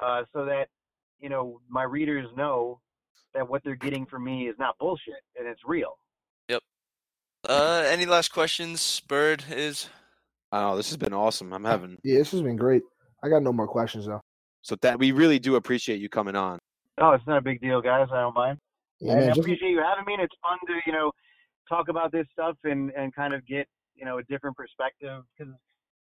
Uh, 0.04 0.24
so 0.34 0.46
that, 0.46 0.68
you 1.20 1.30
know, 1.30 1.60
my 1.70 1.84
readers 1.84 2.28
know 2.36 2.80
that 3.34 3.48
what 3.48 3.64
they're 3.64 3.76
getting 3.76 4.06
from 4.06 4.24
me 4.24 4.48
is 4.48 4.56
not 4.58 4.78
bullshit 4.80 5.22
and 5.38 5.48
it's 5.48 5.62
real. 5.66 5.98
Yep. 6.50 6.62
Uh, 7.48 7.84
any 7.88 8.06
last 8.06 8.30
questions, 8.34 9.02
Bird? 9.02 9.44
Is 9.50 9.90
Oh, 10.52 10.76
this 10.76 10.90
has 10.90 10.98
been 10.98 11.14
awesome. 11.14 11.54
I'm 11.54 11.64
having 11.64 11.98
Yeah, 12.04 12.18
this 12.18 12.32
has 12.32 12.42
been 12.42 12.56
great. 12.56 12.82
I 13.24 13.30
got 13.30 13.44
no 13.44 13.54
more 13.54 13.68
questions 13.68 14.08
though. 14.08 14.22
so 14.62 14.76
that 14.82 15.00
we 15.00 15.12
really 15.12 15.40
do 15.40 15.56
appreciate 15.56 16.00
you 16.00 16.10
coming 16.10 16.36
on. 16.36 16.60
Oh, 17.00 17.12
it's 17.12 17.26
not 17.28 17.38
a 17.38 17.42
big 17.42 17.62
deal, 17.62 17.82
guys. 17.82 18.08
I 18.12 18.22
don't 18.22 18.36
mind. 18.36 18.60
Yeah, 19.00 19.14
and 19.14 19.22
man, 19.22 19.30
I 19.30 19.32
just- 19.34 19.40
appreciate 19.40 19.70
you 19.72 19.82
having 19.82 20.06
me. 20.06 20.14
And 20.16 20.24
it's 20.24 20.36
fun 20.42 20.58
to 20.68 20.82
you 20.86 20.94
know 20.94 21.12
talk 21.68 21.88
about 21.90 22.12
this 22.12 22.28
stuff 22.32 22.58
and 22.64 22.92
and 22.92 23.14
kind 23.16 23.34
of 23.34 23.46
get 23.48 23.68
you 23.96 24.06
know 24.06 24.18
a 24.18 24.24
different 24.24 24.56
perspective 24.58 25.24
because 25.38 25.54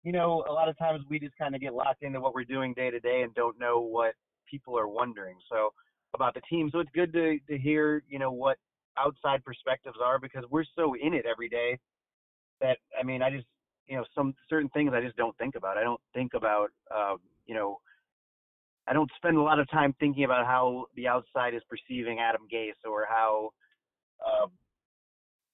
you 0.02 0.12
know 0.12 0.44
a 0.48 0.52
lot 0.52 0.68
of 0.68 0.78
times 0.78 1.02
we 1.08 1.18
just 1.18 1.36
kind 1.36 1.54
of 1.54 1.60
get 1.60 1.74
locked 1.74 2.02
into 2.02 2.20
what 2.20 2.34
we're 2.34 2.44
doing 2.44 2.72
day 2.74 2.90
to 2.90 3.00
day 3.00 3.22
and 3.22 3.34
don't 3.34 3.58
know 3.58 3.80
what 3.80 4.14
people 4.50 4.78
are 4.78 4.88
wondering. 4.88 5.36
So 5.50 5.70
about 6.14 6.34
the 6.34 6.40
team. 6.48 6.70
So 6.70 6.78
it's 6.78 6.90
good 6.94 7.12
to 7.12 7.38
to 7.48 7.58
hear 7.58 8.02
you 8.08 8.18
know 8.18 8.30
what 8.30 8.58
outside 8.98 9.44
perspectives 9.44 9.96
are 10.02 10.18
because 10.18 10.44
we're 10.50 10.64
so 10.74 10.94
in 10.94 11.12
it 11.12 11.26
every 11.26 11.48
day 11.48 11.78
that 12.60 12.78
I 12.98 13.02
mean 13.02 13.22
I 13.22 13.30
just 13.30 13.46
you 13.88 13.96
know 13.96 14.04
some 14.14 14.34
certain 14.48 14.68
things 14.70 14.92
I 14.94 15.00
just 15.00 15.16
don't 15.16 15.36
think 15.38 15.56
about. 15.56 15.76
I 15.76 15.82
don't 15.82 16.00
think 16.14 16.34
about 16.34 16.70
um, 16.94 17.18
you 17.46 17.54
know 17.54 17.78
I 18.88 18.92
don't 18.92 19.10
spend 19.16 19.36
a 19.36 19.42
lot 19.42 19.58
of 19.58 19.68
time 19.70 19.94
thinking 19.98 20.24
about 20.24 20.46
how 20.46 20.86
the 20.94 21.08
outside 21.08 21.54
is 21.54 21.62
perceiving 21.68 22.20
Adam 22.20 22.42
Gase 22.52 22.88
or 22.88 23.06
how 23.08 23.50
um, 24.24 24.50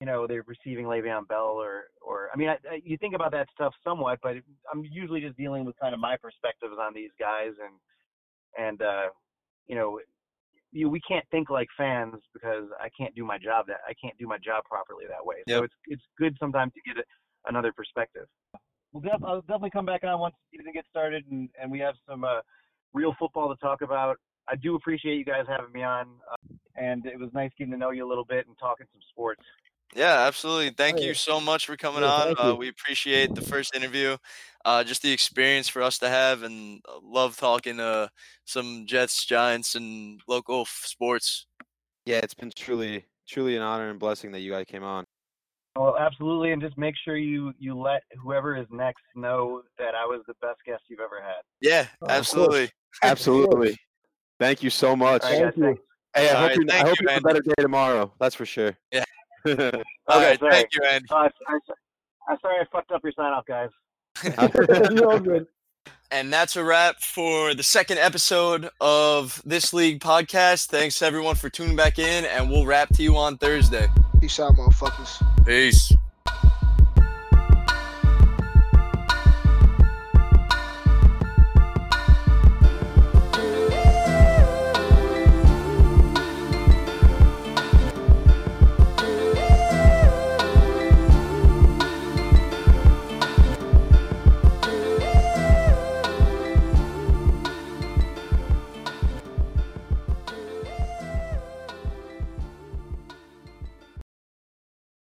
you 0.01 0.07
know 0.07 0.27
they're 0.27 0.43
perceiving 0.43 0.87
Le'Veon 0.87 1.27
Bell 1.29 1.57
or 1.59 1.85
or 2.07 2.29
I 2.35 2.37
mean 2.37 2.49
I, 2.49 2.55
I, 2.71 2.81
you 2.85 2.97
think 2.99 3.15
about 3.15 3.33
that 3.33 3.49
stuff 3.55 3.73
somewhat, 3.85 4.19
but 4.23 4.35
I'm 4.73 4.85
usually 4.91 5.21
just 5.21 5.37
dealing 5.37 5.65
with 5.65 5.77
kind 5.81 5.95
of 5.95 6.01
my 6.01 6.17
perspectives 6.17 6.75
on 6.81 6.93
these 6.95 7.11
guys 7.19 7.53
and 7.63 8.67
and 8.67 8.83
uh, 8.83 9.09
you 9.67 9.77
know 9.77 9.99
you, 10.73 10.89
we 10.89 11.01
can't 11.01 11.25
think 11.31 11.51
like 11.51 11.69
fans 11.77 12.17
because 12.33 12.65
I 12.81 12.89
can't 12.99 13.15
do 13.15 13.25
my 13.25 13.39
job 13.39 13.67
that 13.69 13.79
I 13.89 13.93
can't 14.03 14.17
do 14.19 14.27
my 14.27 14.39
job 14.39 14.65
properly 14.65 15.05
that 15.09 15.25
way. 15.25 15.37
So 15.49 15.65
it's 15.65 15.75
it's 15.87 16.03
good 16.19 16.37
sometimes 16.41 16.73
to 16.75 16.81
get 16.87 17.03
a, 17.03 17.49
another 17.49 17.73
perspective. 17.73 18.27
We'll 18.93 19.03
def- 19.03 19.25
I'll 19.25 19.41
definitely 19.43 19.71
come 19.71 19.87
back 19.87 20.05
on 20.05 20.19
once 20.19 20.35
the 20.51 20.59
season 20.59 20.73
gets 20.73 20.89
started 20.89 21.25
and, 21.31 21.49
and 21.61 21.71
we 21.71 21.79
have 21.79 21.95
some 22.09 22.25
uh, 22.25 22.41
real 22.93 23.15
football 23.19 23.49
to 23.55 23.61
talk 23.61 23.83
about. 23.83 24.17
I 24.49 24.57
do 24.57 24.75
appreciate 24.75 25.17
you 25.17 25.25
guys 25.25 25.45
having 25.49 25.73
me 25.73 25.83
on, 25.83 26.09
uh, 26.31 26.55
and 26.77 27.07
it 27.07 27.19
was 27.19 27.31
nice 27.33 27.51
getting 27.57 27.73
to 27.73 27.79
know 27.79 27.91
you 27.91 28.07
a 28.07 28.09
little 28.09 28.25
bit 28.25 28.47
and 28.47 28.57
talking 28.59 28.87
some 28.93 29.01
sports. 29.11 29.41
Yeah, 29.95 30.27
absolutely. 30.27 30.71
Thank 30.71 31.01
Oh, 31.01 31.03
you 31.03 31.15
so 31.15 31.41
much 31.41 31.67
for 31.67 31.77
coming 31.77 32.03
Yeah, 32.03 32.09
on. 32.11 32.35
Uh, 32.39 32.55
we 32.55 32.69
appreciate 32.69 33.35
the 33.35 33.43
first 33.43 33.75
interview, 33.77 34.17
uh, 34.65 34.83
just 34.85 35.03
the 35.03 35.13
experience 35.13 35.69
for 35.69 35.83
us 35.83 35.99
to 35.99 36.09
have, 36.09 36.43
and 36.43 36.81
uh, 36.89 36.99
love 37.03 37.37
talking 37.37 37.77
to 37.77 38.11
some 38.47 38.87
Jets, 38.87 39.25
Giants, 39.27 39.75
and 39.75 40.21
local 40.27 40.63
f- 40.63 40.83
sports. 40.87 41.47
Yeah, 42.07 42.21
it's 42.23 42.35
been 42.35 42.51
truly, 42.57 43.05
truly 43.29 43.55
an 43.57 43.63
honor 43.63 43.91
and 43.91 43.99
blessing 43.99 44.33
that 44.33 44.41
you 44.41 44.51
guys 44.51 44.65
came 44.67 44.83
on. 44.83 45.05
Well, 45.77 45.97
absolutely, 45.99 46.53
and 46.53 46.61
just 46.61 46.77
make 46.77 46.95
sure 47.05 47.17
you 47.17 47.53
you 47.59 47.79
let 47.79 48.03
whoever 48.23 48.57
is 48.57 48.67
next 48.71 49.03
know 49.15 49.63
that 49.79 49.95
I 49.95 50.05
was 50.05 50.21
the 50.27 50.35
best 50.43 50.59
guest 50.67 50.83
you've 50.89 51.01
ever 51.01 51.21
had. 51.23 51.41
Yeah, 51.61 51.87
Oh, 52.03 52.07
absolutely. 52.11 52.71
Absolutely. 53.03 53.79
Thank 54.39 54.63
you 54.63 54.69
so 54.69 54.95
much. 54.95 55.23
All 55.25 55.31
right, 55.31 55.39
Thank 55.39 55.45
guys, 55.45 55.53
you. 55.57 55.63
thanks. 55.65 55.83
Hey, 56.15 56.29
I 56.29 56.33
All 56.35 56.41
hope, 56.41 56.49
right, 56.51 56.59
you, 56.59 56.67
I 56.71 56.77
hope 56.79 56.87
you, 56.89 56.97
you 57.01 57.09
have 57.09 57.19
a 57.19 57.27
better 57.27 57.41
day 57.41 57.55
tomorrow. 57.63 58.13
That's 58.21 58.35
for 58.35 58.45
sure. 58.45 58.77
Yeah. 58.93 59.05
All 59.47 59.53
All 59.55 59.59
Okay, 59.63 59.83
right, 60.09 60.39
sorry. 60.41 60.53
thank 60.53 60.69
you, 60.75 60.81
Andy. 60.91 61.07
Uh, 61.11 61.15
I, 61.17 61.29
I'm 62.29 62.39
sorry 62.43 62.57
I 62.61 62.65
fucked 62.71 62.93
up 62.93 63.01
your 63.03 63.13
sign 63.17 63.33
off, 63.33 63.47
guys. 63.47 63.71
You're 64.95 65.11
all 65.11 65.19
good. 65.21 65.47
And 66.11 66.31
that's 66.31 66.57
a 66.57 66.63
wrap 66.63 67.01
for 67.01 67.55
the 67.55 67.63
second 67.63 67.97
episode 67.99 68.69
of 68.81 69.41
this 69.47 69.73
league 69.73 70.01
podcast. 70.03 70.67
Thanks 70.67 71.01
everyone 71.01 71.35
for 71.37 71.49
tuning 71.49 71.75
back 71.77 71.99
in, 71.99 72.27
and 72.27 72.51
we'll 72.51 72.67
wrap 72.67 72.91
to 72.97 73.03
you 73.03 73.17
on 73.17 73.39
Thursday. 73.39 73.87
Peace 74.23 74.39
out, 74.39 74.55
motherfuckers. 74.55 75.45
Peace. 75.45 75.93